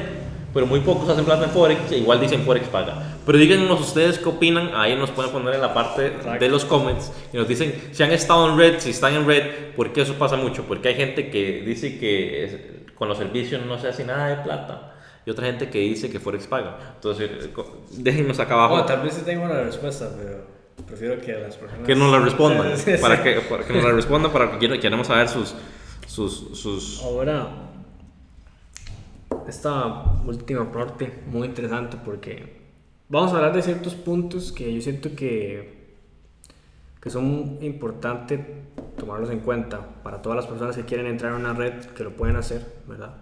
pero 0.54 0.66
muy 0.66 0.80
pocos 0.80 1.10
hacen 1.10 1.26
plata 1.26 1.44
en 1.44 1.50
Forex. 1.50 1.92
E 1.92 1.98
igual 1.98 2.22
dicen 2.22 2.44
Forex 2.44 2.66
paga. 2.70 3.13
Pero 3.26 3.38
díganos 3.38 3.80
ustedes 3.80 4.20
qué 4.20 4.30
opinan. 4.30 4.72
Ahí 4.76 4.96
nos 4.96 5.12
pueden 5.12 5.32
poner 5.32 5.56
en 5.56 5.62
la 5.62 5.74
parte 5.74 6.12
de 6.40 6.50
los 6.50 6.66
comments 6.66 7.12
y 7.32 7.38
nos 7.38 7.48
dicen 7.48 7.74
si 7.92 8.04
han 8.04 8.12
estado 8.12 8.50
en 8.50 8.58
red, 8.58 8.80
si 8.80 8.90
están 8.90 9.14
en 9.14 9.26
red, 9.26 9.74
por 9.76 9.94
qué 9.94 10.02
eso 10.02 10.16
pasa 10.16 10.36
mucho. 10.36 10.64
Porque 10.64 10.90
hay 10.90 10.96
gente 10.96 11.30
que 11.30 11.62
dice 11.62 11.98
que 11.98 12.86
con 12.96 13.08
los 13.08 13.18
servicios 13.18 13.66
no 13.66 13.78
se 13.78 13.88
hace 13.88 14.04
nada 14.04 14.30
de 14.30 14.44
plata 14.44 14.94
y 15.26 15.30
otra 15.30 15.46
gente 15.46 15.70
que 15.70 15.80
dice 15.80 16.10
que 16.10 16.20
Forex 16.20 16.48
paga. 16.48 16.78
Entonces, 16.96 17.30
eh, 17.30 17.54
déjenos 17.92 18.40
acá 18.40 18.56
abajo. 18.56 18.76
Oh, 18.76 18.86
tal 18.86 19.02
vez 19.02 19.24
tengo 19.24 19.46
una 19.46 19.62
respuesta, 19.62 20.10
pero 20.18 20.46
prefiero 20.86 21.22
que 21.22 21.34
las 21.34 21.56
personas... 21.56 21.86
Que 21.86 21.96
nos 21.96 22.12
la 22.12 22.20
respondan. 22.20 22.74
Para, 23.02 23.24
que, 23.24 23.42
para 23.42 23.64
que 23.64 23.74
nos 23.74 23.84
la 23.84 23.92
respondan, 23.92 24.32
para 24.32 24.60
que 24.60 24.80
queremos 24.80 25.08
saber 25.08 25.30
sus... 25.30 25.56
sus, 26.08 26.60
sus... 26.60 27.02
Ahora, 27.04 27.48
esta 29.48 30.04
última 30.26 30.72
parte 30.72 31.24
muy 31.28 31.48
interesante 31.48 31.98
porque 32.04 32.63
vamos 33.14 33.32
a 33.32 33.36
hablar 33.36 33.54
de 33.54 33.62
ciertos 33.62 33.94
puntos 33.94 34.52
que 34.52 34.74
yo 34.74 34.82
siento 34.82 35.16
que, 35.16 35.94
que 37.00 37.10
son 37.12 37.60
importantes 37.62 38.40
tomarlos 38.98 39.30
en 39.30 39.40
cuenta 39.42 39.88
para 40.02 40.22
todas 40.24 40.36
las 40.36 40.48
personas 40.48 40.76
que 40.76 40.84
quieren 40.84 41.06
entrar 41.06 41.34
a 41.34 41.36
una 41.36 41.54
red 41.54 41.74
que 41.96 42.04
lo 42.04 42.16
pueden 42.16 42.38
hacer, 42.38 42.66
¿verdad? 42.88 43.14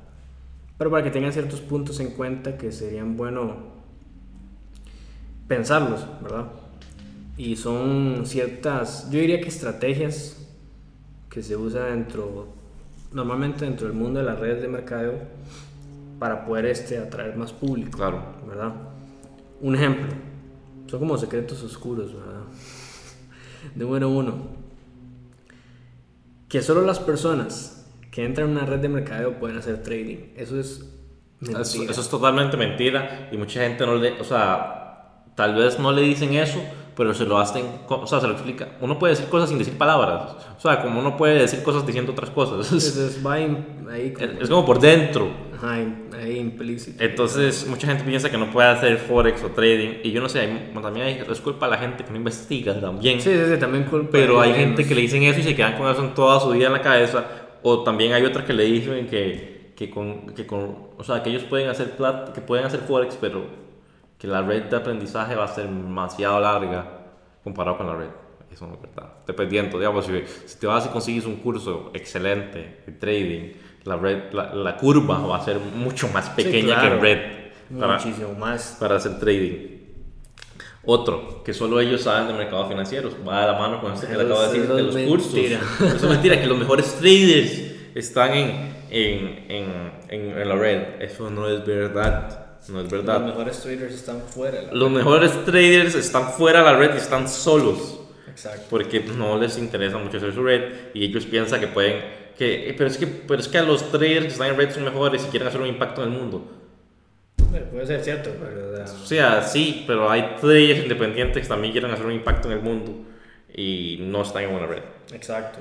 Pero 0.77 0.89
para 0.89 1.03
que 1.03 1.11
tengan 1.11 1.33
ciertos 1.33 1.59
puntos 1.59 1.99
en 1.99 2.11
cuenta 2.11 2.57
que 2.57 2.71
serían 2.71 3.17
bueno 3.17 3.57
pensarlos, 5.49 6.07
¿verdad? 6.21 6.45
Y 7.35 7.57
son 7.57 8.23
ciertas, 8.25 9.11
yo 9.11 9.19
diría 9.19 9.41
que 9.41 9.49
estrategias 9.49 10.37
que 11.29 11.43
se 11.43 11.57
usan 11.57 11.91
dentro, 11.91 12.47
normalmente 13.11 13.65
dentro 13.65 13.87
del 13.87 13.97
mundo 13.97 14.21
de 14.21 14.25
las 14.25 14.39
redes 14.39 14.61
de 14.61 14.69
mercadeo 14.69 15.15
para 16.17 16.45
poder 16.45 16.67
este, 16.67 16.97
atraer 16.97 17.35
más 17.35 17.51
público. 17.51 17.97
Claro. 17.97 18.21
¿Verdad? 18.47 18.90
Un 19.61 19.75
ejemplo, 19.75 20.07
son 20.87 20.99
como 20.99 21.17
secretos 21.17 21.63
oscuros, 21.63 22.13
¿verdad? 22.13 22.41
Número 23.75 24.09
uno, 24.09 24.33
que 26.49 26.61
solo 26.61 26.81
las 26.81 26.99
personas 26.99 27.87
que 28.11 28.25
entran 28.25 28.49
en 28.49 28.57
una 28.57 28.65
red 28.65 28.79
de 28.79 28.89
mercadeo 28.89 29.39
pueden 29.39 29.57
hacer 29.57 29.81
trading. 29.83 30.33
Eso 30.35 30.59
es 30.59 30.85
mentira. 31.39 31.61
Eso, 31.61 31.83
eso 31.83 32.01
es 32.01 32.09
totalmente 32.09 32.57
mentira 32.57 33.29
y 33.31 33.37
mucha 33.37 33.61
gente 33.61 33.85
no 33.85 33.95
le, 33.95 34.19
o 34.19 34.23
sea, 34.23 35.23
tal 35.35 35.55
vez 35.55 35.79
no 35.79 35.91
le 35.91 36.01
dicen 36.01 36.33
eso 36.33 36.61
pero 36.95 37.13
se 37.13 37.25
lo 37.25 37.39
hacen, 37.39 37.65
o 37.87 38.07
sea, 38.07 38.19
se 38.19 38.27
lo 38.27 38.33
explica. 38.33 38.69
Uno 38.81 38.99
puede 38.99 39.13
decir 39.13 39.29
cosas 39.29 39.49
sin 39.49 39.57
decir 39.57 39.77
palabras, 39.77 40.35
o 40.57 40.61
sea, 40.61 40.81
como 40.81 40.99
uno 40.99 41.17
puede 41.17 41.39
decir 41.39 41.63
cosas 41.63 41.85
diciendo 41.85 42.11
otras 42.11 42.29
cosas. 42.29 42.71
Es, 42.91 43.19
ahí 43.25 44.13
como, 44.13 44.41
es 44.41 44.49
como 44.49 44.65
por 44.65 44.79
dentro. 44.79 45.27
Ajá, 45.55 45.79
ahí 46.21 46.37
implícito. 46.37 47.03
Entonces, 47.03 47.65
mucha 47.67 47.87
gente 47.87 48.03
piensa 48.03 48.29
que 48.29 48.37
no 48.37 48.51
puede 48.51 48.69
hacer 48.69 48.97
forex 48.97 49.43
o 49.43 49.49
trading, 49.49 49.99
y 50.03 50.11
yo 50.11 50.21
no 50.21 50.29
sé, 50.29 50.47
también 50.73 51.05
hay, 51.05 51.23
es 51.29 51.41
culpa 51.41 51.65
de 51.65 51.71
la 51.71 51.77
gente 51.77 52.03
que 52.03 52.11
no 52.11 52.17
investiga 52.17 52.79
también. 52.79 53.19
Sí, 53.19 53.31
sí, 53.33 53.53
sí 53.53 53.59
también 53.59 53.85
culpa. 53.85 54.09
Pero 54.11 54.39
hay 54.39 54.53
gente 54.53 54.85
que 54.85 54.95
le 54.95 55.01
dicen 55.01 55.23
eso 55.23 55.39
y 55.39 55.43
se 55.43 55.55
quedan 55.55 55.77
con 55.77 55.89
eso 55.89 56.03
en 56.03 56.13
toda 56.13 56.39
su 56.39 56.49
vida 56.51 56.67
en 56.67 56.73
la 56.73 56.81
cabeza, 56.81 57.25
o 57.63 57.83
también 57.83 58.13
hay 58.13 58.23
otras 58.23 58.45
que 58.45 58.53
le 58.53 58.63
dicen 58.65 59.07
que, 59.07 59.73
que 59.75 59.89
con, 59.89 60.27
que 60.33 60.45
con, 60.45 60.89
o 60.97 61.03
sea, 61.03 61.23
que 61.23 61.29
ellos 61.29 61.43
pueden 61.43 61.69
hacer 61.69 61.91
plat, 61.91 62.33
que 62.33 62.41
pueden 62.41 62.65
hacer 62.65 62.81
forex, 62.81 63.17
pero 63.19 63.45
que 64.17 64.27
la 64.27 64.41
red 64.41 64.63
de 64.65 64.77
aprendizaje 64.77 65.35
va 65.35 65.45
a 65.45 65.47
ser 65.47 65.65
demasiado 65.67 66.39
larga 66.39 66.85
comparado 67.43 67.77
con 67.77 67.87
la 67.87 67.95
red. 67.95 68.09
Eso 68.51 68.67
no 68.67 68.73
es 68.73 68.81
verdad. 68.81 69.13
Dependiendo, 69.25 69.79
digamos, 69.79 70.05
si, 70.05 70.23
si 70.45 70.59
te 70.59 70.67
vas 70.67 70.85
y 70.85 70.89
consigues 70.89 71.25
un 71.25 71.37
curso 71.37 71.89
excelente 71.93 72.81
de 72.85 72.91
trading, 72.91 73.53
la, 73.83 73.97
red, 73.97 74.31
la, 74.31 74.77
curva 74.77 75.19
va 75.19 75.37
a 75.37 75.45
ser 75.45 75.59
mucho 75.59 76.07
más 76.09 76.29
pequeña 76.29 76.81
que 76.81 76.87
en 76.87 77.01
red. 77.01 77.19
Para, 77.79 77.97
Muchísimo 77.97 78.33
más. 78.33 78.77
Para 78.79 78.97
hacer 78.97 79.19
trading. 79.19 79.71
Otro, 80.83 81.43
que 81.43 81.53
solo 81.53 81.79
ellos 81.79 82.01
saben 82.01 82.27
de 82.27 82.33
mercados 82.33 82.67
financieros, 82.67 83.13
va 83.27 83.41
de 83.41 83.51
la 83.51 83.59
mano 83.59 83.81
con 83.81 83.93
esto 83.93 84.07
que 84.07 84.13
le 84.13 84.23
acabo 84.23 84.41
de 84.41 84.47
decir 84.47 84.67
de 84.67 84.83
los 84.83 84.97
cursos. 84.97 85.35
Eso 85.35 85.95
es 85.95 86.03
mentira, 86.03 86.39
que 86.39 86.47
los 86.47 86.57
mejores 86.57 86.95
traders 86.99 87.71
están 87.93 88.33
en, 88.33 88.73
en, 88.89 89.45
en, 90.09 90.37
en 90.39 90.49
la 90.49 90.55
red. 90.55 91.01
Eso 91.01 91.29
no 91.29 91.47
es 91.47 91.63
verdad. 91.65 92.47
No 92.67 92.81
es 92.81 92.89
verdad. 92.89 93.21
Los 93.21 93.27
mejores 93.27 93.59
traders 93.61 93.93
están 93.93 94.21
fuera. 94.21 94.61
Los 94.71 94.91
mejores 94.91 95.45
traders 95.45 95.95
están 95.95 96.31
fuera 96.31 96.59
de 96.59 96.65
la 96.65 96.77
red 96.77 96.93
y 96.95 96.97
están 96.97 97.27
solos. 97.27 97.99
Exacto. 98.27 98.67
Porque 98.69 99.01
no 99.01 99.37
les 99.37 99.57
interesa 99.57 99.97
mucho 99.97 100.17
hacer 100.17 100.33
su 100.33 100.43
red 100.43 100.91
y 100.93 101.05
ellos 101.05 101.25
piensan 101.25 101.59
que 101.59 101.67
pueden. 101.67 102.20
Que, 102.37 102.73
pero, 102.77 102.89
es 102.89 102.97
que, 102.97 103.07
pero 103.07 103.39
es 103.39 103.47
que 103.47 103.57
a 103.57 103.63
los 103.63 103.91
traders 103.91 104.25
que 104.25 104.31
están 104.31 104.49
en 104.49 104.57
red 104.57 104.71
son 104.71 104.83
mejores 104.83 105.25
y 105.25 105.29
quieren 105.29 105.47
hacer 105.47 105.61
un 105.61 105.67
impacto 105.67 106.03
en 106.03 106.11
el 106.11 106.17
mundo. 106.17 106.49
puede 107.71 107.85
ser 107.85 108.03
cierto, 108.03 108.31
pero. 108.39 108.83
O 108.83 109.05
sea, 109.05 109.43
sí, 109.43 109.83
pero 109.85 110.09
hay 110.09 110.35
traders 110.39 110.79
independientes 110.79 111.43
que 111.43 111.47
también 111.47 111.71
quieren 111.71 111.91
hacer 111.91 112.05
un 112.05 112.13
impacto 112.13 112.49
en 112.49 112.57
el 112.57 112.63
mundo 112.63 112.93
y 113.53 113.97
no 114.01 114.21
están 114.23 114.43
en 114.43 114.55
una 114.55 114.65
red. 114.65 114.83
Exacto. 115.13 115.59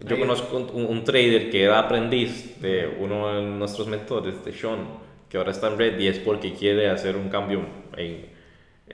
Yo 0.00 0.18
conozco 0.18 0.56
un, 0.56 0.86
un, 0.86 1.04
trader 1.04 1.48
que 1.48 1.62
era 1.62 1.78
aprendiz 1.78 2.60
de 2.60 2.96
uno 2.98 3.36
de 3.36 3.42
nuestros 3.42 3.86
mentores, 3.86 4.44
de 4.44 4.52
Sean 4.52 5.02
que 5.32 5.38
ahora 5.38 5.50
está 5.50 5.68
en 5.68 5.78
red 5.78 5.98
y 5.98 6.08
es 6.08 6.18
porque 6.18 6.52
quiere 6.52 6.90
hacer 6.90 7.16
un 7.16 7.30
cambio 7.30 7.64
en, 7.96 8.26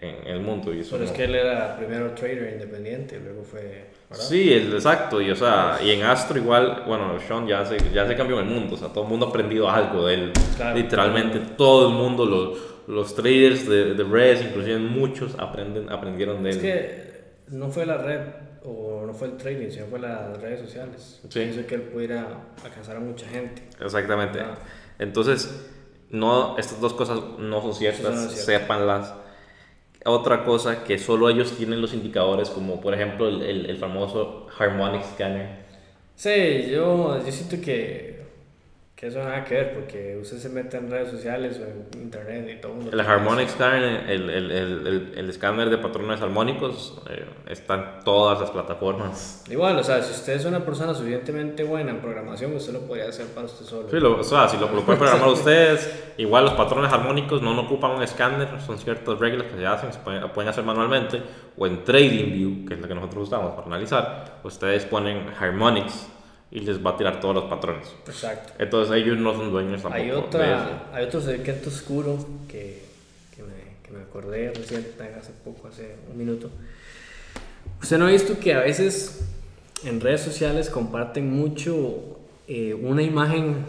en 0.01 0.27
el 0.29 0.39
mundo. 0.39 0.73
Y 0.73 0.81
eso 0.81 0.93
Pero 0.93 1.05
es 1.05 1.11
que 1.11 1.25
él 1.25 1.35
era 1.35 1.77
primero 1.77 2.12
trader 2.12 2.53
independiente 2.53 3.16
y 3.16 3.25
luego 3.25 3.43
fue... 3.43 3.87
Sí, 4.11 4.52
es, 4.52 4.72
exacto. 4.72 5.20
Y, 5.20 5.30
o 5.30 5.36
sea, 5.36 5.78
y 5.82 5.90
en 5.90 6.02
Astro 6.02 6.38
igual, 6.38 6.84
bueno, 6.86 7.18
Sean 7.26 7.46
ya 7.46 7.64
se, 7.64 7.78
ya 7.92 8.06
se 8.06 8.16
cambió 8.16 8.40
el 8.40 8.46
mundo. 8.46 8.74
O 8.74 8.78
sea, 8.78 8.88
todo 8.88 9.04
el 9.04 9.11
mundo 9.11 9.26
ha 9.26 9.28
aprendido 9.28 9.68
algo 9.70 10.06
de 10.06 10.14
él. 10.14 10.32
Literalmente 10.74 11.40
todo 11.56 11.88
el 11.88 11.94
mundo, 11.94 12.24
los, 12.24 12.59
los 12.86 13.14
traders 13.14 13.68
de, 13.68 13.94
de 13.94 14.04
redes, 14.04 14.44
inclusive 14.44 14.78
muchos, 14.78 15.34
aprenden, 15.38 15.90
aprendieron 15.92 16.42
de 16.42 16.50
él. 16.50 16.56
Es 16.56 16.62
que 16.62 17.09
no 17.48 17.68
fue 17.70 17.84
la 17.84 17.98
red 17.98 18.20
o 18.64 19.04
no 19.06 19.12
fue 19.12 19.28
el 19.28 19.36
trading, 19.36 19.70
sino 19.70 19.86
fue 19.86 19.98
las 19.98 20.40
redes 20.40 20.61
sociales. 20.61 21.20
Sí. 21.28 21.40
Pienso 21.40 21.66
que 21.66 21.74
él 21.74 21.82
pudiera 21.82 22.26
alcanzar 22.64 22.96
a 22.96 23.00
mucha 23.00 23.26
gente. 23.26 23.62
Exactamente. 23.80 24.40
Entonces 24.98 25.68
no, 26.11 26.56
estas 26.59 26.80
dos 26.80 26.94
cosas 26.94 27.20
no 27.38 27.61
son 27.61 27.74
ciertas, 27.74 28.14
no 28.14 28.30
sépanlas. 28.30 29.14
Otra 30.05 30.44
cosa 30.44 30.82
que 30.84 30.99
solo 30.99 31.28
ellos 31.28 31.57
tienen 31.57 31.80
los 31.80 31.94
indicadores, 31.94 32.51
como 32.51 32.80
por 32.80 32.94
ejemplo 32.94 33.28
el, 33.28 33.42
el, 33.42 33.66
el 33.66 33.76
famoso 33.76 34.46
Harmonic 34.59 35.05
Scanner. 35.05 35.68
Sí, 36.14 36.66
yo, 36.70 37.24
yo 37.24 37.32
siento 37.32 37.61
que 37.64 38.18
que 38.99 39.07
eso 39.07 39.20
nada 39.20 39.44
que 39.44 39.55
ver, 39.55 39.74
porque 39.74 40.18
usted 40.20 40.38
se 40.38 40.49
mete 40.49 40.76
en 40.76 40.90
redes 40.90 41.12
sociales 41.12 41.61
o 41.61 41.62
en 41.62 42.03
internet 42.03 42.57
y 42.59 42.61
todo. 42.61 42.74
El 42.90 43.01
Harmonic 43.01 43.49
Scanner, 43.49 44.11
el, 44.11 44.28
el, 44.28 44.51
el, 44.51 45.12
el, 45.14 45.30
escáner 45.30 45.70
de 45.70 45.78
patrones 45.78 46.20
armónicos, 46.20 47.01
eh, 47.09 47.24
está 47.46 47.74
en 47.74 48.05
todas 48.05 48.40
las 48.40 48.51
plataformas. 48.51 49.44
Igual, 49.49 49.78
o 49.78 49.84
sea, 49.84 50.03
si 50.03 50.11
usted 50.11 50.32
es 50.32 50.44
una 50.46 50.64
persona 50.64 50.94
suficientemente 50.94 51.62
buena 51.62 51.92
en 51.92 52.01
programación, 52.01 52.57
usted 52.57 52.72
lo 52.72 52.80
podría 52.80 53.09
hacer 53.09 53.26
para 53.26 53.46
usted 53.46 53.64
solo. 53.66 53.88
Sí, 53.88 54.01
lo, 54.01 54.18
o 54.18 54.24
sea, 54.24 54.49
si 54.49 54.57
lo, 54.57 54.68
lo 54.68 54.82
pueden 54.82 54.99
programar 54.99 55.28
ustedes, 55.28 56.12
igual 56.16 56.46
los 56.46 56.55
patrones 56.55 56.92
armónicos 56.92 57.40
no, 57.40 57.55
no 57.55 57.62
ocupan 57.62 57.92
un 57.92 58.03
escáner, 58.03 58.49
son 58.66 58.78
ciertas 58.78 59.16
reglas 59.20 59.46
que 59.46 59.59
se 59.59 59.64
hacen, 59.64 59.92
se 59.92 60.01
pueden, 60.01 60.28
pueden 60.30 60.49
hacer 60.49 60.64
manualmente, 60.64 61.22
o 61.57 61.68
en 61.68 61.84
TradingView, 61.84 62.66
que 62.66 62.74
es 62.74 62.80
la 62.80 62.88
que 62.88 62.96
nosotros 62.96 63.28
usamos 63.28 63.53
para 63.53 63.68
analizar, 63.68 64.40
ustedes 64.42 64.84
ponen 64.86 65.28
Harmonics 65.38 66.18
y 66.51 66.61
les 66.61 66.84
va 66.84 66.90
a 66.90 66.96
tirar 66.96 67.20
todos 67.20 67.34
los 67.34 67.44
patrones. 67.44 67.94
Exacto. 68.07 68.53
Entonces 68.59 68.96
ellos 68.96 69.18
no 69.18 69.34
son 69.34 69.51
dueños 69.51 69.82
tampoco. 69.82 70.03
Hay, 70.03 70.11
otra, 70.11 70.88
hay 70.92 71.05
otro 71.05 71.20
secreto 71.20 71.68
oscuro 71.68 72.18
que, 72.49 72.82
que, 73.34 73.42
me, 73.42 73.76
que 73.82 73.90
me 73.92 74.03
acordé 74.03 74.53
recién, 74.53 74.86
hace 75.18 75.32
poco, 75.44 75.68
hace 75.68 75.96
un 76.11 76.16
minuto. 76.16 76.51
¿Usted 77.82 77.99
no 77.99 78.07
ha 78.07 78.11
visto 78.11 78.38
que 78.38 78.55
a 78.55 78.61
veces 78.61 79.24
en 79.84 80.01
redes 80.01 80.22
sociales 80.22 80.70
comparten 80.70 81.30
mucho 81.30 82.18
eh, 82.49 82.74
una 82.74 83.03
imagen 83.03 83.64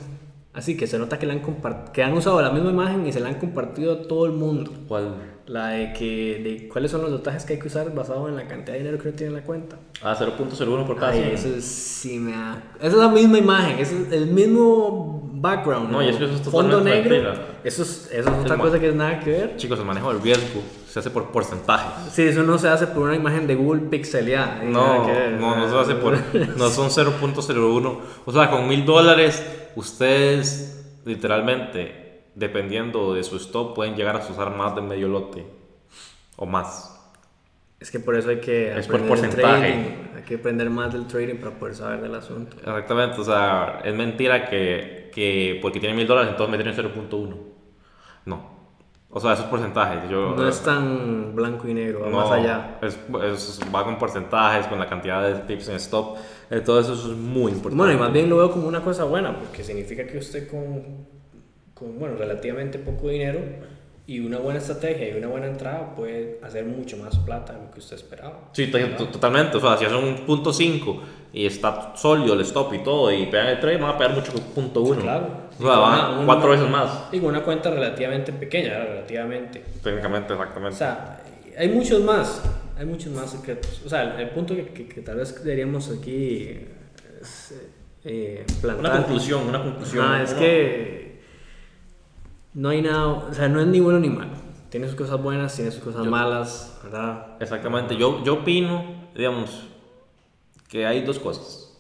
así 0.54 0.76
que 0.76 0.88
se 0.88 0.98
nota 0.98 1.20
que, 1.20 1.26
la 1.26 1.34
han 1.34 1.42
que 1.94 2.04
han 2.04 2.14
usado 2.14 2.42
la 2.42 2.52
misma 2.52 2.72
imagen 2.72 3.06
y 3.06 3.14
se 3.14 3.20
la 3.20 3.30
han 3.30 3.36
compartido 3.36 3.94
a 3.94 4.02
todo 4.04 4.26
el 4.26 4.34
mundo? 4.34 4.74
¿Cuál? 4.88 5.16
La 5.50 5.70
de 5.70 5.94
que 5.94 6.42
de 6.44 6.70
cuáles 6.70 6.92
son 6.92 7.02
los 7.02 7.10
dotajes 7.10 7.44
que 7.44 7.54
hay 7.54 7.60
que 7.60 7.66
usar 7.66 7.92
basado 7.96 8.30
en 8.30 8.36
la 8.36 8.48
cantidad 8.48 8.74
de 8.74 8.84
dinero 8.84 9.00
que 9.00 9.08
uno 9.08 9.18
tiene 9.18 9.32
en 9.32 9.40
la 9.40 9.44
cuenta. 9.44 9.78
Ah, 10.00 10.16
0.01 10.16 10.86
por 10.86 10.96
cada 10.98 11.12
Ay, 11.12 11.32
eso 11.34 11.48
es, 11.48 11.66
sí 11.66 12.20
me 12.20 12.34
da... 12.34 12.62
Esa 12.78 12.88
es 12.88 12.94
la 12.94 13.10
misma 13.10 13.40
imagen, 13.40 13.80
es 13.80 13.92
el 14.12 14.28
mismo 14.28 15.28
background. 15.34 15.90
No, 15.90 16.04
y 16.04 16.10
eso 16.10 16.24
es 16.24 16.42
Fondo 16.42 16.82
negro. 16.82 17.34
Eso 17.64 17.82
es, 17.82 18.12
eso 18.14 18.30
es 18.30 18.36
otra 18.46 18.58
cosa 18.60 18.80
que 18.80 18.90
es 18.90 18.94
nada 18.94 19.20
que 19.22 19.32
ver. 19.32 19.58
Chicos, 19.58 19.80
el 19.80 19.86
manejo 19.86 20.14
del 20.14 20.22
riesgo 20.22 20.62
se 20.88 21.00
hace 21.00 21.10
por 21.10 21.32
porcentaje. 21.32 22.12
Sí, 22.12 22.22
eso 22.22 22.44
no 22.44 22.60
se 22.60 22.68
hace 22.68 22.86
por 22.86 23.02
una 23.02 23.16
imagen 23.16 23.48
de 23.48 23.56
Google 23.56 23.90
pixeleada. 23.90 24.62
No, 24.64 25.08
no, 25.40 25.56
no 25.56 25.68
se 25.68 25.78
hace 25.80 25.96
por... 26.00 26.16
no 26.58 26.70
son 26.70 26.90
0.01. 26.90 27.98
O 28.24 28.32
sea, 28.32 28.52
con 28.52 28.68
mil 28.68 28.86
dólares, 28.86 29.44
ustedes 29.76 30.86
literalmente 31.06 32.09
dependiendo 32.40 33.14
de 33.14 33.24
su 33.24 33.36
stop, 33.36 33.76
pueden 33.76 33.96
llegar 33.96 34.16
a 34.16 34.20
usar 34.20 34.56
más 34.56 34.74
de 34.76 34.82
medio 34.82 35.08
lote 35.08 35.46
o 36.38 36.46
más. 36.46 36.96
Es 37.80 37.92
que 37.92 38.00
por 38.00 38.16
eso 38.16 38.30
hay 38.30 38.40
que 38.40 38.78
es 38.78 38.88
por 38.88 39.02
porcentaje. 39.08 39.96
Hay 40.16 40.24
que 40.28 40.36
aprender 40.36 40.70
más 40.70 40.92
del 40.92 41.06
trading 41.08 41.36
para 41.36 41.52
poder 41.52 41.76
saber 41.76 42.02
del 42.02 42.16
asunto. 42.16 42.58
Exactamente, 42.58 43.22
o 43.22 43.24
sea, 43.24 43.82
es 43.84 43.94
mentira 43.94 44.50
que, 44.50 45.12
que 45.14 45.60
porque 45.62 45.80
tiene 45.80 45.96
mil 45.96 46.08
dólares 46.08 46.32
entonces 46.32 46.58
me 46.58 46.64
tienen 46.64 46.94
0.1. 46.94 47.38
No. 48.26 48.60
O 49.12 49.20
sea, 49.20 49.34
esos 49.34 49.46
porcentajes. 49.46 50.10
Yo, 50.10 50.36
no 50.36 50.48
es 50.48 50.62
tan 50.62 51.34
blanco 51.34 51.68
y 51.68 51.74
negro, 51.74 52.02
va 52.02 52.10
más 52.10 52.32
allá. 52.32 52.80
Es, 52.82 53.00
va 53.74 53.84
con 53.84 53.98
porcentajes, 53.98 54.68
con 54.68 54.78
la 54.78 54.88
cantidad 54.88 55.24
de 55.24 55.36
tips 55.40 55.70
en 55.70 55.76
stop. 55.76 56.18
Todo 56.64 56.80
eso 56.80 56.94
es 56.94 57.06
muy 57.06 57.52
importante. 57.52 57.78
Bueno, 57.78 57.94
y 57.94 57.98
más 57.98 58.14
bien 58.14 58.30
lo 58.30 58.38
veo 58.38 58.52
como 58.52 58.68
una 58.68 58.82
cosa 58.82 59.06
buena, 59.06 59.36
porque 59.40 59.64
significa 59.64 60.06
que 60.06 60.20
usted 60.20 60.48
con 60.48 61.19
con 61.80 61.98
bueno, 61.98 62.16
relativamente 62.18 62.78
poco 62.78 63.10
dinero 63.10 63.40
y 64.10 64.20
una 64.20 64.40
buena 64.40 64.58
estrategia 64.58 65.08
y 65.10 65.18
una 65.18 65.28
buena 65.28 65.46
entrada 65.46 65.96
puede 65.96 66.40
hacer 66.44 66.66
mucho 66.66 66.98
más 66.98 67.16
plata 67.20 67.54
de 67.54 67.60
lo 67.60 67.72
que 67.72 67.80
usted 67.80 67.96
esperaba. 67.96 68.50
Sí, 68.54 68.72
totalmente. 68.98 69.58
O 69.58 69.62
sea, 69.62 69.78
si 69.78 69.86
hace 69.86 69.96
un 69.96 70.26
punto 70.26 70.52
5 70.52 71.04
y 71.32 71.46
está 71.46 71.94
sólido 71.96 72.34
el 72.34 72.42
stop 72.42 72.74
y 72.74 72.80
todo, 72.80 73.14
y 73.14 73.28
pegan 73.28 73.50
el 73.50 73.60
trade, 73.60 73.78
van 73.78 73.92
a 73.92 73.98
pegar 74.00 74.16
mucho 74.16 74.32
punto 74.34 74.82
uno. 74.82 75.00
Claro. 75.00 75.28
O 75.60 75.62
sea, 75.62 75.78
van 75.78 76.26
cuatro 76.26 76.50
veces 76.50 76.68
más. 76.68 77.12
Digo, 77.12 77.28
una 77.28 77.44
cuenta 77.44 77.70
relativamente 77.70 78.34
pequeña, 78.34 78.80
relativamente. 78.80 79.64
Técnicamente, 79.84 80.34
exactamente. 80.34 80.74
O 80.74 80.78
sea, 80.80 81.22
hay 81.56 81.68
muchos 81.68 82.02
más, 82.02 82.42
hay 82.80 82.88
muchos 82.88 83.14
más 83.14 83.30
secretos. 83.30 83.80
O 83.86 83.90
sea, 83.90 84.20
el, 84.20 84.30
punto 84.32 84.56
que, 84.56 84.88
que, 84.88 85.02
tal 85.02 85.18
vez 85.18 85.36
deberíamos 85.44 85.88
aquí 85.92 86.66
eh, 88.04 88.44
plantar. 88.60 88.92
Una 88.92 89.04
conclusión, 89.04 89.48
una 89.50 89.64
conclusión. 89.64 90.04
Ah, 90.04 90.24
es 90.24 90.34
que 90.34 91.09
no 92.54 92.70
hay 92.70 92.82
nada, 92.82 93.08
o 93.08 93.34
sea, 93.34 93.48
no 93.48 93.60
es 93.60 93.68
ni 93.68 93.80
bueno 93.80 94.00
ni 94.00 94.10
malo. 94.10 94.32
Tiene 94.70 94.88
sus 94.88 94.96
cosas 94.96 95.22
buenas, 95.22 95.56
tiene 95.56 95.72
sus 95.72 95.84
cosas 95.84 96.06
malas, 96.06 96.80
¿verdad? 96.84 97.38
Exactamente. 97.40 97.96
Yo, 97.96 98.24
yo 98.24 98.36
opino, 98.36 98.84
digamos, 99.16 99.68
que 100.68 100.86
hay 100.86 101.02
dos 101.02 101.18
cosas. 101.20 101.76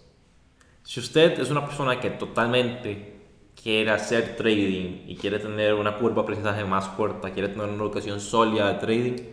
Si 0.83 0.99
usted 0.99 1.39
es 1.39 1.51
una 1.51 1.65
persona 1.65 1.99
que 1.99 2.09
totalmente 2.09 3.19
quiere 3.61 3.91
hacer 3.91 4.35
trading 4.35 5.03
y 5.07 5.15
quiere 5.15 5.37
tener 5.37 5.75
una 5.75 5.97
curva 5.97 6.15
de 6.15 6.21
aprendizaje 6.21 6.63
más 6.65 6.87
corta, 6.87 7.31
quiere 7.31 7.49
tener 7.49 7.67
una 7.67 7.83
educación 7.83 8.19
sólida 8.19 8.73
de 8.73 8.79
trading, 8.79 9.23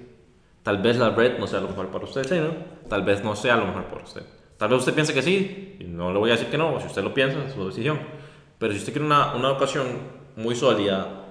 tal 0.62 0.82
vez 0.82 0.99
la 0.99 1.11
red 1.11 1.39
no 1.39 1.47
sea 1.47 1.61
lo 1.61 1.68
mejor 1.68 1.89
para 1.89 2.05
usted. 2.05 2.26
Sí, 2.26 2.39
¿no? 2.39 2.89
Tal 2.91 3.05
vez 3.05 3.24
no 3.24 3.34
sea 3.34 3.57
lo 3.57 3.66
mejor 3.66 3.84
para 3.87 4.05
usted. 4.05 4.22
Tal 4.59 4.68
vez 4.68 4.80
usted 4.80 4.95
piense 4.95 5.14
que 5.14 5.22
sí, 5.22 5.76
y 5.80 5.84
no 5.84 6.12
le 6.12 6.18
voy 6.18 6.30
a 6.30 6.34
decir 6.34 6.49
que 6.49 6.59
no, 6.59 6.78
si 6.80 6.87
usted 6.87 7.03
lo 7.03 7.14
piensa, 7.14 7.43
es 7.45 7.55
su 7.55 7.66
decisión. 7.66 7.99
Pero 8.59 8.72
si 8.72 8.78
usted 8.78 8.93
quiere 8.93 9.07
una, 9.07 9.34
una 9.34 9.49
educación 9.49 9.87
muy 10.37 10.55
sólida 10.55 11.25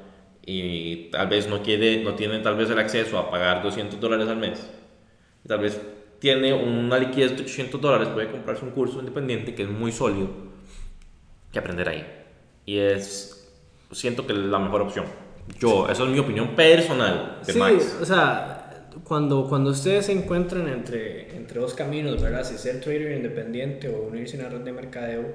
y 0.45 1.09
tal 1.09 1.27
vez 1.27 1.47
no, 1.47 1.61
quiere, 1.61 2.03
no 2.03 2.15
tiene 2.15 2.39
tal 2.39 2.55
vez 2.55 2.69
el 2.69 2.79
acceso 2.79 3.17
a 3.17 3.31
pagar 3.31 3.63
200 3.63 3.99
dólares 3.99 4.27
al 4.27 4.37
mes, 4.37 4.69
tal 5.47 5.59
vez 5.59 5.81
tiene 6.19 6.53
una 6.53 6.97
liquidez 6.97 7.35
de 7.35 7.43
800 7.43 7.81
dólares, 7.81 8.07
puede 8.09 8.29
comprarse 8.29 8.63
un 8.63 8.71
curso 8.71 8.99
independiente 8.99 9.53
que 9.53 9.63
es 9.63 9.69
muy 9.69 9.91
sólido 9.91 10.29
que 11.51 11.59
aprender 11.59 11.89
ahí. 11.89 12.05
Y 12.65 12.77
es, 12.77 13.51
siento 13.91 14.25
que 14.25 14.33
es 14.33 14.39
la 14.39 14.59
mejor 14.59 14.81
opción. 14.81 15.05
Yo, 15.59 15.87
esa 15.89 16.03
es 16.03 16.09
mi 16.09 16.19
opinión 16.19 16.55
personal 16.55 17.39
de 17.45 17.53
sí, 17.53 17.59
o 17.59 18.05
sea, 18.05 18.89
cuando, 19.03 19.47
cuando 19.47 19.71
ustedes 19.71 20.07
se 20.07 20.13
encuentran 20.13 20.67
entre, 20.67 21.35
entre 21.35 21.59
dos 21.59 21.73
caminos, 21.73 22.21
¿verdad? 22.21 22.43
Si 22.43 22.57
ser 22.57 22.81
trader 22.81 23.11
independiente 23.11 23.89
o 23.89 24.01
unirse 24.01 24.37
a 24.37 24.41
una 24.41 24.49
red 24.49 24.61
de 24.61 24.71
mercadeo, 24.71 25.33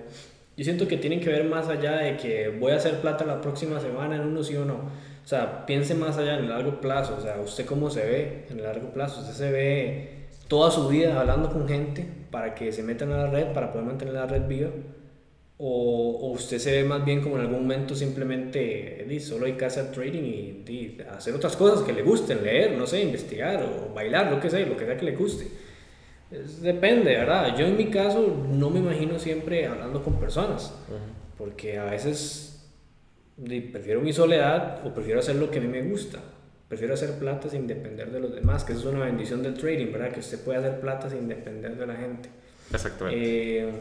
yo 0.61 0.65
siento 0.65 0.87
que 0.87 0.99
tienen 0.99 1.21
que 1.21 1.31
ver 1.31 1.45
más 1.45 1.69
allá 1.69 1.97
de 2.01 2.19
que 2.19 2.51
voy 2.51 2.73
a 2.73 2.77
hacer 2.77 3.01
plata 3.01 3.25
la 3.25 3.41
próxima 3.41 3.81
semana 3.81 4.17
en 4.17 4.27
uno 4.27 4.43
sí 4.43 4.55
o 4.57 4.67
no. 4.67 4.75
O 4.75 5.27
sea, 5.27 5.65
piense 5.65 5.95
más 5.95 6.19
allá 6.19 6.35
en 6.35 6.41
el 6.41 6.51
largo 6.51 6.83
plazo. 6.83 7.17
O 7.19 7.21
sea, 7.23 7.41
usted 7.41 7.65
cómo 7.65 7.89
se 7.89 8.05
ve 8.05 8.45
en 8.51 8.59
el 8.59 8.65
largo 8.65 8.91
plazo. 8.91 9.23
Usted 9.23 9.33
se 9.33 9.51
ve 9.51 10.27
toda 10.49 10.71
su 10.71 10.87
vida 10.89 11.19
hablando 11.19 11.51
con 11.51 11.67
gente 11.67 12.07
para 12.31 12.55
que 12.55 12.73
se 12.73 12.83
metan 12.83 13.11
a 13.11 13.17
la 13.17 13.27
red, 13.29 13.55
para 13.55 13.73
poder 13.73 13.87
mantener 13.87 14.13
la 14.13 14.27
red 14.27 14.47
viva? 14.47 14.69
¿O, 15.57 16.31
usted 16.35 16.59
se 16.59 16.73
ve 16.73 16.85
más 16.85 17.07
bien 17.07 17.23
como 17.23 17.37
en 17.37 17.41
algún 17.41 17.63
momento 17.63 17.95
simplemente 17.95 19.07
di, 19.09 19.19
solo 19.19 19.47
que 19.57 19.65
hacer 19.65 19.91
trading 19.93 20.25
y 20.25 20.99
hacer 21.11 21.35
otras 21.35 21.57
cosas 21.57 21.81
que 21.87 21.95
le 21.95 22.03
gusten, 22.03 22.45
leer, 22.45 22.77
no 22.77 22.87
sé, 22.87 23.01
investigar 23.01 23.63
o 23.63 23.95
bailar, 23.95 24.31
lo 24.31 24.39
que 24.39 24.51
sea, 24.51 24.67
lo 24.67 24.77
que 24.77 24.85
sea 24.85 24.99
que 24.99 25.07
le 25.07 25.17
guste? 25.17 25.70
Depende, 26.31 27.17
¿verdad? 27.17 27.57
Yo 27.57 27.67
en 27.67 27.77
mi 27.77 27.91
caso 27.91 28.45
no 28.51 28.71
me 28.71 28.79
imagino 28.79 29.19
siempre 29.19 29.67
hablando 29.67 30.03
con 30.03 30.15
personas, 30.15 30.73
porque 31.37 31.79
a 31.79 31.85
veces 31.85 32.69
prefiero 33.73 34.01
mi 34.01 34.13
soledad 34.13 34.87
o 34.87 34.93
prefiero 34.95 35.21
hacer 35.21 35.37
lo 35.37 35.51
que 35.51 35.59
a 35.59 35.63
mí 35.63 35.69
me 35.69 35.83
gusta. 35.83 36.19
Prefiero 36.69 36.95
hacer 36.95 37.19
plata 37.19 37.49
sin 37.49 37.67
depender 37.67 38.13
de 38.13 38.21
los 38.21 38.33
demás, 38.33 38.63
que 38.63 38.73
eso 38.73 38.89
es 38.89 38.95
una 38.95 39.05
bendición 39.05 39.43
del 39.43 39.55
trading, 39.55 39.91
¿verdad? 39.93 40.13
Que 40.13 40.21
usted 40.21 40.39
puede 40.39 40.59
hacer 40.59 40.81
plata 40.81 41.11
sin 41.11 41.27
depender 41.27 41.77
de 41.77 41.87
la 41.87 41.97
gente. 41.97 42.29
Exactamente. 42.73 43.59
Eh, 43.59 43.73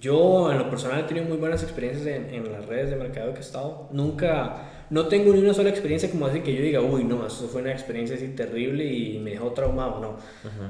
yo 0.00 0.50
en 0.50 0.58
lo 0.58 0.68
personal 0.68 1.00
he 1.00 1.02
tenido 1.04 1.26
muy 1.26 1.36
buenas 1.36 1.62
experiencias 1.62 2.06
en, 2.08 2.34
en, 2.34 2.50
las 2.50 2.66
redes 2.66 2.90
de 2.90 2.96
mercado 2.96 3.32
que 3.32 3.38
he 3.38 3.42
estado. 3.42 3.88
Nunca, 3.92 4.73
no 4.94 5.08
tengo 5.08 5.32
ni 5.32 5.40
una 5.40 5.52
sola 5.52 5.70
experiencia 5.70 6.08
como 6.08 6.26
así 6.26 6.38
que 6.38 6.54
yo 6.54 6.62
diga, 6.62 6.80
uy, 6.80 7.02
no, 7.02 7.26
eso 7.26 7.48
fue 7.48 7.62
una 7.62 7.72
experiencia 7.72 8.14
así 8.14 8.28
terrible 8.28 8.84
y 8.84 9.18
me 9.18 9.32
dejó 9.32 9.50
traumado, 9.50 10.00
no. 10.00 10.18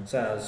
O 0.03 0.07
sea, 0.07 0.39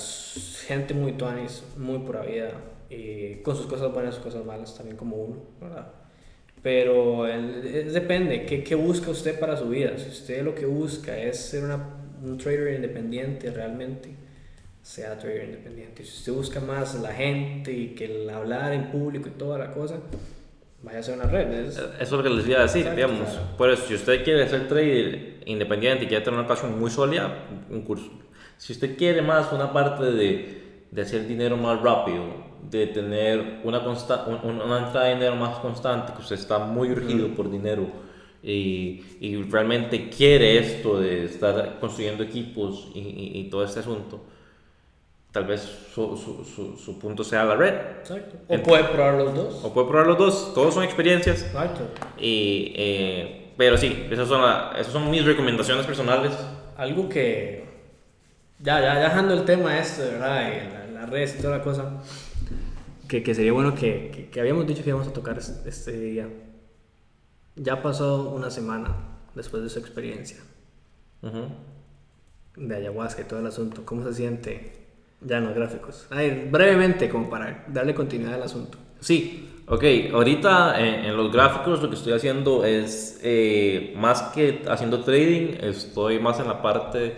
gente 0.66 0.94
muy 0.94 1.12
tuanis, 1.12 1.62
muy 1.76 1.98
pura 1.98 2.22
vida, 2.22 2.52
y 2.88 3.34
con 3.42 3.54
sus 3.54 3.66
cosas 3.66 3.92
buenas, 3.92 4.14
sus 4.14 4.24
cosas 4.24 4.46
malas, 4.46 4.74
también 4.74 4.96
como 4.96 5.16
uno, 5.16 5.42
¿verdad? 5.60 5.88
Pero 6.62 7.24
depende, 7.24 8.46
¿qué, 8.46 8.64
¿qué, 8.64 8.74
busca 8.74 9.10
usted 9.10 9.38
para 9.38 9.58
su 9.58 9.68
vida? 9.68 9.98
Si 9.98 10.08
usted 10.08 10.42
lo 10.42 10.54
que 10.54 10.64
busca 10.64 11.14
es 11.18 11.38
ser 11.38 11.64
una, 11.64 11.78
un 12.24 12.38
trader 12.38 12.76
independiente 12.76 13.50
realmente, 13.50 14.08
sea 14.80 15.18
trader 15.18 15.44
independiente. 15.44 16.02
Si 16.02 16.16
usted 16.16 16.32
busca 16.32 16.60
más 16.60 16.94
la 16.94 17.12
gente 17.12 17.72
y 17.72 17.88
que 17.88 18.06
el 18.06 18.30
hablar 18.30 18.72
en 18.72 18.90
público 18.90 19.28
y 19.28 19.32
toda 19.32 19.58
la 19.58 19.74
cosa, 19.74 20.00
vaya 20.86 21.00
a 21.00 21.02
ser 21.02 21.16
una 21.16 21.24
red. 21.24 21.52
Eso 21.52 21.90
es 22.00 22.10
lo 22.12 22.22
que 22.22 22.30
les 22.30 22.48
iba 22.48 22.60
a 22.60 22.62
decir, 22.62 22.88
digamos. 22.94 23.28
Por 23.58 23.70
eso, 23.70 23.82
si 23.86 23.94
usted 23.94 24.24
quiere 24.24 24.48
ser 24.48 24.68
trader 24.68 25.40
independiente 25.44 26.04
y 26.04 26.06
quiere 26.06 26.24
tener 26.24 26.38
una 26.38 26.46
ocasión 26.46 26.78
muy 26.78 26.90
sólida, 26.90 27.46
un 27.68 27.82
curso. 27.82 28.10
Si 28.56 28.72
usted 28.72 28.96
quiere 28.96 29.20
más 29.20 29.52
una 29.52 29.72
parte 29.72 30.04
de, 30.04 30.86
de 30.90 31.02
hacer 31.02 31.26
dinero 31.26 31.56
más 31.56 31.82
rápido, 31.82 32.24
de 32.70 32.86
tener 32.86 33.60
una, 33.64 33.80
una 33.80 34.78
entrada 34.86 35.06
de 35.06 35.14
dinero 35.14 35.36
más 35.36 35.58
constante, 35.58 36.12
que 36.12 36.20
usted 36.20 36.36
está 36.36 36.58
muy 36.58 36.90
urgido 36.90 37.28
por 37.34 37.50
dinero 37.50 37.86
y, 38.42 39.02
y, 39.20 39.42
realmente 39.42 40.08
quiere 40.08 40.58
esto 40.58 41.00
de 41.00 41.24
estar 41.24 41.78
construyendo 41.80 42.22
equipos 42.22 42.88
y, 42.94 43.32
y, 43.34 43.50
todo 43.50 43.64
este 43.64 43.80
asunto, 43.80 44.20
tal 45.36 45.44
vez 45.44 45.60
su, 45.94 46.16
su, 46.16 46.78
su, 46.78 46.98
punto 46.98 47.22
sea 47.22 47.44
la 47.44 47.56
red. 47.56 47.74
Exacto. 48.00 48.38
O 48.48 48.62
puede 48.62 48.84
probar 48.84 49.14
los 49.16 49.34
dos. 49.34 49.64
O 49.64 49.74
puede 49.74 49.86
probar 49.86 50.06
los 50.06 50.16
dos, 50.16 50.54
todos 50.54 50.72
son 50.72 50.82
experiencias. 50.82 51.42
Exacto. 51.42 51.82
Y, 52.18 52.72
eh, 52.74 53.52
pero 53.58 53.76
sí, 53.76 54.06
esas 54.10 54.28
son, 54.28 54.40
esas 54.78 54.90
son 54.90 55.10
mis 55.10 55.26
recomendaciones 55.26 55.84
personales. 55.84 56.32
Algo 56.78 57.06
que, 57.10 57.66
ya, 58.60 58.80
ya 58.80 58.98
dejando 58.98 59.34
el 59.34 59.44
tema 59.44 59.78
este, 59.78 60.04
¿verdad? 60.04 60.88
La, 60.94 61.00
la 61.00 61.06
red 61.06 61.28
y 61.28 61.42
toda 61.42 61.58
la 61.58 61.62
cosa 61.62 62.02
que, 63.06 63.22
que 63.22 63.34
sería 63.34 63.52
bueno 63.52 63.74
que, 63.74 64.30
que, 64.32 64.40
habíamos 64.40 64.66
dicho 64.66 64.82
que 64.82 64.88
íbamos 64.88 65.08
a 65.08 65.12
tocar 65.12 65.36
este 65.36 65.92
día. 66.00 66.30
Ya 67.56 67.82
pasó 67.82 68.30
una 68.30 68.50
semana 68.50 68.96
después 69.34 69.62
de 69.62 69.68
su 69.68 69.80
experiencia 69.80 70.38
de 72.56 72.74
ayahuasca 72.74 73.20
y 73.20 73.24
todo 73.26 73.40
el 73.40 73.46
asunto. 73.46 73.84
¿Cómo 73.84 74.02
se 74.02 74.14
siente 74.14 74.85
ya 75.20 75.38
en 75.38 75.46
los 75.46 75.54
gráficos? 75.54 76.06
Ay, 76.10 76.48
brevemente, 76.50 77.08
como 77.08 77.28
para 77.28 77.64
darle 77.68 77.94
continuidad 77.94 78.34
al 78.34 78.42
asunto. 78.42 78.78
Sí, 79.00 79.62
ok. 79.66 79.84
Ahorita 80.12 80.80
en, 80.80 81.16
los 81.16 81.32
gráficos 81.32 81.82
lo 81.82 81.88
que 81.88 81.96
estoy 81.96 82.12
haciendo 82.12 82.64
es, 82.64 83.20
eh, 83.22 83.94
más 83.96 84.22
que 84.34 84.62
haciendo 84.68 85.00
trading, 85.00 85.58
estoy 85.60 86.18
más 86.18 86.40
en 86.40 86.48
la 86.48 86.62
parte 86.62 87.16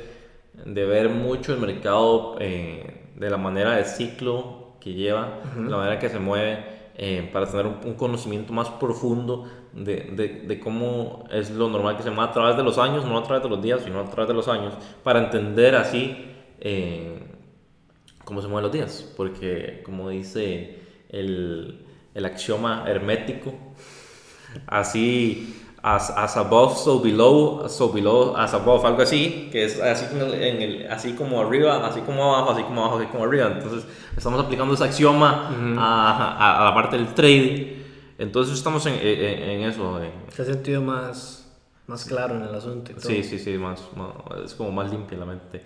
de 0.64 0.84
ver 0.86 1.08
mucho 1.08 1.54
el 1.54 1.60
mercado 1.60 2.36
eh, 2.40 3.12
de 3.16 3.30
la 3.30 3.36
manera 3.36 3.76
de 3.76 3.84
ciclo 3.84 4.76
que 4.80 4.94
lleva, 4.94 5.40
la 5.56 5.76
manera 5.76 5.98
que 5.98 6.08
se 6.08 6.18
mueve, 6.18 6.78
eh, 7.00 7.30
para 7.32 7.46
tener 7.46 7.66
un, 7.66 7.94
conocimiento 7.94 8.52
más 8.52 8.70
profundo 8.70 9.44
de, 9.72 10.10
de, 10.16 10.28
de, 10.46 10.60
cómo 10.60 11.24
es 11.30 11.50
lo 11.50 11.68
normal 11.68 11.96
que 11.96 12.02
se 12.02 12.10
mueve 12.10 12.30
a 12.30 12.32
través 12.32 12.56
de 12.56 12.64
los 12.64 12.76
años, 12.76 13.04
no 13.04 13.16
a 13.16 13.22
través 13.22 13.42
de 13.42 13.48
los 13.48 13.62
días, 13.62 13.82
sino 13.84 14.00
a 14.00 14.04
través 14.04 14.26
de 14.26 14.34
los 14.34 14.48
años, 14.48 14.74
para 15.04 15.20
entender 15.20 15.76
así 15.76 16.16
eh, 16.60 17.37
cómo 18.28 18.42
se 18.42 18.48
mueven 18.48 18.64
los 18.64 18.72
días. 18.72 19.10
Porque, 19.16 19.80
como 19.84 20.10
dice 20.10 20.80
el, 21.08 21.86
el 22.14 22.24
axioma 22.26 22.84
hermético, 22.86 23.54
así 24.66 25.56
as, 25.82 26.10
as 26.10 26.36
above, 26.36 26.76
so 26.76 27.00
below, 27.00 27.66
so 27.70 27.90
below, 27.90 28.36
as 28.36 28.52
above, 28.52 28.84
algo 28.84 29.00
así, 29.00 29.48
que 29.50 29.64
es 29.64 29.80
así, 29.80 30.04
en 30.14 30.60
el, 30.60 30.86
así 30.90 31.14
como 31.14 31.40
arriba, 31.40 31.86
así 31.86 32.00
como 32.02 32.22
abajo, 32.34 32.50
así 32.50 32.62
como 32.64 32.82
abajo, 32.82 32.98
así 32.98 33.06
como 33.06 33.24
arriba. 33.24 33.46
Entonces, 33.46 33.84
estamos 34.14 34.44
aplicando 34.44 34.74
ese 34.74 34.84
axioma 34.84 35.48
a, 35.78 36.60
a, 36.60 36.64
la 36.66 36.74
parte 36.74 36.98
del 36.98 37.14
trading. 37.14 37.78
Entonces, 38.18 38.58
estamos 38.58 38.84
en, 38.84 38.94
en, 38.94 39.62
eso. 39.62 40.00
Se 40.28 40.42
ha 40.42 40.44
sentido 40.44 40.82
más, 40.82 41.50
más 41.86 42.04
claro 42.04 42.36
en 42.36 42.42
el 42.42 42.54
asunto. 42.54 42.92
Sí, 42.98 43.22
sí, 43.22 43.38
sí, 43.38 43.56
más, 43.56 43.82
es 44.44 44.52
como 44.52 44.70
más 44.70 44.90
limpia 44.90 45.16
la 45.16 45.24
mente. 45.24 45.62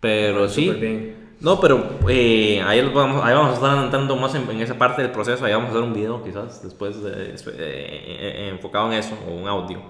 Pero 0.00 0.48
sí. 0.48 0.70
Bien. 0.70 1.20
No, 1.40 1.58
pero 1.58 1.98
eh, 2.08 2.60
ahí, 2.62 2.82
vamos, 2.92 3.24
ahí 3.24 3.34
vamos 3.34 3.52
a 3.52 3.54
estar 3.54 3.84
entrando 3.84 4.14
más 4.16 4.34
en, 4.34 4.48
esa 4.60 4.76
parte 4.76 5.00
del 5.02 5.10
proceso. 5.10 5.44
Ahí 5.44 5.52
vamos 5.52 5.68
a 5.68 5.72
hacer 5.72 5.82
un 5.82 5.94
video 5.94 6.22
quizás 6.22 6.62
después 6.62 6.96
eh, 6.96 7.34
eh, 7.46 8.48
enfocado 8.52 8.92
en 8.92 8.98
eso, 8.98 9.16
o 9.26 9.32
un 9.34 9.48
audio, 9.48 9.80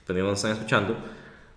dependiendo 0.00 0.30
de 0.30 0.34
están 0.34 0.52
escuchando. 0.52 0.96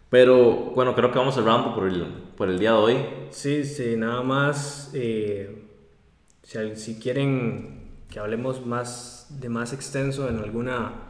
Pero 0.10 0.72
bueno, 0.76 0.94
creo 0.94 1.12
que 1.12 1.20
vamos 1.20 1.36
cerrando 1.36 1.74
por 1.74 1.88
el, 1.88 2.04
por 2.36 2.50
el 2.50 2.60
día 2.60 2.72
de 2.72 2.78
hoy. 2.78 2.98
Sí, 3.30 3.64
sí, 3.64 3.96
nada 3.96 4.24
más. 4.24 4.92
si, 4.92 6.76
si 6.76 7.00
quieren 7.00 7.92
que 8.10 8.20
hablemos 8.20 8.66
más 8.66 9.28
de 9.30 9.48
más 9.48 9.72
extenso 9.72 10.28
en 10.28 10.40
alguna 10.40 11.09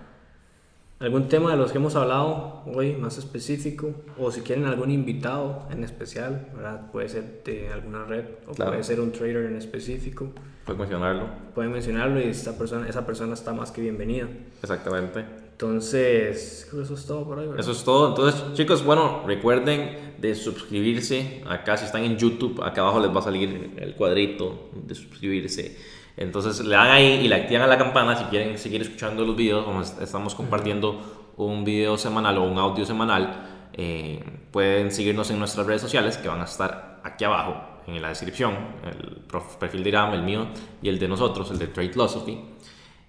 algún 0.99 1.29
tema 1.29 1.51
de 1.51 1.57
los 1.57 1.71
que 1.71 1.77
hemos 1.77 1.95
hablado 1.95 2.61
hoy 2.65 2.93
más 2.93 3.17
específico 3.17 3.93
o 4.17 4.31
si 4.31 4.41
quieren 4.41 4.65
algún 4.65 4.91
invitado 4.91 5.63
en 5.71 5.83
especial, 5.83 6.49
¿verdad? 6.53 6.91
Puede 6.91 7.07
ser 7.07 7.41
de 7.45 7.69
alguna 7.69 8.03
red 8.03 8.25
o 8.47 8.53
puede 8.53 8.83
ser 8.83 8.99
un 8.99 9.11
trader 9.11 9.45
en 9.45 9.55
específico. 9.55 10.29
Pueden 10.65 10.79
mencionarlo. 10.81 11.27
Pueden 11.55 11.71
mencionarlo 11.71 12.19
y 12.19 12.23
esta 12.23 12.57
persona, 12.57 12.87
esa 12.87 13.05
persona 13.05 13.33
está 13.33 13.53
más 13.53 13.71
que 13.71 13.81
bienvenida. 13.81 14.27
Exactamente. 14.61 15.23
Entonces, 15.53 16.69
eso 16.71 16.93
es 16.93 17.05
todo 17.05 17.25
por 17.25 17.39
hoy. 17.39 17.49
Eso 17.57 17.71
es 17.71 17.83
todo. 17.83 18.09
Entonces, 18.09 18.53
chicos, 18.53 18.83
bueno, 18.83 19.23
recuerden 19.25 20.15
de 20.17 20.35
suscribirse. 20.35 21.43
Acá, 21.47 21.75
si 21.77 21.85
están 21.85 22.03
en 22.03 22.17
YouTube, 22.17 22.61
acá 22.61 22.81
abajo 22.81 22.99
les 22.99 23.13
va 23.13 23.19
a 23.19 23.23
salir 23.23 23.71
el 23.77 23.95
cuadrito 23.95 24.69
de 24.73 24.95
suscribirse 24.95 25.77
entonces 26.19 26.59
le 26.65 26.75
dan 26.75 26.91
ahí 26.91 27.21
y 27.23 27.29
le 27.29 27.35
activan 27.35 27.63
a 27.63 27.67
la 27.67 27.77
campana 27.77 28.13
si 28.17 28.25
quieren 28.25 28.57
seguir 28.57 28.81
escuchando 28.81 29.23
los 29.23 29.37
videos, 29.37 29.63
como 29.63 29.81
estamos 29.81 30.35
compartiendo 30.35 31.31
un 31.37 31.63
video 31.63 31.97
semanal 31.97 32.37
o 32.39 32.43
un 32.43 32.57
audio 32.57 32.85
semanal. 32.85 33.69
Eh, 33.71 34.21
pueden 34.51 34.91
seguirnos 34.91 35.31
en 35.31 35.39
nuestras 35.39 35.65
redes 35.65 35.81
sociales 35.81 36.17
que 36.17 36.27
van 36.27 36.41
a 36.41 36.43
estar 36.43 36.99
aquí 37.05 37.23
abajo 37.23 37.55
en 37.87 38.01
la 38.01 38.09
descripción, 38.09 38.53
el 38.83 39.21
perfil 39.57 39.81
de 39.81 39.89
Iram, 39.89 40.13
el 40.13 40.23
mío 40.23 40.47
y 40.81 40.89
el 40.89 40.99
de 40.99 41.07
nosotros, 41.07 41.51
el 41.51 41.57
de 41.57 41.67
Trade 41.67 41.87
Philosophy. 41.87 42.37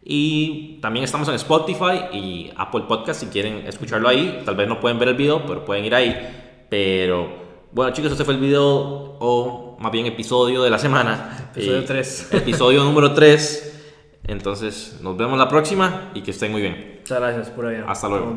Y 0.04 0.78
también 0.80 1.02
estamos 1.02 1.26
en 1.28 1.34
Spotify 1.34 2.12
y 2.12 2.52
Apple 2.56 2.82
Podcast 2.86 3.22
si 3.22 3.26
quieren 3.26 3.66
escucharlo 3.66 4.08
ahí. 4.08 4.42
Tal 4.44 4.54
vez 4.54 4.68
no 4.68 4.78
pueden 4.78 5.00
ver 5.00 5.08
el 5.08 5.16
video, 5.16 5.44
pero 5.44 5.64
pueden 5.64 5.84
ir 5.84 5.96
ahí. 5.96 6.66
Pero 6.70 7.28
bueno 7.72 7.92
chicos, 7.92 8.12
este 8.12 8.24
fue 8.24 8.34
el 8.34 8.40
video 8.40 9.16
o 9.18 9.69
más 9.80 9.90
bien 9.90 10.06
episodio 10.06 10.62
de 10.62 10.70
la 10.70 10.78
semana. 10.78 11.50
Episodio 11.52 11.84
3. 11.84 12.28
Episodio 12.32 12.84
número 12.84 13.14
3. 13.14 13.66
Entonces, 14.24 15.00
nos 15.02 15.16
vemos 15.16 15.38
la 15.38 15.48
próxima 15.48 16.10
y 16.14 16.22
que 16.22 16.30
estén 16.30 16.52
muy 16.52 16.60
bien. 16.60 16.98
Muchas 17.00 17.18
gracias 17.18 17.50
por 17.50 17.66
allá. 17.66 17.84
Hasta 17.88 18.08
luego. 18.08 18.36